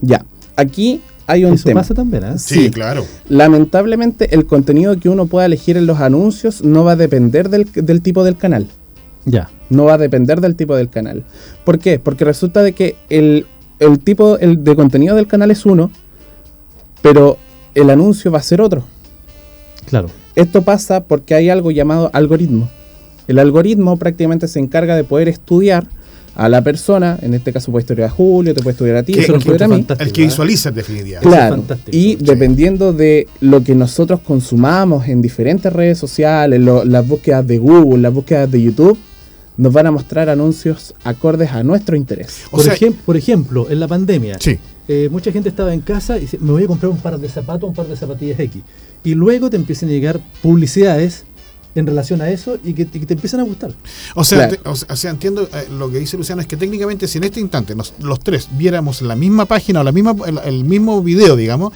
Ya, 0.00 0.24
aquí 0.56 1.00
hay 1.26 1.44
un 1.44 1.54
Eso 1.54 1.64
tema. 1.64 1.80
pasa 1.80 1.94
también, 1.94 2.24
¿eh? 2.24 2.38
Sí, 2.38 2.70
claro. 2.70 3.04
Lamentablemente, 3.28 4.34
el 4.34 4.46
contenido 4.46 4.98
que 4.98 5.08
uno 5.08 5.26
pueda 5.26 5.46
elegir 5.46 5.76
en 5.76 5.86
los 5.86 6.00
anuncios 6.00 6.62
no 6.64 6.84
va 6.84 6.92
a 6.92 6.96
depender 6.96 7.48
del, 7.48 7.70
del 7.72 8.02
tipo 8.02 8.24
del 8.24 8.36
canal. 8.36 8.66
Ya. 9.24 9.48
No 9.70 9.84
va 9.84 9.94
a 9.94 9.98
depender 9.98 10.40
del 10.40 10.54
tipo 10.56 10.76
del 10.76 10.90
canal. 10.90 11.24
¿Por 11.64 11.78
qué? 11.78 11.98
Porque 11.98 12.24
resulta 12.24 12.62
de 12.62 12.72
que 12.72 12.96
el, 13.08 13.46
el 13.78 14.00
tipo 14.00 14.36
el 14.38 14.64
de 14.64 14.76
contenido 14.76 15.14
del 15.16 15.26
canal 15.26 15.50
es 15.50 15.64
uno, 15.64 15.90
pero 17.00 17.38
el 17.74 17.88
anuncio 17.90 18.30
va 18.30 18.38
a 18.38 18.42
ser 18.42 18.60
otro. 18.60 18.84
Claro. 19.94 20.10
Esto 20.34 20.62
pasa 20.62 21.04
porque 21.04 21.34
hay 21.36 21.48
algo 21.50 21.70
llamado 21.70 22.10
algoritmo. 22.12 22.68
El 23.28 23.38
algoritmo 23.38 23.96
prácticamente 23.96 24.48
se 24.48 24.58
encarga 24.58 24.96
de 24.96 25.04
poder 25.04 25.28
estudiar 25.28 25.86
a 26.34 26.48
la 26.48 26.62
persona, 26.62 27.16
en 27.22 27.32
este 27.32 27.52
caso 27.52 27.70
puede 27.70 27.82
estudiar 27.82 28.08
a 28.08 28.10
Julio, 28.10 28.54
te 28.54 28.60
puede 28.60 28.72
estudiar 28.72 28.96
a 28.96 29.02
ti, 29.04 29.12
estudiar 29.16 29.62
a 29.62 29.68
mí. 29.68 29.86
El 30.00 30.12
que 30.12 30.22
¿eh? 30.22 30.26
visualiza 30.26 30.70
en 30.70 30.74
definitiva. 30.74 31.20
Claro, 31.20 31.62
y 31.92 32.00
sí. 32.14 32.18
dependiendo 32.20 32.92
de 32.92 33.28
lo 33.40 33.62
que 33.62 33.76
nosotros 33.76 34.18
consumamos 34.18 35.06
en 35.06 35.22
diferentes 35.22 35.72
redes 35.72 35.96
sociales, 35.96 36.60
lo- 36.60 36.84
las 36.84 37.06
búsquedas 37.06 37.46
de 37.46 37.58
Google, 37.58 38.02
las 38.02 38.12
búsquedas 38.12 38.50
de 38.50 38.60
YouTube, 38.60 38.98
nos 39.56 39.72
van 39.72 39.86
a 39.86 39.92
mostrar 39.92 40.28
anuncios 40.28 40.92
acordes 41.04 41.52
a 41.52 41.62
nuestro 41.62 41.94
interés. 41.96 42.42
O 42.48 42.56
por, 42.56 42.62
sea- 42.62 42.74
ejem- 42.74 42.96
por 43.06 43.16
ejemplo, 43.16 43.70
en 43.70 43.78
la 43.78 43.86
pandemia, 43.86 44.36
Sí. 44.40 44.58
eh, 44.88 45.08
mucha 45.12 45.30
gente 45.30 45.48
estaba 45.48 45.72
en 45.72 45.82
casa 45.82 46.16
y 46.18 46.22
dice, 46.22 46.38
me 46.40 46.50
voy 46.50 46.64
a 46.64 46.66
comprar 46.66 46.90
un 46.90 46.98
par 46.98 47.16
de 47.16 47.28
zapatos, 47.28 47.68
un 47.68 47.76
par 47.76 47.86
de 47.86 47.94
zapatillas 47.96 48.40
X. 48.40 48.60
Y 49.04 49.14
luego 49.14 49.50
te 49.50 49.56
empiezan 49.56 49.90
a 49.90 49.92
llegar 49.92 50.20
publicidades 50.42 51.24
en 51.76 51.86
relación 51.86 52.20
a 52.22 52.30
eso 52.30 52.56
y 52.64 52.72
que, 52.72 52.82
y 52.82 52.86
que 53.00 53.06
te 53.06 53.14
empiezan 53.14 53.40
a 53.40 53.42
gustar. 53.42 53.72
O 54.14 54.22
sea, 54.24 54.46
Claro. 54.48 54.62
te- 54.62 54.68
o 54.68 54.76
sea, 54.76 54.88
o 54.92 54.96
sea, 54.96 55.10
entiendo 55.10 55.42
eh, 55.52 55.66
lo 55.76 55.90
que 55.90 55.98
dice 55.98 56.16
Luciano, 56.16 56.40
es 56.40 56.46
que 56.46 56.56
técnicamente 56.56 57.08
si 57.08 57.18
en 57.18 57.24
este 57.24 57.40
instante 57.40 57.74
nos- 57.74 57.92
los 57.98 58.20
tres 58.20 58.48
viéramos 58.52 59.02
la 59.02 59.16
misma 59.16 59.44
página 59.46 59.80
o 59.80 59.84
la 59.84 59.90
misma, 59.92 60.14
el, 60.26 60.38
el 60.44 60.64
mismo 60.64 61.02
video, 61.02 61.34
digamos, 61.36 61.72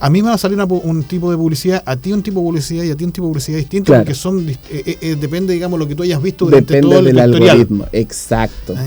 a 0.00 0.10
mí 0.10 0.22
me 0.22 0.28
va 0.28 0.34
a 0.34 0.38
salir 0.38 0.54
una 0.56 0.64
un 0.64 1.02
tipo 1.04 1.30
de 1.30 1.36
publicidad, 1.36 1.82
a 1.84 1.96
ti 1.96 2.12
un 2.12 2.22
tipo 2.22 2.40
de 2.40 2.46
publicidad 2.46 2.84
y 2.84 2.90
a 2.90 2.96
ti 2.96 3.04
un 3.04 3.10
tipo 3.12 3.26
de 3.26 3.30
publicidad 3.30 3.58
distinto, 3.58 3.86
Claro. 3.92 4.04
porque 4.04 4.14
son 4.14 4.48
eh, 4.48 4.56
eh, 4.70 4.98
eh, 5.00 5.16
depende, 5.20 5.52
digamos, 5.52 5.78
lo 5.78 5.88
que 5.88 5.94
tú 5.94 6.04
hayas 6.04 6.22
visto 6.22 6.44
durante 6.44 6.74
Depende 6.74 6.88
todo 6.94 6.98
el 7.00 7.04
del 7.06 7.18
algoritmo. 7.18 7.86
Exacto. 7.92 8.74
Ah. 8.76 8.86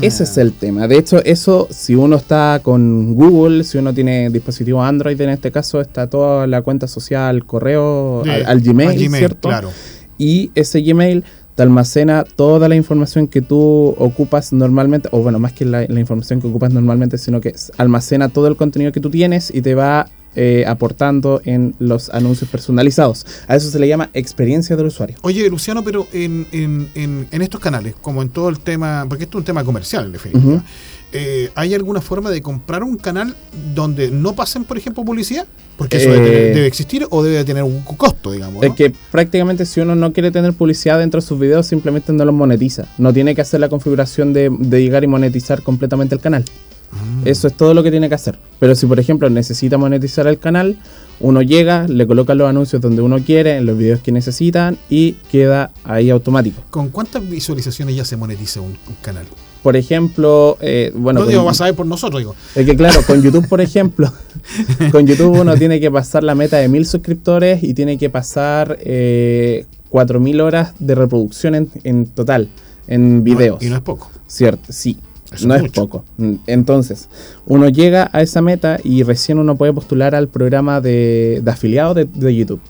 Ese 0.00 0.24
es 0.24 0.36
el 0.36 0.52
tema. 0.52 0.88
De 0.88 0.98
hecho, 0.98 1.22
eso, 1.24 1.68
si 1.70 1.94
uno 1.94 2.16
está 2.16 2.60
con 2.62 3.14
Google, 3.14 3.62
si 3.64 3.78
uno 3.78 3.94
tiene 3.94 4.30
dispositivo 4.30 4.82
Android 4.82 5.20
en 5.20 5.30
este 5.30 5.52
caso, 5.52 5.80
está 5.80 6.08
toda 6.08 6.46
la 6.46 6.62
cuenta 6.62 6.88
social, 6.88 7.44
correo, 7.44 8.22
al, 8.22 8.46
al 8.46 8.60
Gmail, 8.60 8.88
al 8.90 8.96
Gmail, 8.96 9.14
¿cierto? 9.18 9.48
Claro. 9.48 9.70
y 10.18 10.50
ese 10.56 10.82
Gmail 10.82 11.24
te 11.54 11.62
almacena 11.62 12.24
toda 12.24 12.68
la 12.68 12.76
información 12.76 13.26
que 13.26 13.42
tú 13.42 13.94
ocupas 13.98 14.52
normalmente, 14.52 15.08
o 15.12 15.22
bueno, 15.22 15.38
más 15.40 15.52
que 15.52 15.64
la, 15.64 15.86
la 15.88 15.98
información 16.00 16.40
que 16.40 16.46
ocupas 16.46 16.72
normalmente, 16.72 17.18
sino 17.18 17.40
que 17.40 17.52
almacena 17.78 18.28
todo 18.28 18.46
el 18.46 18.56
contenido 18.56 18.92
que 18.92 19.00
tú 19.00 19.10
tienes 19.10 19.52
y 19.52 19.60
te 19.60 19.74
va 19.74 20.08
eh, 20.40 20.64
aportando 20.68 21.40
en 21.44 21.74
los 21.80 22.10
anuncios 22.10 22.48
personalizados. 22.48 23.26
A 23.48 23.56
eso 23.56 23.68
se 23.70 23.78
le 23.80 23.88
llama 23.88 24.08
experiencia 24.14 24.76
del 24.76 24.86
usuario. 24.86 25.16
Oye, 25.22 25.50
Luciano, 25.50 25.82
pero 25.82 26.06
en, 26.12 26.46
en, 26.52 26.88
en, 26.94 27.26
en 27.32 27.42
estos 27.42 27.60
canales, 27.60 27.94
como 28.00 28.22
en 28.22 28.28
todo 28.28 28.48
el 28.48 28.60
tema, 28.60 29.04
porque 29.08 29.24
esto 29.24 29.38
es 29.38 29.40
un 29.42 29.44
tema 29.46 29.64
comercial 29.64 30.06
en 30.06 30.12
definitiva, 30.12 30.62
eh, 31.10 31.50
¿hay 31.54 31.74
alguna 31.74 32.00
forma 32.00 32.30
de 32.30 32.40
comprar 32.40 32.84
un 32.84 32.96
canal 32.98 33.34
donde 33.74 34.10
no 34.10 34.34
pasen, 34.34 34.62
por 34.64 34.76
ejemplo, 34.78 35.04
publicidad? 35.04 35.46
Porque 35.76 35.96
eso 35.96 36.10
Eh, 36.10 36.12
debe, 36.12 36.26
tener- 36.26 36.54
debe 36.54 36.66
existir 36.66 37.06
o 37.10 37.22
debe 37.22 37.44
tener 37.44 37.62
un 37.64 37.80
costo, 37.82 38.30
digamos. 38.30 38.62
Es 38.62 38.68
¿no? 38.70 38.76
que 38.76 38.92
prácticamente 39.10 39.64
si 39.66 39.80
uno 39.80 39.94
no 39.96 40.12
quiere 40.12 40.30
tener 40.30 40.52
publicidad 40.52 40.98
dentro 40.98 41.20
de 41.20 41.26
sus 41.26 41.38
videos, 41.40 41.66
simplemente 41.66 42.12
no 42.12 42.24
los 42.24 42.34
monetiza. 42.34 42.84
No 42.98 43.12
tiene 43.12 43.34
que 43.34 43.40
hacer 43.40 43.58
la 43.60 43.68
configuración 43.68 44.32
de, 44.32 44.50
de 44.56 44.82
llegar 44.82 45.02
y 45.02 45.06
monetizar 45.06 45.62
completamente 45.62 46.14
el 46.14 46.20
canal. 46.20 46.44
Mm. 46.92 47.26
Eso 47.26 47.48
es 47.48 47.54
todo 47.56 47.74
lo 47.74 47.82
que 47.82 47.90
tiene 47.90 48.08
que 48.08 48.14
hacer. 48.14 48.38
Pero 48.58 48.74
si 48.74 48.86
por 48.86 48.98
ejemplo 48.98 49.28
necesita 49.30 49.78
monetizar 49.78 50.26
el 50.26 50.38
canal, 50.38 50.78
uno 51.20 51.42
llega, 51.42 51.86
le 51.88 52.06
coloca 52.06 52.34
los 52.34 52.48
anuncios 52.48 52.80
donde 52.80 53.02
uno 53.02 53.18
quiere, 53.24 53.56
en 53.56 53.66
los 53.66 53.76
videos 53.76 54.00
que 54.00 54.12
necesitan 54.12 54.78
y 54.88 55.12
queda 55.30 55.70
ahí 55.84 56.10
automático. 56.10 56.62
¿Con 56.70 56.88
cuántas 56.90 57.28
visualizaciones 57.28 57.96
ya 57.96 58.04
se 58.04 58.16
monetiza 58.16 58.60
un, 58.60 58.70
un 58.70 58.94
canal? 59.02 59.26
Por 59.62 59.74
ejemplo, 59.76 60.56
eh, 60.60 60.92
bueno, 60.94 61.20
no 61.20 61.26
digo, 61.26 61.44
vas 61.44 61.60
a 61.60 61.64
ver 61.64 61.74
por 61.74 61.84
nosotros, 61.86 62.20
digo. 62.20 62.36
es 62.54 62.64
que 62.64 62.76
claro, 62.76 63.00
con 63.04 63.20
YouTube 63.22 63.48
por 63.48 63.60
ejemplo, 63.60 64.10
con 64.92 65.04
YouTube 65.06 65.40
uno 65.40 65.56
tiene 65.56 65.80
que 65.80 65.90
pasar 65.90 66.22
la 66.22 66.36
meta 66.36 66.58
de 66.58 66.68
mil 66.68 66.86
suscriptores 66.86 67.64
y 67.64 67.74
tiene 67.74 67.98
que 67.98 68.08
pasar 68.08 68.78
eh, 68.80 69.66
4.000 69.90 70.40
horas 70.42 70.74
de 70.78 70.94
reproducción 70.94 71.56
en, 71.56 71.68
en 71.82 72.06
total, 72.06 72.48
en 72.86 73.24
videos. 73.24 73.60
No- 73.60 73.66
y 73.66 73.70
no 73.70 73.76
es 73.76 73.82
poco. 73.82 74.10
Cierto, 74.28 74.72
sí. 74.72 74.96
Eso 75.32 75.46
no 75.46 75.54
es 75.54 75.70
poco. 75.72 76.04
Entonces, 76.46 77.08
uno 77.46 77.68
llega 77.68 78.08
a 78.12 78.22
esa 78.22 78.40
meta 78.40 78.78
y 78.82 79.02
recién 79.02 79.38
uno 79.38 79.56
puede 79.56 79.72
postular 79.72 80.14
al 80.14 80.28
programa 80.28 80.80
de, 80.80 81.40
de 81.42 81.50
afiliados 81.50 81.96
de, 81.96 82.04
de 82.06 82.34
YouTube. 82.34 82.60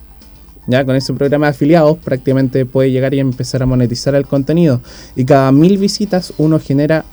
Ya 0.67 0.85
con 0.85 0.97
ese 0.97 1.15
programa 1.15 1.47
de 1.47 1.51
afiliados 1.51 1.97
prácticamente 1.99 2.67
puede 2.67 2.91
llegar 2.91 3.15
y 3.15 3.21
empezar 3.21 3.63
a 3.63 3.67
monetizar 3.67 4.15
el 4.15 4.27
contenido. 4.27 4.81
Y 5.17 5.25
cada 5.25 5.51
mil 5.53 5.79
visitas 5.79 6.35
uno 6.37 6.59
genera 6.59 7.05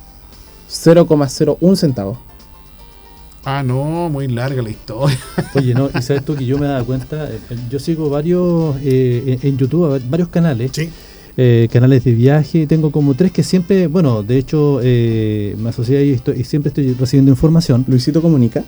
0,01 0.69 1.75
centavo. 1.75 2.19
Ah, 3.45 3.61
no, 3.63 4.09
muy 4.09 4.27
larga 4.27 4.61
la 4.63 4.71
historia. 4.71 5.17
Oye, 5.55 5.75
no, 5.75 5.89
y 5.95 6.01
sabes 6.01 6.25
tú 6.25 6.35
que 6.35 6.45
yo 6.45 6.57
me 6.57 6.65
he 6.65 6.69
dado 6.69 6.85
cuenta, 6.85 7.29
eh, 7.31 7.39
yo 7.69 7.77
sigo 7.79 8.09
varios 8.09 8.75
eh, 8.81 9.37
en 9.43 9.57
YouTube, 9.57 10.01
varios 10.09 10.29
canales, 10.29 10.71
Sí. 10.73 10.89
Eh, 11.38 11.67
canales 11.71 12.03
de 12.03 12.13
viaje, 12.13 12.65
tengo 12.67 12.91
como 12.91 13.13
tres 13.13 13.31
que 13.31 13.43
siempre, 13.43 13.88
bueno, 13.88 14.23
de 14.23 14.38
hecho 14.38 14.79
eh, 14.83 15.55
me 15.59 15.69
asocié 15.69 15.97
ahí 15.97 16.09
y, 16.09 16.13
estoy- 16.13 16.39
y 16.39 16.43
siempre 16.43 16.69
estoy 16.69 16.93
recibiendo 16.93 17.31
información. 17.31 17.83
Luisito 17.88 18.21
comunica. 18.21 18.63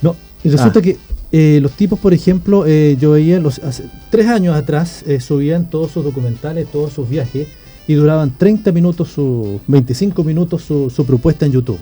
No, 0.00 0.16
y 0.42 0.48
resulta 0.50 0.80
Ah. 0.80 0.82
que 0.82 0.96
eh, 1.30 1.60
los 1.62 1.72
tipos, 1.72 1.98
por 1.98 2.12
ejemplo, 2.12 2.64
eh, 2.66 2.96
yo 3.00 3.12
veía 3.12 3.38
los 3.40 3.58
hace 3.60 3.84
tres 4.10 4.26
años 4.26 4.54
atrás 4.56 5.02
eh, 5.06 5.20
subían 5.20 5.70
todos 5.70 5.92
sus 5.92 6.04
documentales, 6.04 6.66
todos 6.70 6.92
sus 6.92 7.08
viajes 7.08 7.46
y 7.88 7.94
duraban 7.94 8.32
30 8.36 8.70
minutos, 8.72 9.08
su 9.08 9.60
25 9.66 10.24
minutos 10.24 10.62
su, 10.62 10.90
su 10.90 11.04
propuesta 11.06 11.46
en 11.46 11.52
YouTube. 11.52 11.78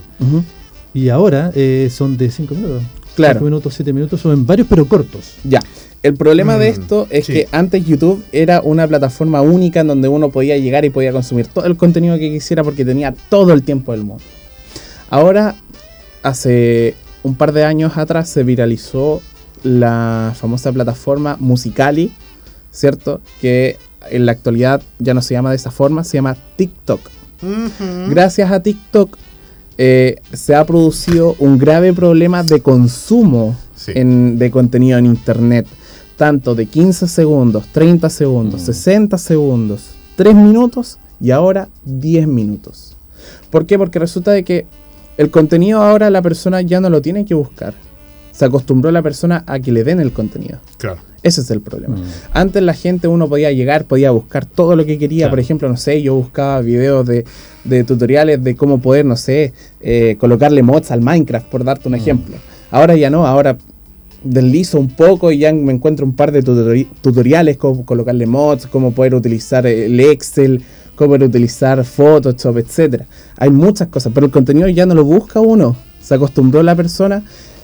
Y 0.95 1.09
ahora 1.09 1.51
eh, 1.55 1.89
son 1.91 2.17
de 2.17 2.31
5 2.31 2.55
minutos. 2.55 2.83
Claro. 3.17 3.35
5 3.41 3.45
minutos, 3.45 3.75
7 3.75 3.93
minutos, 3.93 4.21
son 4.21 4.47
varios 4.47 4.67
pero 4.69 4.85
cortos. 4.87 5.33
Ya. 5.45 5.61
El 6.03 6.15
problema 6.15 6.57
de 6.57 6.71
Mm, 6.71 6.81
esto 6.81 7.07
es 7.11 7.27
sí. 7.27 7.33
que 7.35 7.49
antes 7.53 7.85
YouTube 7.85 8.25
era 8.33 8.63
una 8.63 8.89
plataforma 8.89 9.43
única 9.43 9.81
en 9.81 9.89
donde 9.89 10.09
uno 10.09 10.31
podía 10.31 10.57
llegar 10.57 10.85
y 10.85 10.91
podía 10.91 11.13
consumir 11.13 11.47
todo 11.47 11.67
el 11.67 11.77
contenido 11.77 12.19
que 12.19 12.31
quisiera 12.31 12.65
porque 12.65 12.85
tenía 12.87 13.15
todo 13.29 13.53
el 13.53 13.63
tiempo 13.63 13.93
del 13.93 14.05
mundo. 14.05 14.23
Ahora, 15.11 15.55
hace 16.23 16.95
un 17.23 17.35
par 17.35 17.53
de 17.53 17.65
años 17.65 17.99
atrás 17.99 18.29
se 18.31 18.45
viralizó 18.45 19.21
la 19.63 20.33
famosa 20.39 20.73
plataforma 20.73 21.37
Musicali, 21.39 22.13
¿cierto? 22.71 23.21
Que 23.43 23.77
en 24.11 24.25
la 24.25 24.33
actualidad 24.33 24.81
ya 24.99 25.13
no 25.13 25.21
se 25.21 25.35
llama 25.35 25.51
de 25.51 25.57
esa 25.57 25.71
forma, 25.71 26.03
se 26.05 26.17
llama 26.17 26.37
TikTok. 26.57 27.01
Gracias 28.09 28.51
a 28.51 28.61
TikTok 28.63 29.17
eh, 29.83 30.17
se 30.33 30.55
ha 30.55 30.65
producido 30.67 31.37
un 31.39 31.57
grave 31.59 31.93
problema 31.95 32.43
de 32.43 32.61
consumo 32.61 33.57
Sí. 33.75 33.93
en- 33.95 34.39
de 34.39 34.51
contenido 34.51 34.99
en 34.99 35.07
Internet. 35.07 35.67
Tanto 36.21 36.55
de 36.55 36.67
15 36.67 37.09
segundos, 37.09 37.65
30 37.73 38.11
segundos, 38.11 38.61
Mm. 38.61 38.65
60 38.67 39.17
segundos, 39.17 39.93
3 40.17 40.35
minutos 40.35 40.99
y 41.19 41.31
ahora 41.31 41.69
10 41.87 42.27
minutos. 42.29 42.95
¿Por 43.49 43.65
qué? 43.65 43.79
Porque 43.79 43.99
resulta 43.99 44.31
de 44.31 44.45
que 44.45 44.67
el 45.17 45.31
contenido 45.31 45.81
ahora 45.81 46.11
la 46.11 46.21
persona 46.21 46.61
ya 46.61 46.79
no 46.79 46.91
lo 46.91 47.01
tiene 47.01 47.25
que 47.25 47.33
buscar. 47.33 47.73
Se 48.33 48.45
acostumbró 48.45 48.91
la 48.91 49.01
persona 49.01 49.45
a 49.47 49.61
que 49.61 49.73
le 49.73 49.83
den 49.83 49.99
el 49.99 50.13
contenido. 50.13 50.59
Claro. 50.77 50.99
Ese 51.23 51.41
es 51.41 51.51
el 51.51 51.63
problema. 51.63 51.97
Mm. 51.97 52.03
Antes 52.35 52.63
la 52.65 52.75
gente 52.75 53.09
uno 53.09 53.27
podía 53.27 53.51
llegar, 53.53 53.87
podía 53.87 54.11
buscar 54.11 54.45
todo 54.45 54.77
lo 54.77 54.85
que 54.85 54.99
quería. 54.99 55.21
Claro. 55.25 55.31
Por 55.33 55.41
ejemplo, 55.41 55.69
no 55.71 55.79
sé, 55.79 56.03
yo 56.03 56.17
buscaba 56.17 56.61
videos 56.61 57.07
de, 57.07 57.25
de 57.65 57.83
tutoriales 57.85 58.45
de 58.45 58.57
cómo 58.57 58.79
poder, 58.83 59.07
no 59.07 59.17
sé, 59.17 59.55
eh, 59.81 60.17
colocarle 60.21 60.63
mods 60.63 60.91
al 60.91 61.01
Minecraft, 61.01 61.47
por 61.47 61.65
darte 61.65 61.89
un 61.89 61.93
Mm. 61.93 61.97
ejemplo. 61.97 62.37
Ahora 62.71 62.95
ya 62.95 63.09
no, 63.09 63.27
ahora 63.27 63.57
deslizo 64.25 64.79
un 64.79 64.89
poco 64.89 65.33
y 65.33 65.39
ya 65.39 65.53
me 65.53 65.73
encuentro 65.73 66.05
un 66.07 66.15
par 66.15 66.33
de 66.33 66.43
tutori- 66.43 66.89
tutoriales, 67.01 67.57
cómo 67.57 67.85
colocarle 67.85 68.27
mods, 68.27 68.67
cómo 68.67 68.93
poder 68.93 69.15
utilizar 69.15 69.67
el 69.67 69.99
Excel, 70.01 70.63
cómo 70.95 71.11
poder 71.11 71.25
utilizar 71.25 71.85
Photoshop, 71.85 72.59
etcétera. 72.59 73.07
Hay 73.37 73.51
muchas 73.51 73.89
cosas, 73.89 74.13
pero 74.15 74.27
el 74.27 74.33
contenido 74.33 74.69
ya 74.69 74.87
no 74.87 74.95
lo 74.95 75.05
busca 75.05 75.41
uno. 75.41 75.77
Se 76.01 76.15
acostumbró 76.15 76.63
la 76.63 76.75
persona 76.75 77.23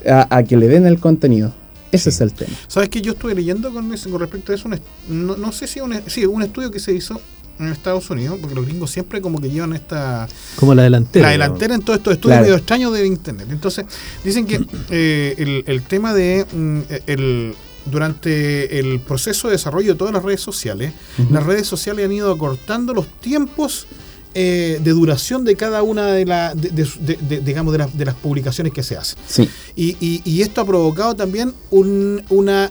a, 0.09 0.35
a 0.35 0.43
que 0.43 0.57
le 0.57 0.67
den 0.67 0.85
el 0.85 0.99
contenido. 0.99 1.53
Ese 1.91 2.11
Sí. 2.11 2.15
es 2.15 2.21
el 2.21 2.33
tema. 2.33 2.51
¿Sabes 2.67 2.89
que 2.89 3.01
yo 3.01 3.13
estuve 3.13 3.33
leyendo 3.33 3.71
con, 3.71 3.93
eso- 3.93 4.09
con 4.09 4.19
respecto 4.19 4.51
a 4.51 4.55
eso? 4.55 4.67
un 4.67 4.79
no, 5.27 5.37
no 5.37 5.51
sé 5.53 5.67
si 5.67 5.79
un, 5.79 5.93
sí, 6.07 6.25
un 6.25 6.41
estudio 6.43 6.69
que 6.69 6.79
se 6.79 6.93
hizo 6.93 7.19
en 7.59 7.67
Estados 7.69 8.09
Unidos, 8.09 8.37
porque 8.39 8.55
los 8.55 8.65
gringos 8.65 8.91
siempre 8.91 9.21
como 9.21 9.39
que 9.39 9.49
llevan 9.49 9.73
esta 9.73 10.27
Como 10.55 10.75
la 10.75 10.83
delantera. 10.83 11.25
la 11.27 11.31
delantera 11.31 11.75
en 11.75 11.81
todos 11.81 11.97
estos 11.97 12.13
estudios 12.13 12.35
Claro. 12.37 12.43
medio 12.43 12.57
extraños 12.57 12.93
de 12.93 13.07
internet. 13.07 13.47
Entonces, 13.51 13.85
dicen 14.23 14.45
que 14.45 14.65
eh, 14.89 15.35
el, 15.37 15.63
el 15.67 15.81
tema 15.83 16.13
de 16.13 16.45
mm, 16.51 16.79
el 17.07 17.55
durante 17.91 18.79
el 18.79 18.99
proceso 18.99 19.47
de 19.47 19.53
desarrollo 19.53 19.93
de 19.93 19.97
todas 19.97 20.13
las 20.13 20.23
redes 20.23 20.41
sociales, 20.41 20.93
las 21.31 21.45
redes 21.45 21.67
sociales 21.67 22.05
han 22.05 22.11
ido 22.11 22.31
acortando 22.31 22.93
los 22.93 23.07
tiempos 23.21 23.87
eh, 24.33 24.79
de 24.83 24.91
duración 24.91 25.43
de 25.45 25.55
cada 25.55 25.81
una 25.83 26.07
de, 26.07 26.25
la, 26.25 26.53
digamos, 26.53 27.73
de, 27.73 28.05
las 28.05 28.15
publicaciones 28.15 28.73
que 28.73 28.83
se 28.83 28.97
hacen. 28.97 29.17
Sí. 29.27 29.49
Y, 29.75 30.41
esto 30.41 30.61
ha 30.61 30.65
provocado 30.65 31.15
también 31.15 31.53
una 31.71 32.69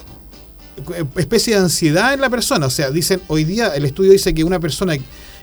especie 1.16 1.54
de 1.54 1.60
ansiedad 1.60 2.14
en 2.14 2.20
la 2.20 2.30
persona. 2.30 2.66
O 2.66 2.70
sea, 2.70 2.90
dicen, 2.90 3.20
hoy 3.28 3.44
día 3.44 3.68
el 3.68 3.84
estudio 3.84 4.12
dice 4.12 4.34
que 4.34 4.44
una 4.44 4.60
persona 4.60 4.96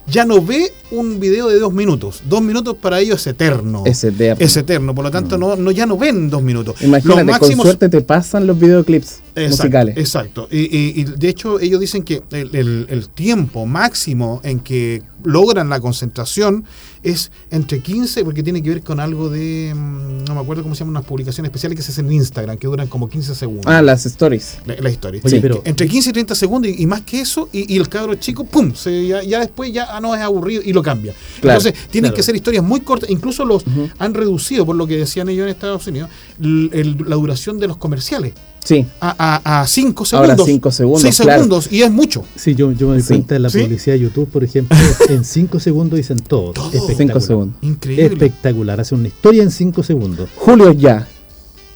ya 0.07 0.25
no 0.25 0.41
ve 0.41 0.71
un 0.91 1.19
video 1.19 1.47
de 1.47 1.59
dos 1.59 1.73
minutos. 1.73 2.21
Dos 2.25 2.41
minutos 2.41 2.75
para 2.77 2.99
ellos 2.99 3.21
es 3.21 3.27
eterno. 3.27 3.83
Es 3.85 4.03
eterno. 4.03 4.45
Es 4.45 4.57
eterno. 4.57 4.93
Por 4.93 5.05
lo 5.05 5.11
tanto, 5.11 5.37
no, 5.37 5.55
no 5.55 5.71
ya 5.71 5.85
no 5.85 5.97
ven 5.97 6.29
dos 6.29 6.41
minutos. 6.43 6.81
Imagínate, 6.81 7.39
con 7.39 7.55
suerte 7.55 7.89
te 7.89 8.01
pasan 8.01 8.45
los 8.47 8.59
videoclips 8.59 9.22
musicales. 9.35 9.97
Exacto. 9.97 10.47
Y, 10.51 11.03
de 11.03 11.29
hecho, 11.29 11.59
ellos 11.59 11.79
dicen 11.79 12.03
que 12.03 12.23
el 12.31 13.09
tiempo 13.09 13.65
máximo 13.65 14.41
en 14.43 14.59
que 14.59 15.01
logran 15.23 15.69
la 15.69 15.79
concentración 15.79 16.65
es 17.01 17.31
entre 17.51 17.81
15, 17.81 18.23
porque 18.23 18.43
tiene 18.43 18.63
que 18.63 18.69
ver 18.69 18.83
con 18.83 18.99
algo 18.99 19.29
de, 19.29 19.73
mm, 19.75 20.23
no 20.25 20.35
me 20.35 20.41
acuerdo 20.41 20.63
cómo 20.63 20.73
se 20.73 20.79
llaman, 20.79 20.97
unas 20.97 21.05
publicaciones 21.05 21.49
especiales 21.49 21.75
que 21.75 21.83
se 21.83 21.91
hacen 21.91 22.05
en 22.07 22.13
Instagram, 22.13 22.57
que 22.57 22.67
duran 22.67 22.87
como 22.87 23.09
15 23.09 23.35
segundos. 23.35 23.65
Ah, 23.67 23.81
las 23.81 24.05
stories. 24.05 24.59
Las 24.65 24.93
stories. 24.93 25.21
sí. 25.25 25.39
pero, 25.41 25.61
entre 25.65 25.87
15 25.87 26.09
y 26.09 26.13
30 26.13 26.35
segundos 26.35 26.71
y, 26.75 26.85
más 26.85 27.01
que 27.01 27.21
eso, 27.21 27.49
y, 27.51 27.77
el 27.77 27.89
cabro 27.89 28.15
chico, 28.15 28.45
¡pum! 28.45 28.73
Se, 28.73 29.05
ya, 29.05 29.39
después 29.39 29.73
ya 29.73 29.87
ah, 29.89 29.99
no 29.99 30.15
es 30.15 30.21
aburrido 30.21 30.61
y 30.63 30.71
lo 30.71 30.81
cambia. 30.81 31.13
Entonces, 31.41 31.73
tienen 31.91 32.13
que 32.13 32.23
ser 32.23 32.35
historias 32.35 32.63
muy 32.63 32.81
cortas, 32.81 33.09
incluso 33.09 33.43
los 33.45 33.65
han 33.99 34.13
reducido, 34.13 34.65
por 34.65 34.75
lo 34.75 34.87
que 34.87 34.97
decían 34.97 35.27
ellos 35.29 35.43
en 35.43 35.49
Estados 35.49 35.85
Unidos, 35.87 36.09
la 36.39 37.15
duración 37.15 37.59
de 37.59 37.67
los 37.67 37.77
comerciales. 37.77 38.33
Sí. 38.63 38.85
A 39.01 39.65
5 39.67 40.05
segundos. 40.05 40.31
Ahora 40.31 40.45
5 40.45 40.71
segundos. 40.71 41.01
6 41.01 41.15
segundos 41.15 41.71
y 41.71 41.81
es 41.81 41.91
mucho. 41.91 42.23
Sí, 42.35 42.55
yo, 42.55 42.71
yo 42.71 42.87
me 42.87 42.95
doy 42.95 43.03
cuenta 43.03 43.35
de 43.35 43.39
la 43.39 43.49
publicidad 43.49 43.95
de 43.95 43.99
YouTube, 43.99 44.29
por 44.29 44.43
ejemplo, 44.43 44.77
en 45.09 45.23
5 45.25 45.59
segundos 45.59 45.97
dicen 45.97 46.19
todo. 46.19 46.53
todo. 46.53 46.71
Espectacular. 46.71 47.21
segundos. 47.21 47.57
Increíble. 47.61 48.05
Espectacular. 48.05 48.79
Hace 48.79 48.95
una 48.95 49.07
historia 49.07 49.43
en 49.43 49.51
5 49.51 49.83
segundos. 49.83 50.29
Julio 50.35 50.71
ya. 50.71 51.07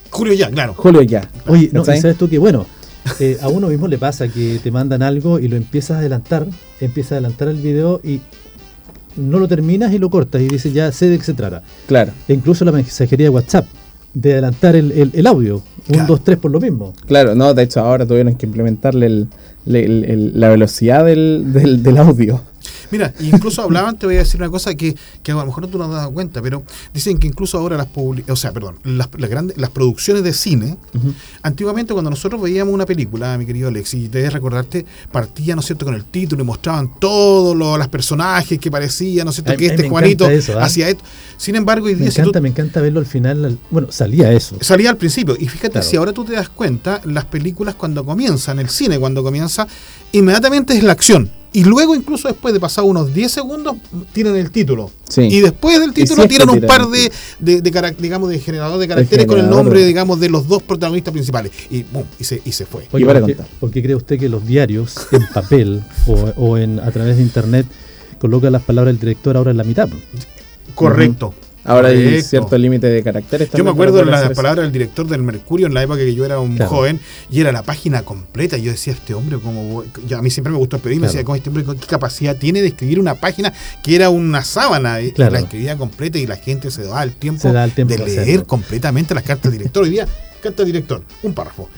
Julio 0.09 0.33
ya, 0.33 0.49
claro. 0.49 0.73
Julio 0.75 1.01
ya. 1.01 1.29
Oye, 1.47 1.69
no, 1.73 1.83
¿sabes 1.83 2.17
tú 2.17 2.29
que 2.29 2.37
bueno? 2.37 2.65
Eh, 3.19 3.37
a 3.41 3.47
uno 3.47 3.67
mismo 3.67 3.87
le 3.87 3.97
pasa 3.97 4.27
que 4.27 4.59
te 4.61 4.71
mandan 4.71 5.01
algo 5.01 5.39
y 5.39 5.47
lo 5.47 5.55
empiezas 5.55 5.97
a 5.97 5.99
adelantar, 5.99 6.45
empiezas 6.81 7.13
a 7.13 7.15
adelantar 7.15 7.47
el 7.47 7.57
video 7.57 8.01
y 8.03 8.19
no 9.15 9.39
lo 9.39 9.47
terminas 9.47 9.93
y 9.93 9.97
lo 9.97 10.09
cortas 10.09 10.41
y 10.41 10.47
dices 10.47 10.73
ya 10.73 10.91
sé 10.91 11.07
de 11.07 11.17
qué 11.17 11.23
se 11.23 11.33
trata. 11.33 11.63
Claro. 11.87 12.11
E 12.27 12.33
incluso 12.33 12.65
la 12.65 12.71
mensajería 12.71 13.25
de 13.25 13.29
WhatsApp 13.29 13.65
de 14.21 14.33
adelantar 14.33 14.75
el, 14.75 15.11
el, 15.13 15.27
audio. 15.27 15.61
Un, 15.89 16.07
dos, 16.07 16.23
tres 16.23 16.37
por 16.37 16.51
lo 16.51 16.59
mismo. 16.59 16.93
Claro, 17.05 17.35
no, 17.35 17.53
de 17.53 17.63
hecho 17.63 17.81
ahora 17.81 18.05
tuvieron 18.05 18.35
que 18.35 18.45
implementarle 18.45 19.05
el, 19.05 19.27
la 20.39 20.49
velocidad 20.49 21.05
del, 21.05 21.53
del, 21.53 21.83
del 21.83 21.97
audio. 21.97 22.41
Mira, 22.91 23.13
incluso 23.19 23.61
hablaban, 23.61 23.97
te 23.97 24.05
voy 24.05 24.15
a 24.15 24.19
decir 24.19 24.39
una 24.41 24.49
cosa 24.49 24.75
que, 24.75 24.95
a 25.27 25.31
lo 25.31 25.45
mejor 25.45 25.63
no 25.63 25.69
tú 25.69 25.77
no 25.77 25.85
has 25.85 25.91
dado 25.91 26.11
cuenta, 26.11 26.41
pero 26.41 26.63
dicen 26.93 27.17
que 27.17 27.27
incluso 27.27 27.57
ahora 27.57 27.77
las 27.77 27.87
o 27.95 28.35
sea, 28.35 28.51
perdón, 28.51 28.77
las, 28.83 29.09
grandes, 29.11 29.57
las 29.57 29.69
producciones 29.71 30.23
de 30.23 30.33
cine, 30.33 30.77
antiguamente 31.41 31.93
cuando 31.93 32.09
nosotros 32.09 32.41
veíamos 32.41 32.73
una 32.73 32.85
película, 32.85 33.37
mi 33.37 33.45
querido 33.45 33.69
Alex, 33.69 33.93
y 33.95 34.07
debes 34.07 34.33
recordarte, 34.33 34.85
partía, 35.11 35.55
¿no 35.55 35.61
es 35.61 35.67
cierto?, 35.67 35.85
con 35.85 35.95
el 35.95 36.05
título 36.05 36.43
y 36.43 36.45
mostraban 36.45 36.91
todos 36.99 37.55
los 37.55 37.87
personajes 37.87 38.59
que 38.59 38.69
parecían, 38.69 39.25
¿no 39.25 39.31
es 39.31 39.37
cierto?, 39.37 39.55
que 39.57 39.67
este 39.67 39.89
Juanito 39.89 40.27
¿ah? 40.27 40.63
hacía 40.63 40.89
esto. 40.89 41.03
Sin 41.37 41.55
embargo, 41.55 41.87
hoy 41.87 41.95
día... 41.95 42.05
Me 42.05 42.09
encanta, 42.09 42.41
me 42.41 42.49
encanta 42.49 42.81
verlo 42.81 42.99
al 42.99 43.05
final, 43.05 43.57
bueno, 43.69 43.91
salía 43.91 44.31
eso. 44.31 44.57
Salía 44.61 44.89
al 44.89 44.97
principio, 44.97 45.35
y 45.39 45.47
fíjate, 45.47 45.81
si 45.81 45.95
ahora 45.95 46.13
tú 46.13 46.23
te 46.23 46.33
das 46.33 46.49
cuenta, 46.49 47.01
las 47.05 47.25
películas 47.25 47.75
cuando 47.75 48.05
comienzan, 48.05 48.59
el 48.59 48.69
cine 48.69 48.99
cuando 48.99 49.23
comienza, 49.23 49.67
inmediatamente 50.11 50.75
es 50.75 50.83
la 50.83 50.93
acción 50.93 51.31
y 51.53 51.63
luego, 51.63 51.95
incluso 51.95 52.27
después 52.27 52.53
de 52.53 52.59
pasar 52.59 52.83
unos 52.83 53.13
10 53.13 53.31
segundos, 53.31 53.77
tienen 54.13 54.35
el 54.35 54.51
título. 54.51 54.91
Y 55.15 55.39
después 55.39 55.79
del 55.79 55.93
título 55.93 56.27
tiran 56.27 56.49
un 56.49 56.61
par 56.61 56.87
de, 56.87 57.11
de, 57.39 57.61
digamos, 57.97 58.29
de 58.29 58.39
generador 58.39 58.79
de 58.79 58.87
caracteres 58.87 59.25
con 59.25 59.39
el 59.39 59.49
nombre, 59.49 59.83
digamos, 59.85 60.19
de 60.19 60.29
los 60.29 60.47
dos 60.47 60.61
protagonistas 60.61 61.11
principales. 61.11 61.51
Y 61.69 61.83
boom, 61.83 62.05
y 62.19 62.23
se, 62.25 62.41
y 62.43 62.51
se 62.51 62.65
fue. 62.65 62.83
¿por, 63.59 63.71
qué, 63.71 63.81
cree 63.81 63.95
usted 63.95 64.19
que 64.19 64.29
los 64.29 64.45
diarios 64.45 65.07
en 65.11 65.25
papel 65.33 65.81
o, 66.35 66.57
en, 66.57 66.79
a 66.79 66.91
través 66.91 67.17
de 67.17 67.23
internet 67.23 67.65
colocan 68.19 68.51
las 68.51 68.63
palabras 68.63 68.93
del 68.93 68.99
director 68.99 69.37
ahora 69.37 69.51
en 69.51 69.57
la 69.57 69.63
mitad? 69.63 69.89
Correcto. 70.75 71.33
Ahora 71.67 71.89
hay 71.89 72.21
cierto 72.21 72.57
límite 72.57 72.87
de 72.87 73.03
caracteres. 73.03 73.49
Yo 73.53 73.63
me 73.63 73.71
acuerdo 73.71 73.97
de 73.97 74.05
las 74.05 74.29
palabras 74.31 74.63
del 74.63 74.71
director 74.71 75.05
del 75.05 75.21
Mercurio 75.21 75.67
en 75.67 75.73
la 75.73 75.83
época 75.83 75.99
que 75.99 76.15
yo 76.15 76.25
era 76.25 76.39
un 76.39 76.57
joven 76.57 76.99
y 77.29 77.41
era 77.41 77.51
la 77.51 77.61
página 77.61 78.03
completa. 78.03 78.57
Y 78.57 78.63
yo 78.63 78.71
decía, 78.71 78.93
este 78.93 79.13
hombre, 79.13 79.37
como 79.37 79.83
a 79.83 80.21
mí 80.21 80.29
siempre 80.29 80.51
me 80.51 80.57
gustó 80.57 80.79
pedir, 80.79 80.99
me 80.99 81.07
decía, 81.07 81.23
¿cómo 81.23 81.35
este 81.35 81.49
hombre 81.49 81.65
qué 81.65 81.87
capacidad 81.87 82.35
tiene 82.37 82.61
de 82.61 82.69
escribir 82.69 82.99
una 82.99 83.15
página 83.15 83.53
que 83.83 83.95
era 83.95 84.09
una 84.09 84.43
sábana? 84.43 85.01
Y 85.01 85.13
la 85.17 85.39
escribía 85.39 85.77
completa 85.77 86.17
y 86.17 86.25
la 86.25 86.37
gente 86.37 86.71
se 86.71 86.83
daba 86.83 87.03
el 87.03 87.11
tiempo, 87.13 87.47
de 87.51 87.97
leer 87.97 88.45
completamente 88.45 89.13
las 89.13 89.23
cartas 89.23 89.51
del 89.51 89.59
director. 89.59 89.83
Hoy 89.83 89.89
día, 89.89 90.07
carta 90.41 90.63
del 90.63 90.71
director, 90.71 91.03
un 91.21 91.33
párrafo. 91.33 91.69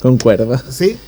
Concuerdo. 0.00 0.60
Sí. 0.70 0.98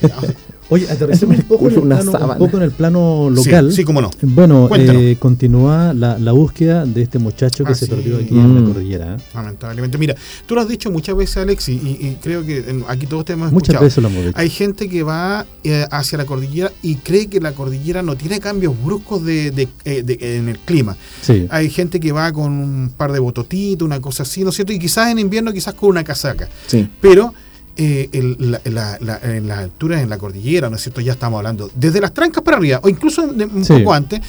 Oye, 0.69 0.91
aterricemos 0.91 1.39
un 1.39 1.45
poco, 1.45 1.69
en 1.69 1.75
el 1.75 1.83
plano, 1.83 2.13
un 2.13 2.39
poco 2.39 2.57
en 2.57 2.63
el 2.65 2.71
plano 2.73 3.31
local. 3.31 3.73
Sí, 3.73 3.85
cómo 3.85 4.01
no. 4.01 4.11
Bueno, 4.23 4.69
eh, 4.75 5.17
continúa 5.19 5.95
la, 5.95 6.19
la, 6.19 6.33
búsqueda 6.33 6.85
de 6.85 7.03
este 7.03 7.21
muchacho 7.21 7.65
que 7.65 7.75
se 7.75 7.87
perdió 7.87 8.17
aquí 8.17 8.37
en 8.37 8.55
la 8.55 8.61
mm. 8.61 8.67
cordillera. 8.67 9.15
¿eh? 9.15 9.19
Lamentablemente. 9.35 9.97
Mira, 9.97 10.17
tú 10.45 10.57
lo 10.57 10.61
has 10.61 10.69
dicho 10.69 10.91
muchas 10.91 11.17
veces, 11.17 11.37
Alex, 11.37 11.69
y, 11.69 12.19
creo 12.21 12.45
que 12.45 12.83
aquí 12.89 13.07
todos 13.07 13.25
te 13.25 13.35
hemos 13.35 13.53
Muchas 13.53 13.81
veces 13.81 14.03
lo 14.03 14.09
hemos 14.09 14.25
dicho. 14.27 14.39
Hay 14.39 14.51
gente 14.51 14.89
que 14.89 15.05
va 15.05 15.47
eh, 15.63 15.87
hacia 15.91 16.19
la 16.19 16.25
cordillera 16.25 16.73
y 16.83 16.97
cree 16.97 17.29
que 17.29 17.41
la 17.41 17.53
cordillera 17.53 18.03
no 18.03 18.17
tiene 18.17 18.41
cambios 18.41 18.75
bruscos 18.83 19.25
de, 19.25 19.53
de, 19.53 19.69
en 19.85 20.49
el 20.49 20.59
clima. 20.59 20.97
Sí. 21.23 21.47
Hay 21.51 21.71
gente 21.71 22.01
que 22.01 22.11
va 22.11 22.33
con 22.33 22.53
un 22.53 22.93
par 22.97 23.13
de 23.13 23.21
bototitos, 23.21 23.87
una 23.87 24.01
cosa 24.01 24.25
así, 24.25 24.43
¿no 24.43 24.51
es 24.51 24.57
cierto? 24.57 24.73
Y 24.73 24.81
quizás 24.81 25.11
en 25.11 25.21
invierno, 25.21 25.53
quizás 25.53 25.75
con 25.75 25.91
una 25.91 26.03
casaca. 26.03 26.49
Sí. 26.67 26.89
Pero 27.01 27.33
eh, 27.77 28.09
la, 28.39 28.99
en 29.23 29.49
las 29.49 29.59
alturas 29.59 30.03
en 30.03 30.09
la 30.09 30.19
cordillera, 30.19 30.71
¿no 30.71 30.77
es 30.77 30.83
cierto? 30.83 31.01
Ya 31.01 31.13
estamos 31.13 31.39
hablando 31.39 31.71
desde 31.75 32.01
las 32.01 32.15
trancas 32.15 32.43
para 32.43 32.57
arriba, 32.57 32.81
o 32.83 32.89
incluso 32.89 33.23
un 33.23 33.67
poco 33.67 33.93
antes, 33.93 34.21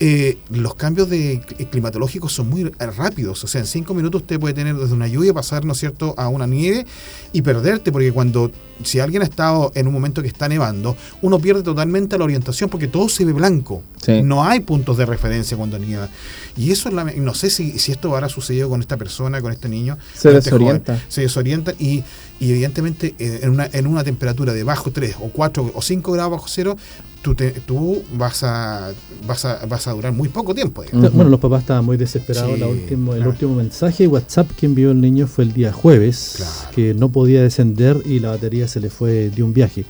eh, 0.00 0.38
los 0.50 0.76
cambios 0.76 1.10
de, 1.10 1.40
climatológicos 1.70 2.32
son 2.32 2.48
muy 2.48 2.64
rápidos. 2.64 3.42
O 3.42 3.46
sea, 3.46 3.60
en 3.60 3.66
cinco 3.66 3.94
minutos 3.94 4.22
usted 4.22 4.38
puede 4.38 4.54
tener 4.54 4.76
desde 4.76 4.94
una 4.94 5.08
lluvia 5.08 5.34
pasar, 5.34 5.64
¿no 5.64 5.72
es 5.72 5.78
cierto?, 5.78 6.14
a 6.16 6.28
una 6.28 6.46
nieve 6.46 6.86
y 7.32 7.42
perderte, 7.42 7.90
porque 7.90 8.12
cuando, 8.12 8.50
si 8.82 9.00
alguien 9.00 9.22
ha 9.22 9.24
estado 9.24 9.72
en 9.74 9.86
un 9.86 9.92
momento 9.92 10.22
que 10.22 10.28
está 10.28 10.48
nevando, 10.48 10.96
uno 11.22 11.38
pierde 11.38 11.62
totalmente 11.62 12.18
la 12.18 12.24
orientación 12.24 12.70
porque 12.70 12.88
todo 12.88 13.08
se 13.08 13.24
ve 13.24 13.32
blanco. 13.32 13.82
No 14.22 14.44
hay 14.44 14.60
puntos 14.60 14.96
de 14.96 15.04
referencia 15.04 15.56
cuando 15.56 15.78
nieva. 15.78 16.08
Y 16.56 16.70
eso 16.70 16.88
es 16.88 16.94
la, 16.94 17.04
no 17.04 17.34
sé 17.34 17.50
si, 17.50 17.78
si 17.78 17.92
esto 17.92 18.14
habrá 18.14 18.28
sucedido 18.28 18.68
con 18.68 18.80
esta 18.80 18.96
persona, 18.96 19.42
con 19.42 19.52
este 19.52 19.68
niño. 19.68 19.98
Se 20.14 20.28
este 20.28 20.50
desorienta. 20.50 21.02
se 21.08 21.22
desorienta 21.22 21.74
y, 21.78 22.04
y 22.40 22.50
evidentemente 22.50 23.14
eh, 23.18 23.40
en 23.42 23.50
una, 23.50 23.68
en 23.72 23.86
una 23.86 24.04
temperatura 24.04 24.52
de 24.54 24.64
bajo 24.64 24.90
3 24.90 25.16
o 25.20 25.28
4 25.28 25.72
o 25.74 25.82
5 25.82 26.12
grados 26.12 26.32
bajo 26.32 26.46
cero, 26.48 26.76
tú, 27.22 27.34
te, 27.34 27.50
tú 27.50 28.02
vas, 28.14 28.42
a, 28.42 28.92
vas, 29.26 29.44
a, 29.44 29.66
vas 29.66 29.86
a 29.86 29.92
durar 29.92 30.12
muy 30.12 30.28
poco 30.28 30.54
tiempo. 30.54 30.84
Bueno, 30.92 31.30
los 31.30 31.40
papás 31.40 31.62
estaban 31.62 31.84
muy 31.84 31.96
desesperados. 31.96 32.58
la 32.58 32.66
último, 32.66 33.14
el 33.14 33.26
último 33.26 33.54
mensaje 33.54 34.04
de 34.04 34.08
WhatsApp 34.08 34.50
que 34.52 34.66
envió 34.66 34.90
el 34.90 35.00
niño 35.00 35.26
fue 35.26 35.44
el 35.44 35.52
día 35.52 35.72
jueves, 35.72 36.66
que 36.74 36.94
no 36.94 37.10
podía 37.10 37.42
descender 37.42 38.02
y 38.04 38.20
la 38.20 38.30
batería 38.30 38.67
se 38.68 38.80
le 38.80 38.90
fue 38.90 39.30
de 39.30 39.42
un 39.42 39.52
viaje. 39.52 39.84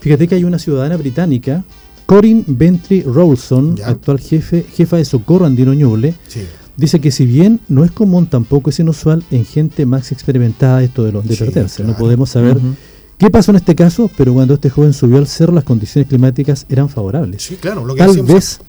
Fíjate 0.00 0.26
que 0.26 0.34
hay 0.34 0.44
una 0.44 0.58
ciudadana 0.58 0.96
británica 0.96 1.64
Corin 2.06 2.44
Bentry 2.46 3.02
Rawson, 3.02 3.78
actual 3.84 4.20
jefe, 4.20 4.66
jefa 4.74 4.96
de 4.96 5.04
socorro 5.04 5.46
andino 5.46 5.72
Ñuble, 5.72 6.14
dice 6.76 7.00
que 7.00 7.10
si 7.10 7.26
bien 7.26 7.60
no 7.68 7.84
es 7.84 7.90
común, 7.90 8.26
tampoco 8.26 8.70
es 8.70 8.78
inusual 8.80 9.24
en 9.30 9.44
gente 9.44 9.86
más 9.86 10.12
experimentada 10.12 10.82
esto 10.82 11.04
de, 11.04 11.12
los, 11.12 11.26
de 11.26 11.36
perderse. 11.36 11.84
No 11.84 11.96
podemos 11.96 12.30
saber 12.30 12.58
qué 13.18 13.30
pasó 13.30 13.52
en 13.52 13.56
este 13.56 13.74
caso, 13.74 14.10
pero 14.16 14.34
cuando 14.34 14.54
este 14.54 14.68
joven 14.68 14.92
subió 14.92 15.18
al 15.18 15.26
cerro 15.26 15.54
las 15.54 15.64
condiciones 15.64 16.08
climáticas 16.08 16.66
eran 16.68 16.88
favorables. 16.88 17.42
Sí, 17.42 17.56
claro, 17.56 17.84
lo 17.84 17.94
que 17.94 18.00
Tal 18.00 18.22
vez 18.22 18.60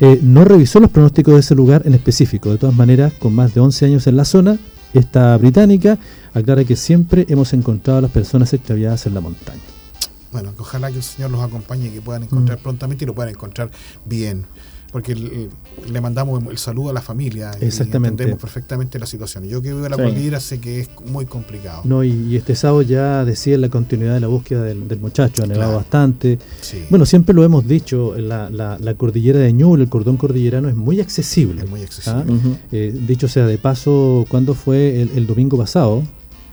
eh, 0.00 0.20
no 0.22 0.44
revisó 0.44 0.80
los 0.80 0.90
pronósticos 0.90 1.34
de 1.34 1.40
ese 1.40 1.54
lugar 1.54 1.82
en 1.86 1.94
específico. 1.94 2.50
De 2.50 2.58
todas 2.58 2.76
maneras, 2.76 3.12
con 3.18 3.34
más 3.34 3.54
de 3.54 3.60
11 3.60 3.86
años 3.86 4.06
en 4.06 4.16
la 4.16 4.24
zona, 4.24 4.58
esta 4.94 5.36
británica 5.36 5.98
aclara 6.32 6.64
que 6.64 6.76
siempre 6.76 7.26
hemos 7.28 7.52
encontrado 7.52 7.98
a 7.98 8.02
las 8.02 8.10
personas 8.10 8.52
extraviadas 8.52 9.06
en 9.06 9.14
la 9.14 9.20
montaña 9.20 9.60
bueno, 10.34 10.52
ojalá 10.58 10.90
que 10.90 10.96
el 10.96 11.02
Señor 11.04 11.30
los 11.30 11.40
acompañe 11.40 11.86
y 11.86 11.90
que 11.90 12.02
puedan 12.02 12.24
encontrar 12.24 12.58
mm. 12.58 12.62
prontamente 12.62 13.04
y 13.04 13.06
lo 13.06 13.14
puedan 13.14 13.32
encontrar 13.32 13.70
bien. 14.04 14.46
Porque 14.94 15.16
le 15.16 16.00
mandamos 16.00 16.40
el 16.48 16.56
saludo 16.56 16.90
a 16.90 16.92
la 16.92 17.00
familia 17.00 17.50
Exactamente. 17.60 17.96
y 17.96 18.10
entendemos 18.10 18.40
perfectamente 18.40 18.96
la 19.00 19.06
situación. 19.06 19.42
Yo 19.42 19.60
que 19.60 19.72
vivo 19.72 19.84
en 19.84 19.90
la 19.90 19.96
cordillera 19.96 20.38
sé 20.38 20.60
que 20.60 20.82
es 20.82 20.90
muy 21.04 21.26
complicado. 21.26 21.80
No, 21.82 22.04
y, 22.04 22.36
este 22.36 22.54
sábado 22.54 22.80
ya 22.82 23.24
decía 23.24 23.58
la 23.58 23.68
continuidad 23.68 24.14
de 24.14 24.20
la 24.20 24.28
búsqueda 24.28 24.62
del, 24.62 25.00
muchacho, 25.00 25.42
ha 25.42 25.46
nevado 25.48 25.74
bastante. 25.74 26.38
Bueno, 26.90 27.06
siempre 27.06 27.34
lo 27.34 27.42
hemos 27.42 27.66
dicho, 27.66 28.14
la, 28.16 28.48
la, 28.48 28.94
cordillera 28.94 29.40
de 29.40 29.52
Ñuble, 29.52 29.82
el 29.82 29.90
cordón 29.90 30.16
cordillerano 30.16 30.68
es 30.68 30.76
muy 30.76 31.00
accesible. 31.00 31.62
Es 31.62 31.68
muy 31.68 31.82
accesible. 31.82 32.32
¿ah? 32.32 32.58
Eh, 32.70 32.96
dicho 32.96 33.26
sea 33.26 33.48
de 33.48 33.58
paso, 33.58 34.24
cuando 34.28 34.54
fue 34.54 35.02
el, 35.02 35.26
domingo 35.26 35.58
pasado? 35.58 36.04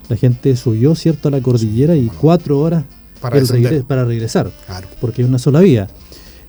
La 0.09 0.15
gente 0.15 0.55
subió, 0.55 0.95
¿cierto?, 0.95 1.27
a 1.27 1.31
la 1.31 1.41
cordillera 1.41 1.95
y 1.95 2.07
cuatro 2.07 2.59
horas 2.59 2.85
para, 3.19 3.39
para 3.87 4.03
regresar, 4.03 4.49
porque 4.99 5.21
hay 5.21 5.27
una 5.27 5.37
sola 5.37 5.59
vía. 5.59 5.87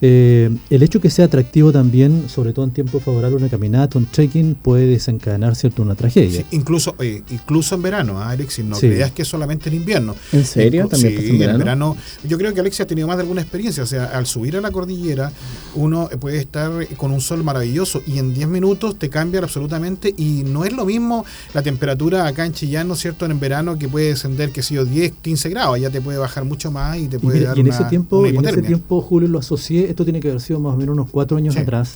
Eh, 0.04 0.50
el 0.68 0.82
hecho 0.82 1.00
que 1.00 1.10
sea 1.10 1.26
atractivo 1.26 1.70
también, 1.70 2.28
sobre 2.28 2.52
todo 2.52 2.64
en 2.64 2.72
tiempo 2.72 2.98
favorable, 2.98 3.36
una 3.36 3.48
caminata, 3.48 3.98
un 3.98 4.06
trekking, 4.06 4.56
puede 4.56 4.86
desencadenar 4.86 5.54
cierto 5.54 5.80
una 5.80 5.94
tragedia. 5.94 6.44
incluso, 6.50 6.96
incluso 7.30 7.76
en 7.76 7.82
verano, 7.82 8.20
¿eh, 8.20 8.24
Alexis, 8.24 8.64
no 8.64 8.76
creas 8.76 9.12
que 9.12 9.24
solamente 9.24 9.68
en 9.68 9.76
invierno. 9.76 10.16
¿En 10.32 10.44
serio? 10.44 10.88
¿También 10.88 11.16
en, 11.18 11.38
verano? 11.38 11.52
en 11.52 11.58
verano? 11.58 11.96
Yo 12.24 12.36
creo 12.36 12.52
que 12.52 12.58
Alexis 12.58 12.80
ha 12.80 12.86
tenido 12.88 13.06
más 13.06 13.16
de 13.16 13.22
alguna 13.22 13.42
experiencia. 13.42 13.84
O 13.84 13.86
sea, 13.86 14.06
al 14.06 14.26
subir 14.26 14.56
a 14.56 14.60
la 14.60 14.72
cordillera, 14.72 15.30
uno 15.76 16.08
puede 16.18 16.38
estar 16.38 16.72
con 16.96 17.12
un 17.12 17.20
sol 17.20 17.44
maravilloso 17.44 18.02
y 18.04 18.18
en 18.18 18.34
10 18.34 18.48
minutos 18.48 18.98
te 18.98 19.08
cambia 19.08 19.38
absolutamente. 19.38 20.12
Y 20.16 20.42
no 20.44 20.64
es 20.64 20.72
lo 20.72 20.84
mismo 20.84 21.24
la 21.54 21.62
temperatura 21.62 22.26
acá 22.26 22.44
en 22.44 22.54
Chillán, 22.54 22.88
¿no 22.88 22.94
es 22.94 23.00
cierto? 23.00 23.24
En 23.26 23.38
verano 23.38 23.78
que 23.78 23.88
puede 23.88 24.08
descender, 24.08 24.50
que 24.50 24.64
sé 24.64 24.74
yo, 24.74 24.84
10, 24.84 25.12
15 25.22 25.48
grados. 25.48 25.78
Ya 25.78 25.90
te 25.90 26.00
puede 26.00 26.18
bajar 26.18 26.44
mucho 26.44 26.72
más 26.72 26.98
y 26.98 27.06
te 27.06 27.20
puede 27.20 27.44
dar 27.44 27.56
en 27.56 27.68
ese 27.68 27.84
tiempo, 27.84 28.26
en 28.26 28.44
ese 28.44 28.62
tiempo, 28.62 29.00
Julio, 29.00 29.28
lo 29.28 29.38
asocié 29.38 29.91
esto 29.92 30.04
tiene 30.04 30.20
que 30.20 30.28
haber 30.28 30.40
sido 30.40 30.60
más 30.60 30.74
o 30.74 30.76
menos 30.76 30.94
unos 30.94 31.10
cuatro 31.10 31.36
años 31.36 31.56
atrás. 31.56 31.94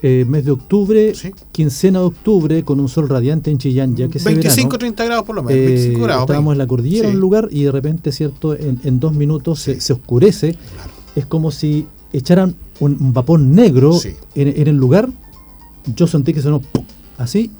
Eh, 0.00 0.24
mes 0.28 0.44
de 0.44 0.52
octubre, 0.52 1.12
quincena 1.50 1.98
de 1.98 2.04
octubre, 2.04 2.62
con 2.62 2.78
un 2.78 2.88
sol 2.88 3.08
radiante 3.08 3.50
en 3.50 3.58
Chillán, 3.58 3.96
ya 3.96 4.08
que 4.08 4.20
25, 4.20 4.78
30 4.78 5.04
grados 5.04 5.24
por 5.24 5.34
lo 5.34 5.42
menos. 5.42 5.58
25 5.58 5.98
eh, 5.98 6.02
grados, 6.02 6.22
estábamos 6.22 6.52
en 6.52 6.58
la 6.58 6.66
cordillera, 6.68 7.08
un 7.08 7.18
lugar, 7.18 7.48
y 7.50 7.64
de 7.64 7.72
repente, 7.72 8.12
cierto, 8.12 8.54
en, 8.54 9.00
dos 9.00 9.12
minutos 9.12 9.58
se, 9.60 9.92
oscurece. 9.92 10.56
Es 11.16 11.26
como 11.26 11.50
si 11.50 11.86
echaran 12.12 12.54
un, 12.78 13.12
vapor 13.12 13.40
negro 13.40 13.98
en, 14.36 14.68
el 14.68 14.76
lugar. 14.76 15.08
Yo 15.96 16.06
sentí 16.06 16.32
que 16.32 16.42
sonó 16.42 16.62
así, 17.16 17.50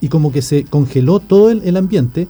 y 0.00 0.08
como 0.08 0.32
que 0.32 0.42
se 0.42 0.64
congeló 0.64 1.20
todo 1.20 1.50
el 1.50 1.76
ambiente 1.76 2.26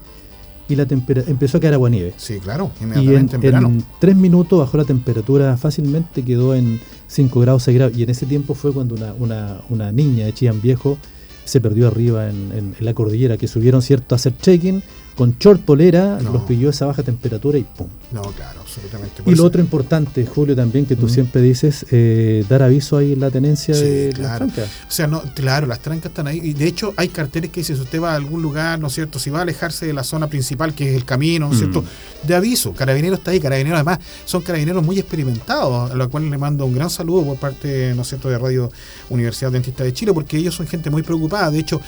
y 0.68 0.76
la 0.76 0.86
empezó 0.88 1.58
a 1.58 1.60
caer 1.60 1.74
agua 1.74 1.90
nieve. 1.90 2.14
Sí, 2.16 2.38
claro, 2.38 2.70
inmediatamente 2.80 3.36
y 3.42 3.50
en, 3.50 3.84
tres 4.00 4.16
minutos 4.16 4.58
bajó 4.58 4.78
la 4.78 4.84
temperatura 4.84 5.56
fácilmente, 5.56 6.22
quedó 6.22 6.54
en 6.54 6.80
5 7.06 7.40
grados, 7.40 7.64
6 7.64 7.76
grados. 7.76 7.96
Y 7.96 8.02
en 8.02 8.10
ese 8.10 8.26
tiempo 8.26 8.54
fue 8.54 8.72
cuando 8.72 8.94
una, 8.94 9.14
una, 9.14 9.60
una 9.68 9.92
niña 9.92 10.26
de 10.26 10.32
Chillán 10.32 10.60
Viejo 10.60 10.98
se 11.44 11.60
perdió 11.60 11.88
arriba 11.88 12.28
en, 12.28 12.74
la 12.80 12.94
cordillera, 12.94 13.36
que 13.36 13.48
subieron 13.48 13.82
cierto 13.82 14.14
a 14.14 14.16
hacer 14.16 14.32
trekking 14.32 14.82
con 15.16 15.36
short 15.38 15.60
polera, 15.60 16.20
los 16.20 16.42
pilló 16.42 16.70
esa 16.70 16.86
baja 16.86 17.02
temperatura 17.02 17.58
y 17.58 17.64
¡pum! 17.64 17.86
No, 18.10 18.22
claro, 18.22 18.62
absolutamente. 18.76 19.22
y 19.26 19.34
lo 19.34 19.44
otro 19.44 19.60
importante, 19.60 20.26
Julio, 20.26 20.56
también 20.56 20.86
que 20.86 20.96
tú 20.96 21.08
siempre 21.08 21.40
dices, 21.40 21.86
eh, 21.90 22.44
dar 22.48 22.62
aviso 22.62 22.96
ahí 22.96 23.12
en 23.12 23.20
la 23.20 23.30
tenencia 23.30 23.76
de 23.76 24.12
las 24.18 24.36
trancas. 24.36 24.68
O 24.88 24.90
sea, 24.90 25.06
no, 25.06 25.22
claro, 25.34 25.66
las 25.66 25.80
trancas 25.80 26.10
están 26.10 26.26
ahí. 26.26 26.40
Y 26.42 26.54
de 26.54 26.66
hecho, 26.66 26.94
hay 26.96 27.08
carteles 27.08 27.50
que 27.50 27.60
dicen, 27.60 27.76
si 27.76 27.82
usted 27.82 28.00
va 28.00 28.12
a 28.12 28.16
algún 28.16 28.42
lugar, 28.42 28.78
¿no 28.78 28.88
es 28.88 28.94
cierto? 28.94 29.18
Si 29.18 29.30
va 29.30 29.40
a 29.40 29.42
alejarse 29.42 29.86
de 29.86 29.92
la 29.92 30.04
zona 30.04 30.28
principal, 30.28 30.74
que 30.74 30.90
es 30.90 30.96
el 30.96 31.04
camino, 31.04 31.46
¿no 31.46 31.52
es 31.52 31.58
cierto? 31.58 31.84
De 32.22 32.34
aviso. 32.34 32.72
Carabineros 32.72 33.18
está 33.18 33.30
ahí. 33.30 33.40
Carabineros, 33.40 33.76
además, 33.76 33.98
son 34.24 34.42
carabineros 34.42 34.84
muy 34.84 34.98
experimentados, 34.98 35.90
a 35.90 35.94
los 35.94 36.08
cuales 36.08 36.30
le 36.30 36.38
mando 36.38 36.66
un 36.66 36.74
gran 36.74 36.90
saludo 36.90 37.24
por 37.24 37.36
parte, 37.36 37.92
¿no 37.94 38.02
es 38.02 38.08
cierto?, 38.08 38.28
de 38.28 38.38
Radio 38.38 38.70
Universidad 39.10 39.52
Dentista 39.52 39.84
de 39.84 39.92
Chile, 39.92 40.12
porque 40.12 40.36
ellos 40.36 40.54
son 40.54 40.66
gente 40.66 40.90
muy 40.90 41.02
preocupada. 41.02 41.50
De 41.50 41.58
hecho, 41.58 41.80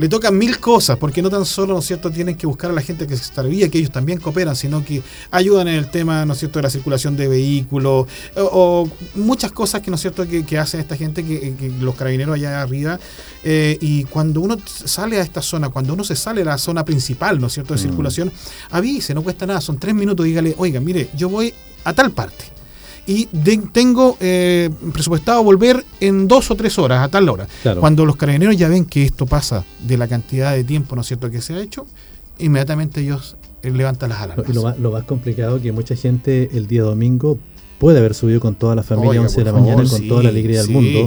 le 0.00 0.08
tocan 0.08 0.38
mil 0.38 0.58
cosas, 0.58 0.96
porque 0.96 1.20
no 1.20 1.28
tan 1.28 1.44
solo, 1.44 1.74
¿no 1.74 1.80
es 1.80 1.84
cierto?, 1.84 2.10
tienen 2.10 2.34
que 2.34 2.46
buscar 2.46 2.70
a 2.70 2.72
la 2.72 2.80
gente 2.80 3.06
que 3.06 3.14
se 3.14 3.22
extravía, 3.22 3.68
que 3.68 3.76
ellos 3.76 3.90
también 3.90 4.18
cooperan, 4.18 4.56
sino 4.56 4.82
que 4.82 5.02
ayudan 5.30 5.68
en 5.68 5.74
el 5.74 5.90
tema, 5.90 6.24
¿no 6.24 6.32
es 6.32 6.38
cierto?, 6.38 6.58
de 6.58 6.62
la 6.62 6.70
circulación 6.70 7.18
de 7.18 7.28
vehículos, 7.28 8.06
o, 8.34 8.88
muchas 9.14 9.52
cosas 9.52 9.82
que, 9.82 9.90
¿no 9.90 9.96
es 9.96 10.00
cierto?, 10.00 10.26
que, 10.26 10.46
que 10.46 10.56
hacen 10.56 10.80
esta 10.80 10.96
gente, 10.96 11.22
que, 11.22 11.70
los 11.80 11.94
carabineros 11.96 12.34
allá 12.34 12.62
arriba, 12.62 12.98
eh, 13.44 13.76
y 13.82 14.04
cuando 14.04 14.40
uno 14.40 14.56
sale 14.66 15.18
a 15.18 15.22
esta 15.22 15.42
zona, 15.42 15.68
cuando 15.68 15.92
uno 15.92 16.02
se 16.02 16.16
sale 16.16 16.40
a 16.40 16.46
la 16.46 16.56
zona 16.56 16.82
principal, 16.82 17.38
¿no 17.38 17.48
es 17.48 17.52
cierto?, 17.52 17.74
de 17.74 17.80
mm. 17.80 17.82
circulación, 17.82 18.32
avise, 18.70 19.12
no 19.12 19.22
cuesta 19.22 19.44
nada, 19.44 19.60
son 19.60 19.78
tres 19.78 19.94
minutos, 19.94 20.24
dígale, 20.24 20.54
oiga, 20.56 20.80
mire, 20.80 21.10
yo 21.14 21.28
voy 21.28 21.52
a 21.84 21.92
tal 21.92 22.10
parte 22.10 22.59
y 23.10 23.26
tengo 23.72 24.16
eh, 24.20 24.70
presupuestado 24.92 25.42
volver 25.42 25.84
en 25.98 26.28
dos 26.28 26.48
o 26.52 26.54
tres 26.54 26.78
horas, 26.78 27.02
a 27.02 27.08
tal 27.08 27.28
hora. 27.28 27.48
Cuando 27.80 28.06
los 28.06 28.14
carabineros 28.14 28.56
ya 28.56 28.68
ven 28.68 28.84
que 28.84 29.02
esto 29.02 29.26
pasa 29.26 29.64
de 29.80 29.96
la 29.96 30.06
cantidad 30.06 30.54
de 30.54 30.62
tiempo, 30.62 30.94
¿no 30.94 31.00
es 31.00 31.08
cierto?, 31.08 31.28
que 31.28 31.40
se 31.40 31.54
ha 31.54 31.60
hecho, 31.60 31.86
inmediatamente 32.38 33.00
ellos 33.00 33.36
eh, 33.62 33.72
levantan 33.72 34.10
las 34.10 34.20
alarmas. 34.20 34.48
Y 34.48 34.52
lo, 34.52 34.76
lo 34.78 34.92
más 34.92 35.02
complicado 35.04 35.60
que 35.60 35.72
mucha 35.72 35.96
gente 35.96 36.50
el 36.52 36.68
día 36.68 36.82
domingo 36.82 37.36
puede 37.80 37.98
haber 37.98 38.14
subido 38.14 38.38
con 38.38 38.54
toda 38.54 38.76
la 38.76 38.84
familia 38.84 39.18
a 39.18 39.22
11 39.22 39.40
de 39.40 39.44
la 39.44 39.52
mañana 39.52 39.82
con 39.90 40.06
toda 40.06 40.22
la 40.22 40.28
alegría 40.28 40.62
del 40.62 40.70
mundo. 40.70 41.06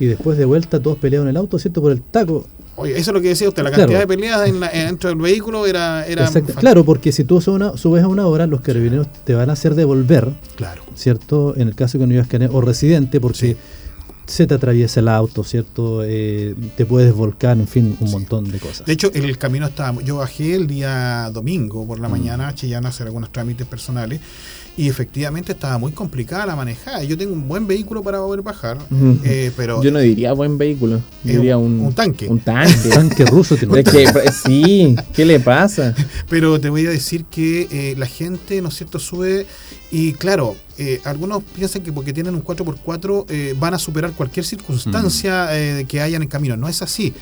y 0.00 0.04
después 0.04 0.38
de 0.38 0.44
vuelta 0.44 0.82
todos 0.82 0.98
pelearon 0.98 1.28
en 1.28 1.30
el 1.30 1.36
auto, 1.36 1.56
¿cierto? 1.60 1.80
Por 1.82 1.92
el 1.92 2.02
taco. 2.02 2.48
Oye, 2.76 2.92
eso 2.92 3.10
es 3.10 3.14
lo 3.14 3.20
que 3.20 3.28
decía 3.28 3.48
usted, 3.48 3.62
la 3.62 3.70
cantidad 3.70 4.00
de 4.00 4.06
peleas 4.06 4.48
en 4.48 4.60
dentro 4.60 5.10
del 5.10 5.18
vehículo 5.18 5.66
era... 5.66 6.06
era 6.06 6.30
claro, 6.56 6.84
porque 6.84 7.12
si 7.12 7.24
tú 7.24 7.40
subes 7.40 8.02
a 8.02 8.08
una 8.08 8.26
hora, 8.26 8.46
los 8.46 8.62
carabineros 8.62 9.06
te 9.24 9.34
van 9.34 9.50
a 9.50 9.52
hacer 9.52 9.74
devolver, 9.74 10.28
claro. 10.56 10.82
¿cierto? 10.94 11.54
En 11.56 11.68
el 11.68 11.74
caso 11.74 11.98
que 11.98 12.06
no 12.06 12.14
ibas 12.14 12.28
a 12.32 12.48
o 12.50 12.60
residente, 12.62 13.20
porque 13.20 13.56
se 14.26 14.46
te 14.46 14.54
atraviesa 14.54 15.00
el 15.00 15.08
auto, 15.08 15.44
¿cierto? 15.44 16.02
Eh, 16.04 16.54
te 16.76 16.86
puedes 16.86 17.12
volcar, 17.12 17.58
en 17.58 17.68
fin, 17.68 17.96
un 18.00 18.10
montón 18.10 18.50
de 18.50 18.58
cosas. 18.58 18.86
De 18.86 18.92
hecho, 18.92 19.10
en 19.12 19.24
el 19.24 19.36
camino 19.36 19.66
estaba, 19.66 20.00
yo 20.02 20.16
bajé 20.16 20.54
el 20.54 20.66
día 20.66 21.30
domingo 21.32 21.86
por 21.86 22.00
la 22.00 22.08
mm. 22.08 22.12
mañana 22.12 22.48
a 22.48 22.54
Chillán 22.54 22.86
a 22.86 22.88
hacer 22.88 23.06
algunos 23.06 23.30
trámites 23.30 23.66
personales 23.66 24.20
y 24.76 24.88
efectivamente 24.88 25.52
estaba 25.52 25.78
muy 25.78 25.92
complicada 25.92 26.46
la 26.46 26.56
manejada. 26.56 27.02
Yo 27.04 27.16
tengo 27.18 27.32
un 27.34 27.46
buen 27.46 27.66
vehículo 27.66 28.02
para 28.02 28.18
poder 28.18 28.42
bajar, 28.42 28.78
eh, 29.24 29.50
pero... 29.56 29.82
Yo 29.82 29.90
no 29.90 29.98
diría 29.98 30.32
buen 30.32 30.56
vehículo, 30.56 31.00
diría 31.22 31.58
un, 31.58 31.92
tanque. 31.94 32.28
Un 32.28 32.40
tanque. 32.40 32.88
tanque 32.94 33.24
ruso. 33.26 33.56
Tiene 33.56 33.84
que, 33.84 34.06
sí, 34.44 34.96
¿qué 35.12 35.24
le 35.26 35.40
pasa? 35.40 35.94
Pero 36.28 36.58
te 36.60 36.70
voy 36.70 36.86
a 36.86 36.90
decir 36.90 37.24
que 37.26 37.68
eh, 37.70 37.94
la 37.98 38.06
gente, 38.06 38.62
¿no 38.62 38.68
es 38.68 38.74
cierto?, 38.76 38.98
sube 38.98 39.46
y 39.94 40.14
claro, 40.14 40.56
eh, 40.78 41.02
algunos 41.04 41.42
piensan 41.42 41.82
que 41.82 41.92
porque 41.92 42.14
tienen 42.14 42.34
un 42.34 42.42
4x4 42.42 43.26
eh, 43.28 43.54
van 43.58 43.74
a 43.74 43.78
superar 43.78 44.12
cualquier 44.12 44.46
circunstancia 44.46 45.48
eh, 45.50 45.84
que 45.86 46.00
hayan 46.00 46.22
en 46.22 46.28
camino. 46.28 46.56
No 46.56 46.66
es 46.66 46.80
así. 46.80 47.12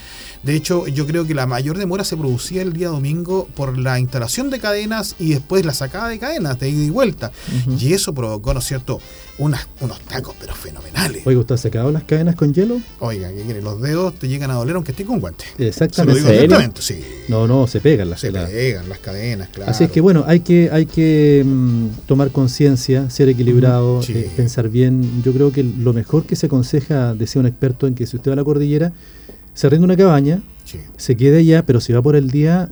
De 0.43 0.55
hecho, 0.57 0.87
yo 0.87 1.07
creo 1.07 1.27
que 1.27 1.35
la 1.35 1.47
mayor 1.47 1.77
demora 1.77 2.03
se 2.05 2.17
producía 2.17 2.63
el 2.63 2.73
día 2.73 2.89
domingo 2.89 3.49
por 3.55 3.77
la 3.77 3.99
instalación 3.99 4.49
de 4.49 4.59
cadenas 4.59 5.15
y 5.19 5.31
después 5.31 5.67
la 5.67 5.75
sacada 5.75 6.09
de 6.09 6.19
cadenas 6.19 6.59
de 6.59 6.71
ida 6.71 6.85
y 6.85 6.91
vuelta. 6.91 7.31
Y 7.79 7.93
eso 7.93 8.15
provocó, 8.15 8.55
¿no 8.55 8.61
es 8.61 8.67
cierto?, 8.67 9.01
unos 9.39 9.61
tacos, 10.07 10.35
pero 10.39 10.55
fenomenales. 10.55 11.27
Oiga, 11.27 11.41
¿usted 11.41 11.55
ha 11.55 11.59
sacado 11.59 11.91
las 11.91 12.05
cadenas 12.05 12.37
con 12.37 12.53
hielo? 12.53 12.81
Oiga, 12.99 13.31
¿qué 13.33 13.43
quiere? 13.43 13.63
Los 13.63 13.81
dedos 13.81 14.15
te 14.15 14.29
llegan 14.29 14.51
a 14.51 14.55
doler 14.55 14.75
aunque 14.75 14.93
esté 14.93 15.05
con 15.05 15.19
guante. 15.19 15.45
Exactamente. 15.59 16.21
Se 16.21 16.27
lo 16.27 16.31
digo 16.31 16.43
directamente, 16.43 16.83
sí. 16.83 17.01
No, 17.29 17.47
no, 17.47 17.67
se 17.67 17.81
pegan 17.81 18.11
las 18.11 18.21
Se 18.21 18.31
pegan 18.33 18.89
las 18.89 18.99
cadenas, 18.99 19.49
claro. 19.49 19.71
Así 19.71 19.85
es 19.85 19.91
que 19.91 20.01
bueno, 20.01 20.25
hay 20.27 20.41
que, 20.41 20.71
hay 20.71 20.87
que 20.87 21.43
mm, 21.45 21.87
tomar 22.07 22.31
conciencia, 22.31 23.09
ser 23.09 23.29
equilibrado, 23.29 24.03
eh, 24.09 24.31
pensar 24.37 24.69
bien. 24.69 25.23
Yo 25.23 25.33
creo 25.33 25.53
que 25.53 25.63
lo 25.63 25.93
mejor 25.93 26.25
que 26.25 26.37
se 26.37 26.47
aconseja, 26.47 27.15
decía 27.15 27.41
un 27.41 27.47
experto, 27.47 27.87
en 27.87 27.95
que 27.95 28.07
si 28.07 28.17
usted 28.17 28.31
va 28.31 28.35
a 28.35 28.37
la 28.37 28.45
cordillera, 28.45 28.93
se 29.55 29.69
rinde 29.69 29.85
una 29.85 29.97
cabaña, 29.97 30.43
se 30.97 31.17
quede 31.17 31.39
allá, 31.39 31.65
pero 31.67 31.81
si 31.81 31.93
va 31.93 32.03
por 32.03 32.17
el 32.17 32.31
día, 32.31 32.69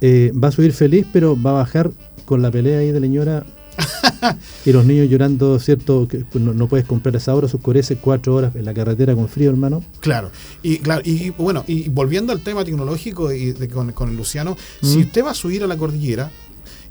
eh, 0.00 0.32
va 0.32 0.48
a 0.48 0.52
subir 0.52 0.72
feliz, 0.72 1.06
pero 1.12 1.40
va 1.40 1.50
a 1.50 1.54
bajar 1.54 1.90
con 2.24 2.42
la 2.42 2.50
pelea 2.50 2.78
ahí 2.78 2.92
de 2.92 3.00
leñora 3.00 3.44
y 4.64 4.72
los 4.72 4.84
niños 4.84 5.08
llorando, 5.08 5.58
¿cierto? 5.58 6.06
Que 6.06 6.24
no, 6.38 6.68
puedes 6.68 6.86
comprar 6.86 7.14
esa 7.16 7.34
hora, 7.34 7.46
oscurece 7.46 7.96
cuatro 7.96 8.34
horas 8.34 8.54
en 8.54 8.64
la 8.64 8.74
carretera 8.74 9.14
con 9.14 9.28
frío, 9.28 9.50
hermano. 9.50 9.84
Claro, 10.00 10.30
y 10.62 10.78
claro, 10.78 11.02
y 11.04 11.30
bueno, 11.30 11.64
y 11.66 11.88
volviendo 11.88 12.32
al 12.32 12.40
tema 12.40 12.64
tecnológico 12.64 13.32
y 13.32 13.54
con, 13.68 13.92
con, 13.92 14.16
Luciano, 14.16 14.56
si 14.82 14.98
usted 14.98 15.24
va 15.24 15.30
a 15.30 15.34
subir 15.34 15.64
a 15.64 15.66
la 15.66 15.76
cordillera, 15.76 16.30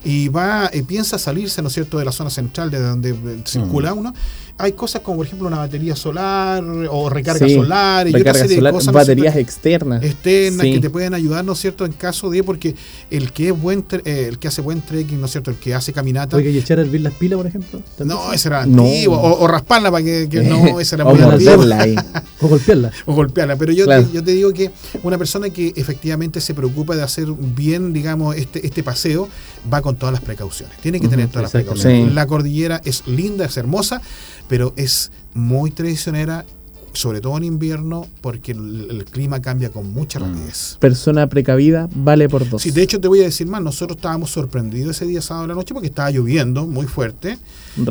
y 0.04 0.30
va 0.30 0.70
y 0.74 0.82
piensa 0.84 1.18
salirse, 1.18 1.62
¿no 1.62 1.68
es 1.68 1.74
cierto?, 1.74 1.98
de 1.98 2.06
la 2.06 2.12
zona 2.12 2.30
central 2.30 2.72
de 2.72 2.80
donde 2.80 3.16
circula 3.46 3.94
uno, 3.94 4.14
hay 4.60 4.74
cosas 4.74 5.02
como 5.02 5.18
por 5.18 5.26
ejemplo 5.26 5.48
una 5.48 5.58
batería 5.58 5.96
solar 5.96 6.62
o 6.90 7.10
recarga 7.10 7.48
solar 7.48 8.10
y 8.10 8.12
recarga 8.12 8.46
solar, 8.46 8.74
cosas, 8.74 8.94
baterías 8.94 9.38
externas. 9.38 10.04
Externas 10.04 10.66
que 10.66 10.80
te 10.82 10.90
pueden 10.90 11.14
ayudar 11.14 11.46
no 11.46 11.54
es 11.54 11.60
cierto 11.60 11.86
en 11.86 11.94
caso 11.94 12.30
de 12.30 12.44
porque 12.44 12.76
el 13.10 13.32
que 13.32 13.48
es 13.48 13.60
buen 13.60 13.86
eh, 14.04 14.26
el 14.28 14.38
que 14.38 14.50
hace 14.50 14.62
buen 14.62 14.82
trekking 14.82 15.18
no 15.18 15.28
es 15.28 15.32
cierto 15.32 15.50
el 15.50 15.58
que 15.58 15.74
hace 15.74 15.94
caminata. 15.94 16.36
Oye 16.36 16.52
y 16.52 16.58
echar 16.58 16.78
a 16.78 16.82
hervir 16.82 17.00
las 17.00 17.14
pilas 17.14 17.38
por 17.38 17.48
ejemplo 17.48 17.82
no 18.00 18.34
ese 18.34 18.50
era 18.50 18.64
antiguo. 18.64 19.18
O, 19.18 19.48
rasparla 19.48 19.92
para 19.92 20.04
que, 20.04 20.28
no 20.44 20.78
esa 20.82 20.98
era 20.98 21.06
muy 21.06 21.22
ahí. 21.22 21.96
o 22.42 22.48
golpearla. 22.50 22.92
O 23.06 23.14
golpearla. 23.14 23.56
Pero 23.56 23.72
yo, 23.72 23.88
te, 23.88 24.08
yo 24.14 24.24
te 24.24 24.32
digo 24.32 24.52
que 24.52 24.72
una 25.04 25.18
persona 25.18 25.50
que 25.50 25.72
efectivamente 25.78 26.42
se 26.42 26.54
preocupa 26.54 26.98
de 26.98 27.04
hacer 27.04 27.28
bien 27.28 27.94
digamos 27.94 28.36
este 28.36 28.66
este 28.66 28.84
paseo 28.84 29.30
va 29.72 29.82
con 29.90 29.98
todas 29.98 30.14
las 30.14 30.22
precauciones 30.22 30.78
tiene 30.78 31.00
que 31.00 31.08
tener 31.08 31.28
todas 31.30 31.44
las 31.44 31.52
precauciones 31.52 32.14
la 32.14 32.28
cordillera 32.28 32.80
es 32.84 33.08
linda 33.08 33.46
es 33.46 33.58
hermosa 33.58 34.02
pero 34.48 34.74
es 34.76 35.12
muy 35.34 35.72
traicionera 35.72 36.46
sobre 36.94 37.22
todo 37.22 37.38
en 37.38 37.44
invierno, 37.44 38.08
porque 38.22 38.52
el, 38.52 39.06
clima 39.10 39.42
cambia 39.42 39.70
con 39.70 39.92
mucha 39.92 40.20
mm. 40.20 40.24
rapidez. 40.24 40.78
Persona 40.80 41.28
precavida 41.28 41.90
vale 41.94 42.30
por 42.30 42.48
dos. 42.50 42.62
Sí, 42.62 42.72
de 42.72 42.82
hecho 42.82 43.00
te 43.00 43.08
voy 43.08 43.22
a 43.22 43.24
decir 43.24 43.48
más, 43.48 43.62
nosotros 43.62 43.98
estábamos 43.98 44.32
sorprendidos 44.32 44.96
ese 44.96 45.06
día 45.06 45.22
sábado 45.22 45.44
de 45.44 45.48
la 45.50 45.56
noche 45.56 45.74
porque 45.74 45.88
estaba 45.88 46.12
lloviendo 46.12 46.66
muy 46.66 46.88
fuerte. 46.88 47.38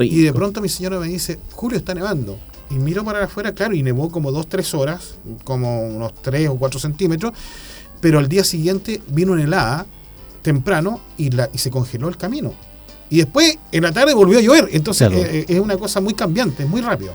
Y 0.01 0.23
de 0.23 0.33
pronto 0.33 0.61
mi 0.61 0.69
señora 0.69 0.99
me 0.99 1.09
dice, 1.09 1.39
Julio, 1.53 1.79
está 1.79 1.95
nevando. 1.95 2.39
Y 2.71 2.75
miro 2.75 3.05
para 3.05 3.25
afuera, 3.25 3.53
claro, 3.53 3.75
y 3.75 3.83
nevó 3.83 4.11
como 4.11 4.31
dos, 4.31 4.47
tres 4.47 4.75
horas, 4.75 5.15
como 5.45 5.89
unos 5.89 6.15
tres 6.15 6.49
o 6.49 6.57
cuatro 6.57 6.79
centímetros, 6.79 7.33
pero 8.01 8.19
al 8.19 8.29
día 8.29 8.45
siguiente 8.45 9.01
vino 9.09 9.33
una 9.33 9.45
helada 9.45 9.87
temprano 10.49 11.01
y, 11.19 11.31
la, 11.31 11.51
y 11.53 11.59
se 11.59 11.71
congeló 11.71 12.09
el 12.09 12.17
camino 12.17 12.55
y 13.11 13.19
después 13.19 13.59
en 13.71 13.83
la 13.83 13.93
tarde 13.93 14.15
volvió 14.15 14.39
a 14.39 14.43
llover. 14.43 14.69
Entonces 14.73 15.11
eh, 15.13 15.45
es 15.49 15.61
una 15.61 15.77
cosa 15.77 16.01
muy 16.01 16.15
cambiante, 16.15 16.65
muy 16.65 16.81
rápido. 16.81 17.13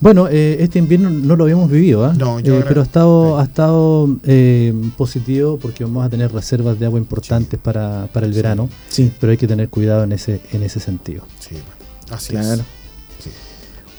Bueno, 0.00 0.28
eh, 0.28 0.56
este 0.60 0.78
invierno 0.78 1.10
no 1.10 1.36
lo 1.36 1.44
habíamos 1.44 1.70
vivido, 1.70 2.06
¿ah? 2.06 2.14
eh, 2.42 2.64
pero 2.66 2.80
ha 2.80 2.84
estado, 2.84 3.38
ha 3.38 3.44
estado 3.44 4.08
eh, 4.24 4.72
positivo 4.96 5.58
porque 5.58 5.84
vamos 5.84 6.06
a 6.06 6.08
tener 6.08 6.32
reservas 6.32 6.78
de 6.78 6.86
agua 6.86 6.98
importantes 6.98 7.60
para, 7.60 8.08
para, 8.12 8.26
el 8.26 8.32
verano. 8.32 8.70
Sí. 8.88 9.12
Pero 9.20 9.32
hay 9.32 9.36
que 9.36 9.46
tener 9.46 9.68
cuidado 9.68 10.04
en 10.04 10.12
ese, 10.12 10.40
en 10.52 10.62
ese 10.62 10.80
sentido. 10.80 11.24
Sí, 11.38 11.56
así 12.10 12.32
claro. 12.32 12.62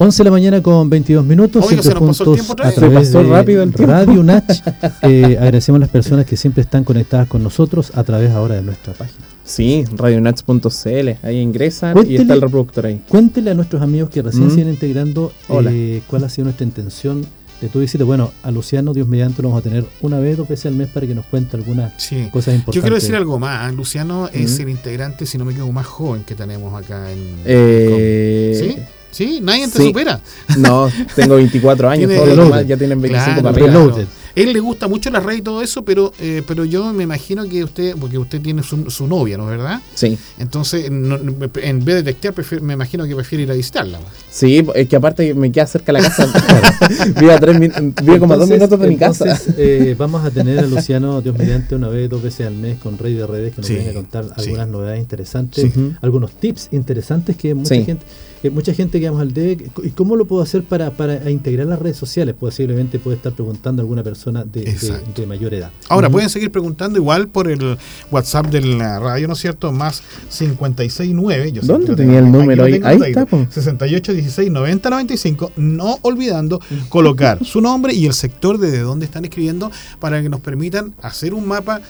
11 0.01 0.17
de 0.17 0.23
la 0.23 0.31
mañana 0.31 0.63
con 0.63 0.89
22 0.89 1.23
minutos. 1.23 1.63
Oiga, 1.63 1.83
se 1.83 1.93
nos 1.93 2.17
pasó 2.17 2.33
el 2.33 2.41
tiempo 2.41 2.55
a 2.59 2.71
través 2.71 3.13
rápido 3.13 3.61
el 3.61 3.71
Radio 3.71 4.23
Nach. 4.23 4.43
agradecemos 5.03 5.77
a 5.77 5.81
las 5.81 5.89
personas 5.89 6.25
que 6.25 6.35
siempre 6.35 6.63
están 6.63 6.83
conectadas 6.83 7.27
con 7.27 7.43
nosotros 7.43 7.91
a 7.93 8.03
través 8.03 8.31
ahora 8.31 8.55
de 8.55 8.63
nuestra 8.63 8.93
página. 8.93 9.23
Sí, 9.43 9.85
radionats.cl, 9.95 11.09
ahí 11.21 11.37
ingresan 11.37 11.95
y 12.09 12.15
está 12.15 12.33
el 12.33 12.41
reproductor 12.41 12.87
ahí. 12.87 12.99
Cuéntele 13.07 13.51
a 13.51 13.53
nuestros 13.53 13.83
amigos 13.83 14.09
que 14.09 14.23
recién 14.23 14.47
mm. 14.47 14.49
siguen 14.49 14.69
integrando 14.69 15.33
eh, 15.49 16.01
cuál 16.07 16.23
ha 16.23 16.29
sido 16.29 16.45
nuestra 16.45 16.65
intención 16.65 17.23
de 17.61 17.69
tu 17.69 17.79
visita. 17.79 18.03
Bueno, 18.03 18.31
a 18.41 18.49
Luciano, 18.49 18.95
Dios 18.95 19.07
mediante, 19.07 19.43
lo 19.43 19.49
vamos 19.49 19.63
a 19.63 19.69
tener 19.69 19.85
una 20.01 20.17
vez, 20.17 20.35
dos 20.35 20.47
veces 20.47 20.65
al 20.65 20.73
mes 20.73 20.87
para 20.87 21.05
que 21.05 21.13
nos 21.13 21.27
cuente 21.27 21.57
algunas 21.57 21.93
cosas 22.31 22.55
importantes. 22.55 22.73
Yo 22.73 22.81
quiero 22.81 22.95
decir 22.95 23.15
algo 23.15 23.37
más. 23.37 23.71
Luciano 23.75 24.29
es 24.33 24.57
mm. 24.57 24.61
el 24.63 24.69
integrante, 24.69 25.25
si 25.27 25.37
no 25.37 25.45
me 25.45 25.51
equivoco, 25.51 25.71
más 25.73 25.85
joven 25.85 26.23
que 26.23 26.33
tenemos 26.33 26.73
acá 26.73 27.11
en. 27.11 27.19
Eh, 27.45 28.57
¿Sí? 28.59 28.81
Sí, 29.11 29.39
nadie 29.41 29.67
te 29.67 29.83
supera. 29.83 30.19
No, 30.57 30.89
tengo 31.15 31.35
24 31.35 31.89
años, 31.89 32.11
todos 32.13 32.27
los 32.29 32.45
demás 32.45 32.67
ya 32.67 32.77
tienen 32.77 33.01
25 33.01 33.53
claro, 33.53 34.07
Él 34.35 34.53
le 34.53 34.59
gusta 34.59 34.87
mucho 34.87 35.09
la 35.09 35.19
red 35.19 35.37
y 35.37 35.41
todo 35.41 35.61
eso, 35.61 35.83
pero 35.83 36.13
eh, 36.19 36.43
pero 36.47 36.65
yo 36.65 36.91
me 36.93 37.03
imagino 37.03 37.47
que 37.47 37.63
usted, 37.63 37.95
porque 37.99 38.17
usted 38.17 38.41
tiene 38.41 38.63
su, 38.63 39.07
novia, 39.07 39.37
¿no 39.37 39.43
es 39.43 39.57
verdad? 39.57 39.81
Sí. 39.93 40.17
Entonces, 40.39 40.85
en 40.85 41.85
vez 41.85 42.03
de 42.03 42.03
textear, 42.03 42.61
me 42.61 42.73
imagino 42.73 43.05
que 43.05 43.15
prefiere 43.15 43.43
ir 43.43 43.51
a 43.51 43.53
visitarla. 43.53 43.99
Sí, 44.29 44.65
es 44.75 44.87
que 44.87 44.95
aparte 44.95 45.33
me 45.33 45.51
queda 45.51 45.67
cerca 45.67 45.91
la 45.91 46.01
casa. 46.01 46.27
vive, 47.19 47.33
a 47.33 47.39
tres, 47.39 47.59
vive 48.03 48.19
como 48.19 48.33
a 48.33 48.37
dos 48.37 48.49
minutos 48.49 48.79
de 48.79 48.87
mi 48.87 48.97
casa. 48.97 49.39
Eh, 49.57 49.95
vamos 49.97 50.23
a 50.23 50.31
tener 50.31 50.59
a 50.59 50.67
Luciano, 50.67 51.21
Dios 51.21 51.37
mediante, 51.37 51.75
una 51.75 51.89
vez, 51.89 52.09
dos 52.09 52.21
veces 52.21 52.47
al 52.47 52.55
mes 52.55 52.77
con 52.79 52.97
Rey 52.97 53.13
de 53.13 53.27
Redes, 53.27 53.55
que 53.55 53.61
nos 53.61 53.69
viene 53.69 53.89
a 53.89 53.93
contar 53.93 54.25
algunas 54.35 54.67
novedades 54.67 54.99
interesantes, 54.99 55.71
algunos 56.01 56.31
tips 56.31 56.69
interesantes 56.71 57.35
que 57.35 57.53
mucha 57.53 57.75
gente 57.75 58.05
mucha 58.49 58.73
gente 58.73 58.99
que 58.99 59.05
vamos 59.05 59.21
al 59.21 59.33
DEC, 59.33 59.69
¿y 59.83 59.89
cómo 59.91 60.15
lo 60.15 60.25
puedo 60.25 60.41
hacer 60.41 60.63
para, 60.63 60.89
para 60.91 61.29
integrar 61.29 61.67
las 61.67 61.77
redes 61.77 61.97
sociales? 61.97 62.33
Posiblemente 62.39 62.97
puede 62.97 63.17
estar 63.17 63.33
preguntando 63.33 63.83
alguna 63.83 64.01
persona 64.03 64.20
de, 64.25 65.25
mayor 65.27 65.53
edad. 65.53 65.71
Ahora, 65.89 66.09
pueden 66.09 66.29
seguir 66.29 66.51
preguntando 66.51 66.99
igual 66.99 67.27
por 67.27 67.49
el 67.49 67.77
WhatsApp 68.11 68.47
de 68.47 68.61
la 68.61 68.99
radio, 68.99 69.27
¿no 69.27 69.33
es 69.33 69.39
cierto? 69.39 69.71
Más 69.71 70.03
569. 70.29 71.51
Yo 71.51 71.61
¿Dónde 71.63 71.95
tenía 71.95 72.19
el 72.19 72.31
número 72.31 72.65
ahí? 72.65 72.79
Ahí 72.83 72.99
está. 73.01 73.25
68 73.49 74.13
16 74.13 74.51
90 74.51 74.89
95. 74.89 75.51
No 75.57 75.97
olvidando 76.01 76.59
colocar 76.89 77.43
su 77.43 77.61
nombre 77.61 77.93
y 77.93 78.05
el 78.05 78.13
sector 78.13 78.57
desde 78.57 78.79
donde 78.79 79.05
están 79.05 79.25
escribiendo 79.25 79.71
para 79.99 80.21
que 80.21 80.29
nos 80.29 80.41
permitan 80.41 80.93
hacer 81.01 81.33
un 81.33 81.47
mapa 81.47 81.81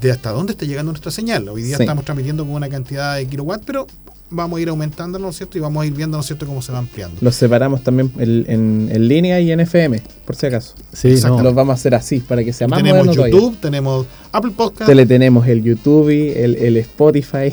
de 0.00 0.10
hasta 0.10 0.30
dónde 0.30 0.52
está 0.52 0.64
llegando 0.64 0.92
nuestra 0.92 1.10
señal. 1.10 1.48
Hoy 1.48 1.62
día 1.62 1.76
estamos 1.78 2.04
transmitiendo 2.04 2.44
con 2.44 2.54
una 2.54 2.68
cantidad 2.68 3.16
de 3.16 3.26
kilowatts, 3.26 3.64
pero 3.66 3.86
vamos 4.30 4.58
a 4.58 4.62
ir 4.62 4.68
aumentando, 4.68 5.18
¿no 5.18 5.28
es 5.28 5.36
cierto? 5.36 5.58
Y 5.58 5.60
vamos 5.60 5.82
a 5.82 5.86
ir 5.86 5.92
viendo, 5.92 6.16
¿no 6.16 6.20
es 6.20 6.26
cierto?, 6.26 6.46
cómo 6.46 6.62
se 6.62 6.72
va 6.72 6.78
ampliando. 6.78 7.16
Los 7.20 7.34
separamos 7.34 7.82
también 7.82 8.12
en, 8.18 9.08
línea 9.08 9.40
y 9.40 9.50
en 9.50 9.60
FM, 9.60 10.02
por 10.24 10.36
si 10.36 10.46
acaso. 10.46 10.74
Sí, 10.92 11.20
Los 11.20 11.54
vamos 11.54 11.70
a 11.70 11.74
hacer 11.74 11.94
así, 11.94 12.20
para 12.20 12.44
que 12.44 12.52
sea 12.52 12.68
más 12.68 12.82
Tenemos 12.82 13.14
YouTube, 13.14 13.56
tenemos 13.58 14.06
Apple 14.32 14.52
Podcast. 14.56 14.88
Tele 14.88 15.06
tenemos 15.06 15.46
el 15.46 15.62
YouTube, 15.62 16.10
el, 16.10 16.56
el 16.56 16.76
Spotify, 16.78 17.52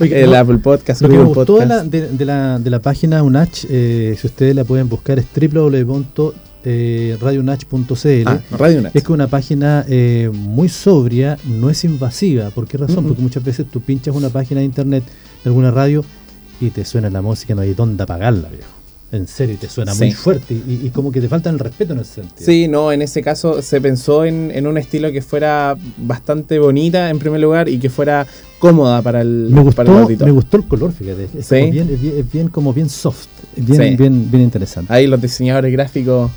el 0.00 0.34
Apple 0.34 0.58
Podcast, 0.58 1.02
Lo 1.02 1.08
que 1.08 1.16
me 1.16 1.24
gustó 1.24 1.58
de 1.58 1.66
la, 1.66 1.82
de, 1.82 2.24
la, 2.24 2.58
de 2.58 2.70
la 2.70 2.80
página 2.80 3.22
UNACH, 3.22 3.66
eh, 3.68 4.16
si 4.18 4.26
ustedes 4.26 4.54
la 4.54 4.64
pueden 4.64 4.88
buscar, 4.88 5.18
es 5.18 5.26
www 5.34 6.32
eh, 6.68 7.16
radionach.cl. 7.20 8.26
Ah, 8.26 8.40
es 8.92 9.04
que 9.04 9.12
una 9.12 9.28
página 9.28 9.84
eh, 9.88 10.28
muy 10.32 10.68
sobria, 10.68 11.38
no 11.46 11.70
es 11.70 11.84
invasiva. 11.84 12.50
¿Por 12.50 12.66
qué 12.66 12.76
razón? 12.76 13.04
Porque 13.04 13.22
muchas 13.22 13.44
veces 13.44 13.66
tú 13.70 13.80
pinchas 13.80 14.16
una 14.16 14.30
página 14.30 14.58
de 14.58 14.66
internet 14.66 15.04
de 15.42 15.50
alguna 15.50 15.70
radio 15.70 16.04
y 16.60 16.70
te 16.70 16.84
suena 16.84 17.10
la 17.10 17.22
música, 17.22 17.54
no 17.54 17.62
hay 17.62 17.74
dónde 17.74 18.02
apagarla, 18.02 18.48
viejo. 18.48 18.76
En 19.12 19.28
serio, 19.28 19.56
te 19.60 19.68
suena 19.68 19.94
muy 19.94 20.10
fuerte 20.10 20.52
y, 20.52 20.90
como 20.90 21.12
que 21.12 21.20
te 21.20 21.28
falta 21.28 21.48
el 21.48 21.60
respeto 21.60 21.92
en 21.92 22.00
ese 22.00 22.14
sentido. 22.14 22.44
Sí, 22.44 22.66
no, 22.66 22.90
en 22.90 23.02
ese 23.02 23.22
caso 23.22 23.62
se 23.62 23.80
pensó 23.80 24.24
en, 24.24 24.66
un 24.66 24.76
estilo 24.78 25.12
que 25.12 25.22
fuera 25.22 25.76
bastante 25.96 26.58
bonita 26.58 27.08
en 27.08 27.20
primer 27.20 27.40
lugar 27.40 27.68
y 27.68 27.78
que 27.78 27.88
fuera 27.88 28.26
cómoda 28.58 29.02
para 29.02 29.20
el, 29.20 29.48
me 29.50 29.60
gustó, 29.60 29.84
Me 29.84 30.30
gustó 30.32 30.56
el 30.56 30.64
color, 30.64 30.92
fíjate. 30.92 31.28
Es, 31.38 31.50
bien, 31.50 31.88
es, 31.88 32.32
bien, 32.32 32.48
como 32.48 32.72
bien 32.72 32.88
soft, 32.88 33.28
bien, 33.56 33.96
bien, 33.96 34.28
bien 34.28 34.42
interesante. 34.42 34.92
Ahí 34.92 35.06
los 35.06 35.22
diseñadores 35.22 35.70
gráficos 35.72 36.30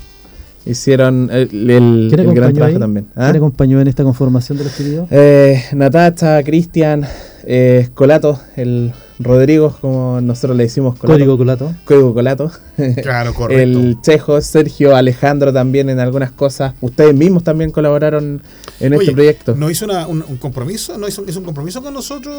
hicieron 0.65 1.29
el, 1.31 1.69
el, 1.69 2.09
gran 2.11 2.53
trabajo 2.53 2.79
también. 2.79 3.07
¿Ah? 3.15 3.25
¿Quién 3.25 3.37
acompañó 3.37 3.81
en 3.81 3.87
esta 3.87 4.03
conformación 4.03 4.57
de 4.59 4.63
los 4.65 4.73
queridos? 4.73 5.07
Eh, 5.11 5.63
Natacha, 5.73 6.43
Cristian, 6.43 7.05
eh, 7.43 7.89
Colato, 7.93 8.39
el 8.55 8.93
Rodrigo, 9.19 9.75
como 9.81 10.21
nosotros 10.21 10.57
le 10.57 10.63
decimos 10.63 10.97
Colato. 10.97 11.17
Código 11.17 11.37
Colato. 11.37 11.73
Código 11.85 12.13
Colato. 12.13 12.51
Claro, 13.01 13.33
correcto. 13.33 13.61
El 13.61 13.97
Chejo, 14.01 14.41
Sergio, 14.41 14.95
Alejandro 14.95 15.53
también 15.53 15.89
en 15.89 15.99
algunas 15.99 16.31
cosas. 16.31 16.73
Ustedes 16.81 17.13
mismos 17.13 17.43
también 17.43 17.71
colaboraron 17.71 18.41
en 18.79 18.93
este 18.93 19.11
proyecto. 19.11 19.55
¿No 19.55 19.69
hizo 19.69 19.85
un, 20.07 20.21
compromiso? 20.37 20.97
¿No 20.97 21.07
hizo, 21.07 21.21
un 21.21 21.43
compromiso 21.43 21.81
con 21.81 21.93
nosotros, 21.93 22.35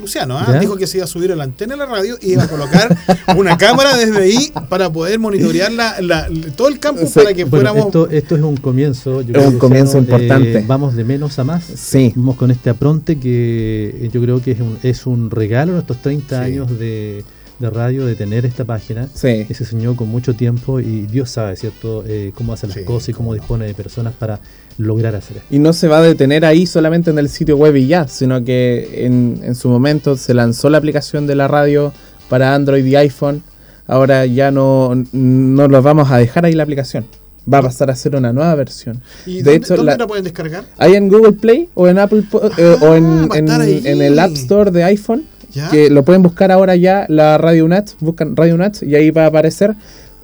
Luciano? 0.00 0.38
¿ah? 0.38 0.58
Dijo 0.60 0.76
que 0.76 0.86
se 0.86 0.98
iba 0.98 1.04
a 1.04 1.08
subir 1.08 1.32
a 1.32 1.36
la 1.36 1.44
antena 1.44 1.74
de 1.74 1.78
la 1.78 1.86
radio 1.86 2.16
y 2.20 2.32
iba 2.32 2.44
a 2.44 2.48
colocar 2.48 2.96
una 3.36 3.56
cámara 3.56 3.96
desde 3.96 4.22
ahí 4.22 4.52
para 4.68 4.90
poder 4.90 5.18
monitorear 5.18 5.72
la, 5.72 6.28
todo 6.56 6.68
el 6.68 6.78
campo 6.78 7.02
para 7.10 7.34
que 7.34 7.46
fuéramos. 7.46 7.86
Esto, 7.86 8.08
esto, 8.10 8.36
es 8.36 8.42
un 8.42 8.56
comienzo. 8.56 9.20
es 9.20 9.46
un 9.46 9.58
comienzo 9.58 9.98
importante. 9.98 10.58
Eh, 10.58 10.64
vamos 10.66 10.94
de 10.96 11.04
menos 11.04 11.38
a 11.38 11.44
más. 11.44 11.64
Sí. 11.64 12.12
Vamos 12.16 12.36
con 12.36 12.50
este 12.50 12.70
apronte 12.70 13.18
que 13.18 14.10
yo 14.12 14.20
creo 14.20 14.42
que 14.42 14.52
es 14.52 14.60
un, 14.60 14.78
es 14.82 15.06
un 15.06 15.30
regalo 15.30 15.72
en 15.72 15.78
estos 15.78 16.00
30 16.02 16.40
años 16.40 16.78
de, 16.78 17.24
radio 17.68 18.06
de 18.06 18.14
tener 18.14 18.46
esta 18.46 18.64
página 18.64 19.08
sí. 19.12 19.44
que 19.46 19.52
se 19.52 19.66
soñó 19.66 19.94
con 19.94 20.08
mucho 20.08 20.32
tiempo 20.32 20.80
y 20.80 21.02
Dios 21.02 21.28
sabe, 21.28 21.56
¿cierto?, 21.56 22.02
eh, 22.06 22.32
cómo 22.34 22.54
hace 22.54 22.66
las 22.66 22.78
cosas 22.78 23.10
y 23.10 23.12
cómo 23.12 23.34
dispone 23.34 23.66
de 23.66 23.74
personas 23.74 24.14
para 24.14 24.40
lograr 24.78 25.14
hacer 25.14 25.38
esto. 25.38 25.54
Y 25.54 25.58
no 25.58 25.74
se 25.74 25.88
va 25.88 25.98
a 25.98 26.02
detener 26.02 26.46
ahí 26.46 26.66
solamente 26.66 27.10
en 27.10 27.18
el 27.18 27.28
sitio 27.28 27.58
web 27.58 27.76
y 27.76 27.86
ya, 27.86 28.08
sino 28.08 28.42
que 28.42 29.04
en, 29.04 29.40
en 29.42 29.54
su 29.54 29.68
momento 29.68 30.16
se 30.16 30.32
lanzó 30.32 30.70
la 30.70 30.78
aplicación 30.78 31.26
de 31.26 31.34
la 31.34 31.48
radio 31.48 31.92
para 32.30 32.54
Android 32.54 32.86
y 32.86 32.96
iPhone. 32.96 33.42
Ahora 33.86 34.24
ya 34.24 34.50
no, 34.50 34.94
no 35.12 35.68
los 35.68 35.84
vamos 35.84 36.10
a 36.10 36.16
dejar 36.16 36.46
ahí 36.46 36.54
la 36.54 36.62
aplicación 36.62 37.04
va 37.52 37.58
a 37.58 37.62
pasar 37.62 37.90
a 37.90 37.96
ser 37.96 38.16
una 38.16 38.32
nueva 38.32 38.54
versión. 38.54 39.00
¿Y 39.26 39.42
de 39.42 39.58
dónde, 39.58 39.96
la, 39.96 40.06
pueden 40.06 40.24
descargar? 40.24 40.64
Hay 40.78 40.94
en 40.94 41.08
Google 41.08 41.32
Play 41.32 41.68
o 41.74 41.88
en 41.88 41.98
Apple 41.98 42.22
eh, 42.58 42.76
o 42.80 42.94
en, 42.94 43.28
ah, 43.50 43.64
en, 43.66 44.02
el 44.02 44.18
App 44.18 44.32
Store 44.32 44.70
de 44.70 44.84
iPhone. 44.84 45.24
Que 45.70 45.90
lo 45.90 46.04
pueden 46.04 46.22
buscar 46.22 46.52
ahora 46.52 46.76
ya, 46.76 47.06
la 47.08 47.38
Radio 47.38 47.66
Nat, 47.68 47.90
buscan 48.00 48.36
Radio 48.36 48.56
Nat 48.56 48.82
y 48.82 48.94
ahí 48.94 49.10
va 49.10 49.24
a 49.24 49.26
aparecer. 49.26 49.74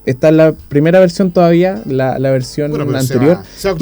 Está 0.05 0.29
en 0.29 0.37
la 0.37 0.53
primera 0.53 1.01
versión 1.01 1.33
todavía, 1.33 1.83
la, 1.85 2.17
versión 2.19 2.73
anterior. 2.95 3.39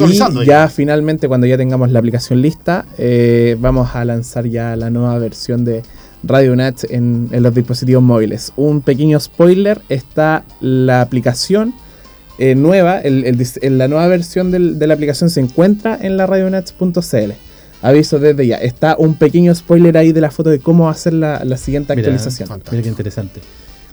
y 0.07 0.45
ya, 0.45 0.67
finalmente, 0.69 1.27
cuando 1.27 1.45
ya 1.45 1.55
tengamos 1.55 1.91
la 1.91 1.99
aplicación 1.99 2.41
lista, 2.41 2.85
eh, 2.97 3.55
vamos 3.59 3.95
a 3.95 4.03
lanzar 4.05 4.47
ya 4.47 4.75
la 4.75 4.89
nueva 4.89 5.19
versión 5.19 5.65
de 5.65 5.83
Radio 6.23 6.55
Nat 6.55 6.83
en, 6.89 7.29
en 7.31 7.43
los 7.43 7.53
dispositivos 7.53 8.01
móviles. 8.01 8.53
Un 8.55 8.81
pequeño 8.81 9.19
spoiler, 9.19 9.81
está 9.87 10.43
la 10.61 11.01
aplicación 11.01 11.75
eh, 12.37 12.53
nueva, 12.53 12.99
el, 12.99 13.37
la 13.77 13.87
nueva 13.87 14.07
versión 14.07 14.51
de 14.51 14.87
la 14.87 14.93
aplicación 14.93 15.29
se 15.29 15.39
encuentra 15.39 15.97
en 16.01 16.17
la 16.17 16.25
radionets.cl. 16.25 17.31
Aviso 17.85 18.17
desde 18.17 18.47
ya. 18.47 18.57
Está 18.57 18.95
un 18.97 19.13
pequeño 19.13 19.53
spoiler 19.53 19.95
ahí 19.95 20.11
de 20.11 20.19
la 20.19 20.31
foto 20.31 20.49
de 20.49 20.59
cómo 20.59 20.89
hacer 20.89 21.13
la, 21.13 21.45
la 21.45 21.55
siguiente 21.55 21.93
actualización. 21.93 22.49
Mira 22.71 22.81
qué 22.81 22.89
interesante. 22.89 23.41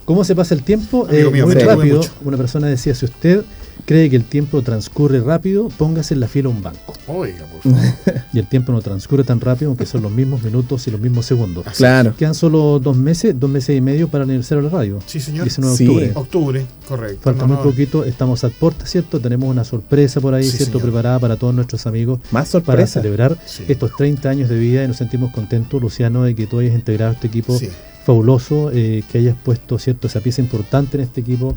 ¿Cómo 0.06 0.24
se 0.24 0.34
pasa 0.34 0.54
el 0.54 0.62
tiempo? 0.62 1.06
Eh, 1.10 1.24
muy 1.44 1.54
rápido. 1.54 2.00
Una 2.24 2.38
persona 2.38 2.68
decía, 2.68 2.94
si 2.94 3.04
usted 3.04 3.42
cree 3.84 4.10
que 4.10 4.16
el 4.16 4.24
tiempo 4.24 4.62
transcurre 4.62 5.20
rápido, 5.20 5.68
póngase 5.68 6.14
en 6.14 6.20
la 6.20 6.28
fila 6.28 6.48
a 6.48 6.52
un 6.52 6.62
banco. 6.62 6.94
Oiga, 7.06 7.44
por 7.46 7.62
favor. 7.62 8.22
y 8.32 8.38
el 8.38 8.48
tiempo 8.48 8.72
no 8.72 8.80
transcurre 8.80 9.24
tan 9.24 9.40
rápido, 9.40 9.70
aunque 9.70 9.86
son 9.86 10.02
los 10.02 10.12
mismos 10.12 10.42
minutos 10.42 10.86
y 10.86 10.90
los 10.90 11.00
mismos 11.00 11.26
segundos. 11.26 11.64
claro. 11.76 12.14
Quedan 12.16 12.34
solo 12.34 12.78
dos 12.78 12.96
meses, 12.96 13.38
dos 13.38 13.50
meses 13.50 13.76
y 13.76 13.80
medio 13.80 14.08
para 14.08 14.24
el 14.24 14.30
aniversario 14.30 14.62
de 14.62 14.70
la 14.70 14.76
radio. 14.76 14.98
Sí, 15.06 15.20
señor. 15.20 15.44
19 15.44 15.76
de 15.76 15.84
octubre. 15.84 16.12
Octubre, 16.14 16.66
correcto. 16.88 17.20
Falta 17.22 17.46
muy 17.46 17.56
poquito, 17.56 18.04
estamos 18.04 18.44
a 18.44 18.48
puerta, 18.50 18.86
¿cierto? 18.86 19.20
Tenemos 19.20 19.48
una 19.48 19.64
sorpresa 19.64 20.20
por 20.20 20.34
ahí, 20.34 20.44
¿cierto? 20.44 20.80
Preparada 20.80 21.18
para 21.18 21.36
todos 21.36 21.54
nuestros 21.54 21.86
amigos. 21.86 22.20
Más 22.30 22.48
sorpresa. 22.48 22.72
Para 22.72 22.86
celebrar 22.86 23.38
estos 23.68 23.96
30 23.96 24.28
años 24.28 24.48
de 24.48 24.58
vida 24.58 24.84
y 24.84 24.88
nos 24.88 24.96
sentimos 24.96 25.32
contentos, 25.32 25.80
Luciano, 25.80 26.22
de 26.22 26.34
que 26.34 26.46
tú 26.46 26.60
hayas 26.60 26.74
integrado 26.74 27.12
este 27.12 27.26
equipo 27.26 27.58
fabuloso, 28.04 28.70
eh, 28.72 29.02
que 29.10 29.18
hayas 29.18 29.36
puesto, 29.42 29.78
¿cierto? 29.78 30.06
Esa 30.06 30.20
pieza 30.20 30.40
importante 30.40 30.96
en 30.96 31.04
este 31.04 31.20
equipo 31.20 31.54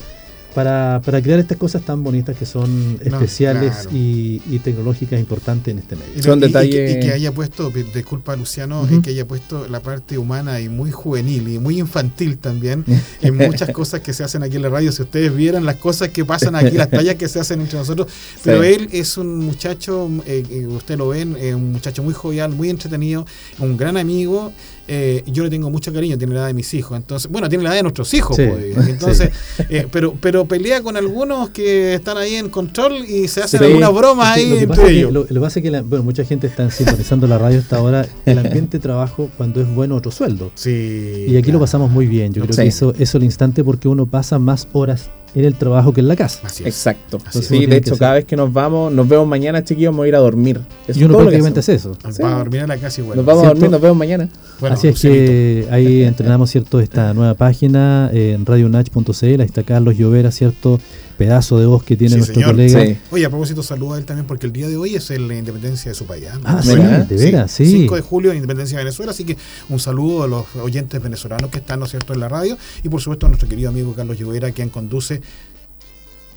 para, 0.55 1.01
para, 1.03 1.21
crear 1.21 1.37
estas 1.37 1.57
cosas 1.57 1.83
tan 1.83 2.01
bonitas 2.01 2.35
que 2.37 2.45
son 2.45 2.97
especiales 3.03 3.89
y, 3.91 4.39
tecnológicas 4.63 5.19
importantes 5.19 5.73
en 5.73 5.79
este 5.79 5.97
medio. 5.97 6.23
son 6.23 6.39
detalles... 6.39 6.95
y, 6.95 6.99
que, 7.01 7.11
haya 7.11 7.33
puesto, 7.33 7.69
disculpa 7.93 8.35
Luciano, 8.37 8.87
que 9.03 9.09
haya 9.09 9.27
puesto 9.27 9.67
la 9.67 9.81
parte 9.81 10.17
humana 10.17 10.61
y 10.61 10.69
muy 10.69 10.91
juvenil 10.91 11.49
y 11.49 11.59
muy 11.59 11.79
infantil 11.79 12.37
también 12.37 12.85
en 13.21 13.35
muchas 13.35 13.69
cosas 13.71 13.99
que 13.99 14.13
se 14.13 14.23
hacen 14.23 14.43
aquí 14.43 14.55
en 14.55 14.61
la 14.61 14.69
radio. 14.69 14.93
Si 14.93 15.01
ustedes 15.01 15.35
vieran 15.35 15.65
las 15.65 15.75
cosas 15.75 16.09
que 16.09 16.23
pasan 16.23 16.55
aquí, 16.55 16.71
las 16.77 16.89
tallas 16.89 17.15
que 17.15 17.27
se 17.27 17.41
hacen 17.41 17.59
entre 17.59 17.77
nosotros, 17.77 18.07
pero 18.43 18.63
él 18.63 18.87
es 18.93 19.17
un 19.17 19.39
muchacho, 19.39 20.09
eh, 20.25 20.43
eh, 20.49 20.67
usted 20.67 20.97
lo 20.97 21.09
ven, 21.09 21.35
un 21.35 21.73
muchacho 21.73 22.01
muy 22.01 22.13
jovial, 22.13 22.55
muy 22.55 22.69
entretenido, 22.69 23.25
un 23.59 23.75
gran 23.75 23.97
amigo 23.97 24.53
eh, 24.87 25.23
yo 25.25 25.43
le 25.43 25.49
tengo 25.49 25.69
mucho 25.69 25.91
cariño, 25.91 26.17
tiene 26.17 26.33
la 26.33 26.41
edad 26.41 26.47
de 26.47 26.53
mis 26.53 26.73
hijos, 26.73 26.97
entonces, 26.97 27.31
bueno, 27.31 27.49
tiene 27.49 27.63
la 27.63 27.71
edad 27.71 27.77
de 27.77 27.83
nuestros 27.83 28.13
hijos, 28.13 28.37
pues, 28.37 28.77
entonces, 28.89 29.31
eh, 29.69 29.87
pero, 29.91 30.13
pero 30.19 30.45
pelea 30.45 30.81
con 30.83 30.95
algunos 30.95 31.49
que 31.49 31.95
están 31.95 32.17
ahí 32.17 32.35
en 32.35 32.49
control 32.49 33.05
y 33.05 33.27
se 33.27 33.41
hacen 33.41 33.63
algunas 33.63 33.93
bromas 33.93 34.27
ahí 34.27 34.49
lo 34.49 34.57
entre 34.57 34.91
ellos. 34.91 35.11
lo, 35.11 35.25
que 35.25 35.39
pasa 35.39 35.59
es 35.59 35.63
que, 35.63 35.81
bueno, 35.81 36.03
mucha 36.03 36.23
gente 36.23 36.47
está 36.47 36.69
sintonizando 36.69 37.27
la 37.27 37.37
radio 37.37 37.59
hasta 37.59 37.77
ahora, 37.77 38.07
el 38.25 38.37
ambiente 38.39 38.77
de 38.77 38.81
trabajo 38.81 39.29
cuando 39.37 39.61
es 39.61 39.67
bueno 39.73 39.95
otro 39.95 40.11
sueldo. 40.11 40.51
Sí. 40.55 41.25
Y 41.27 41.37
aquí 41.37 41.51
lo 41.51 41.59
pasamos 41.59 41.89
muy 41.89 42.05
bien, 42.05 42.33
yo 42.33 42.43
creo 42.43 42.55
que 42.55 42.67
eso, 42.67 42.91
eso 42.91 43.01
es 43.01 43.15
el 43.15 43.23
instante 43.23 43.63
porque 43.63 43.87
uno 43.87 44.05
pasa 44.05 44.39
más 44.39 44.67
horas 44.73 45.09
en 45.35 45.45
el 45.45 45.55
trabajo 45.55 45.93
que 45.93 45.99
en 45.99 46.07
la 46.07 46.15
casa. 46.15 46.47
Exacto. 46.63 47.19
sí, 47.29 47.65
de 47.65 47.77
hecho, 47.77 47.97
cada 47.97 48.15
vez 48.15 48.25
que 48.25 48.35
nos 48.35 48.51
vamos, 48.51 48.91
nos 48.91 49.07
vemos 49.07 49.27
mañana, 49.27 49.63
chiquillos, 49.63 49.91
vamos 49.91 50.05
a 50.05 50.07
ir 50.07 50.15
a 50.15 50.19
dormir. 50.19 50.61
y 50.93 51.03
uno 51.03 51.17
prácticamente 51.17 51.59
es 51.59 51.69
eso. 51.69 51.97
Vamos 52.01 52.19
a 52.19 52.37
dormir 52.37 52.61
en 52.61 52.67
la 52.69 52.77
casa 52.77 53.01
igual. 53.01 53.17
Nos 53.17 53.25
vamos 53.25 53.43
a 53.43 53.47
dormir, 53.47 53.69
nos 53.69 53.81
vemos 53.81 53.97
mañana. 53.97 54.29
Así 54.69 54.87
es 54.87 55.01
que 55.01 55.67
ahí 55.69 56.03
entrenamos, 56.03 56.49
¿cierto? 56.49 56.79
Esta 56.79 57.13
nueva 57.13 57.33
página 57.33 58.09
en 58.13 58.45
radionach.cl. 58.45 59.25
Ahí 59.25 59.41
está 59.41 59.63
Carlos 59.63 59.97
Llovera, 59.97 60.31
¿cierto? 60.31 60.79
Pedazo 61.17 61.59
de 61.59 61.65
voz 61.65 61.83
que 61.83 61.95
tiene 61.95 62.17
nuestro 62.17 62.41
colega. 62.41 62.83
Oye, 63.11 63.25
a 63.25 63.29
propósito, 63.29 63.63
saludo 63.63 63.93
a 63.93 63.97
él 63.97 64.05
también 64.05 64.27
porque 64.27 64.45
el 64.45 64.53
día 64.53 64.67
de 64.67 64.77
hoy 64.77 64.95
es 64.95 65.09
la 65.09 65.35
independencia 65.35 65.91
de 65.91 65.95
su 65.95 66.05
país. 66.05 66.25
¿ah? 66.31 66.39
Ah, 66.43 66.61
sí, 66.61 66.75
de 66.75 67.15
veras, 67.17 67.51
sí. 67.51 67.65
5 67.65 67.95
de 67.95 68.01
julio, 68.01 68.33
independencia 68.33 68.77
de 68.77 68.83
Venezuela. 68.83 69.11
Así 69.11 69.23
que 69.23 69.37
un 69.69 69.79
saludo 69.79 70.23
a 70.23 70.27
los 70.27 70.55
oyentes 70.55 71.01
venezolanos 71.01 71.49
que 71.49 71.59
están, 71.59 71.79
¿no 71.79 71.85
es 71.85 71.91
cierto?, 71.91 72.13
en 72.13 72.19
la 72.19 72.29
radio. 72.29 72.57
Y 72.83 72.89
por 72.89 73.01
supuesto 73.01 73.25
a 73.25 73.29
nuestro 73.29 73.47
querido 73.47 73.69
amigo 73.69 73.93
Carlos 73.93 74.17
Llovera, 74.17 74.51
quien 74.51 74.69
conduce 74.69 75.21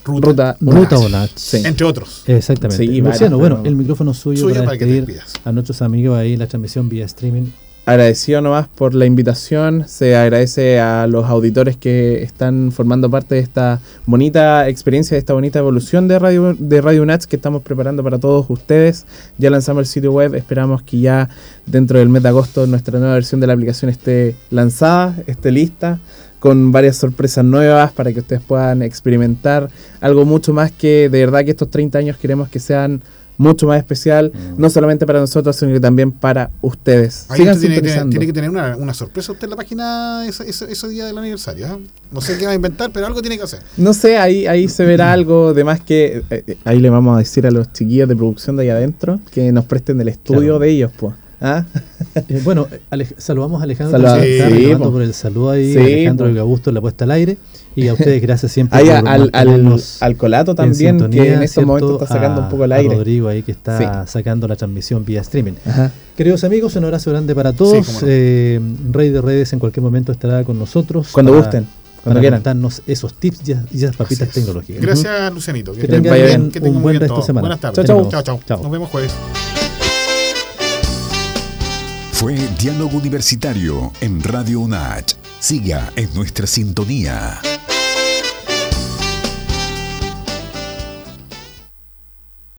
Ruta, 0.04 0.56
Ruta, 0.60 1.28
Entre 1.52 1.84
otros. 1.84 2.22
Exactamente. 2.26 2.84
Luciano, 2.86 3.38
bueno, 3.38 3.60
el 3.64 3.76
micrófono 3.76 4.14
suyo, 4.14 4.40
suyo 4.40 4.64
para, 4.64 4.70
despedir 4.70 5.20
a 5.44 5.52
nuestros 5.52 5.82
amigos 5.82 6.16
ahí 6.18 6.32
en 6.32 6.38
la 6.38 6.46
transmisión 6.46 6.88
vía 6.88 7.04
streaming 7.04 7.48
agradecido 7.88 8.42
nomás 8.42 8.68
por 8.68 8.94
la 8.94 9.06
invitación. 9.06 9.88
Se 9.88 10.14
agradece 10.14 10.78
a 10.78 11.06
los 11.06 11.24
auditores 11.24 11.78
que 11.78 12.22
están 12.22 12.70
formando 12.70 13.10
parte 13.10 13.36
de 13.36 13.40
esta 13.40 13.80
bonita 14.04 14.68
experiencia, 14.68 15.14
de 15.14 15.20
esta 15.20 15.32
bonita 15.32 15.58
evolución 15.58 16.06
de 16.06 16.18
Radio, 16.18 16.54
de 16.58 16.82
Radio 16.82 17.06
Nats 17.06 17.26
que 17.26 17.36
estamos 17.36 17.62
preparando 17.62 18.04
para 18.04 18.18
todos 18.18 18.44
ustedes. 18.50 19.06
Ya 19.38 19.48
lanzamos 19.48 19.80
el 19.80 19.86
sitio 19.86 20.12
web, 20.12 20.34
esperamos 20.34 20.82
que 20.82 21.00
ya 21.00 21.30
dentro 21.64 21.98
del 21.98 22.10
mes 22.10 22.22
de 22.22 22.28
agosto 22.28 22.66
nuestra 22.66 22.98
nueva 22.98 23.14
versión 23.14 23.40
de 23.40 23.46
la 23.46 23.54
aplicación 23.54 23.90
esté 23.90 24.36
lanzada, 24.50 25.16
esté 25.26 25.50
lista 25.50 25.98
con 26.40 26.70
varias 26.72 26.96
sorpresas 26.96 27.42
nuevas 27.42 27.90
para 27.92 28.12
que 28.12 28.20
ustedes 28.20 28.42
puedan 28.42 28.82
experimentar 28.82 29.70
algo 30.02 30.26
mucho 30.26 30.52
más 30.52 30.72
que 30.72 31.08
de 31.08 31.20
verdad 31.20 31.42
que 31.42 31.52
estos 31.52 31.70
30 31.70 31.98
años 31.98 32.16
queremos 32.18 32.50
que 32.50 32.60
sean 32.60 33.02
mucho 33.38 33.66
más 33.66 33.78
especial, 33.78 34.32
mm. 34.34 34.60
no 34.60 34.68
solamente 34.68 35.06
para 35.06 35.20
nosotros, 35.20 35.56
sino 35.56 35.72
que 35.72 35.80
también 35.80 36.12
para 36.12 36.50
ustedes. 36.60 37.26
Sigan 37.34 37.58
tiene, 37.58 37.80
que, 37.80 37.90
tiene 38.10 38.26
que 38.26 38.32
tener 38.32 38.50
una, 38.50 38.76
una, 38.76 38.92
sorpresa 38.92 39.32
usted 39.32 39.44
en 39.44 39.50
la 39.50 39.56
página 39.56 40.26
ese, 40.26 40.48
ese, 40.48 40.88
día 40.88 41.06
del 41.06 41.16
aniversario. 41.16 41.66
¿eh? 41.66 41.78
No 42.10 42.20
sé 42.20 42.36
qué 42.36 42.46
va 42.46 42.52
a 42.52 42.54
inventar, 42.56 42.90
pero 42.92 43.06
algo 43.06 43.22
tiene 43.22 43.38
que 43.38 43.44
hacer. 43.44 43.60
No 43.76 43.94
sé, 43.94 44.18
ahí, 44.18 44.46
ahí 44.46 44.68
se 44.68 44.84
verá 44.84 45.12
algo 45.12 45.54
de 45.54 45.64
más 45.64 45.80
que... 45.80 46.24
Eh, 46.30 46.44
eh, 46.46 46.58
ahí 46.64 46.80
le 46.80 46.90
vamos 46.90 47.14
a 47.14 47.18
decir 47.18 47.46
a 47.46 47.50
los 47.50 47.72
chiquillos 47.72 48.08
de 48.08 48.16
producción 48.16 48.56
de 48.56 48.64
ahí 48.64 48.70
adentro 48.70 49.20
que 49.30 49.52
nos 49.52 49.64
presten 49.64 50.00
el 50.00 50.08
estudio 50.08 50.58
de 50.58 50.70
ellos, 50.70 50.90
pues. 50.96 51.14
¿Ah? 51.40 51.64
bueno, 52.44 52.66
saludamos 53.16 53.60
a 53.60 53.64
Alejandro 53.64 54.20
sí, 54.20 54.74
por 54.76 55.02
el 55.02 55.14
saludo 55.14 55.50
ahí, 55.50 55.76
Alejandro 55.76 56.30
y 56.30 56.38
Augusto 56.38 56.72
la 56.72 56.80
puesta 56.80 57.04
al 57.04 57.12
aire. 57.12 57.38
Y 57.76 57.86
a 57.86 57.92
ustedes 57.92 58.20
gracias 58.20 58.50
siempre 58.50 58.80
por 58.80 58.90
al, 58.90 59.30
al, 59.32 59.80
al, 60.00 60.16
Colato 60.16 60.56
también, 60.56 61.10
que 61.10 61.34
en 61.34 61.42
estos 61.44 61.64
momentos 61.64 62.02
está 62.02 62.14
sacando 62.14 62.40
un 62.42 62.48
poco 62.48 62.64
el 62.64 62.72
aire. 62.72 62.96
Rodrigo 62.96 63.28
ahí 63.28 63.42
que 63.42 63.52
está 63.52 64.06
sacando 64.06 64.48
la 64.48 64.56
transmisión 64.56 65.04
vía 65.04 65.20
streaming. 65.20 65.52
Queridos 66.16 66.42
amigos, 66.42 66.74
un 66.74 66.84
abrazo 66.84 67.10
grande 67.10 67.34
para 67.34 67.52
todos. 67.52 68.02
eh, 68.04 68.60
Rey 68.90 69.10
de 69.10 69.20
Redes 69.20 69.52
en 69.52 69.60
cualquier 69.60 69.84
momento 69.84 70.10
estará 70.10 70.42
con 70.42 70.58
nosotros. 70.58 71.08
Cuando 71.12 71.34
gusten. 71.34 71.66
Cuando 72.02 72.20
quieran. 72.20 72.42
darnos 72.42 72.82
esos 72.86 73.14
tips 73.14 73.48
y, 73.48 73.52
esas 73.76 73.96
papitas 73.96 74.28
tecnológicas. 74.30 74.80
Gracias, 74.80 75.32
Lucianito. 75.32 75.72
Que, 75.72 75.86
tengan, 75.86 76.50
un 76.62 76.82
buen 76.82 76.98
resto 76.98 77.18
de 77.18 77.22
semana. 77.22 77.42
Buenas 77.42 77.60
tardes. 77.60 77.86
Chao, 77.86 78.22
chao. 78.22 78.40
chao. 78.46 78.62
Nos 78.62 78.70
vemos 78.70 78.88
jueves. 78.88 79.12
Fue 82.18 82.34
Diálogo 82.58 82.98
Universitario 82.98 83.92
en 84.00 84.20
Radio 84.24 84.58
UNACH. 84.58 85.14
Siga 85.38 85.92
en 85.94 86.12
nuestra 86.14 86.48
sintonía. 86.48 87.40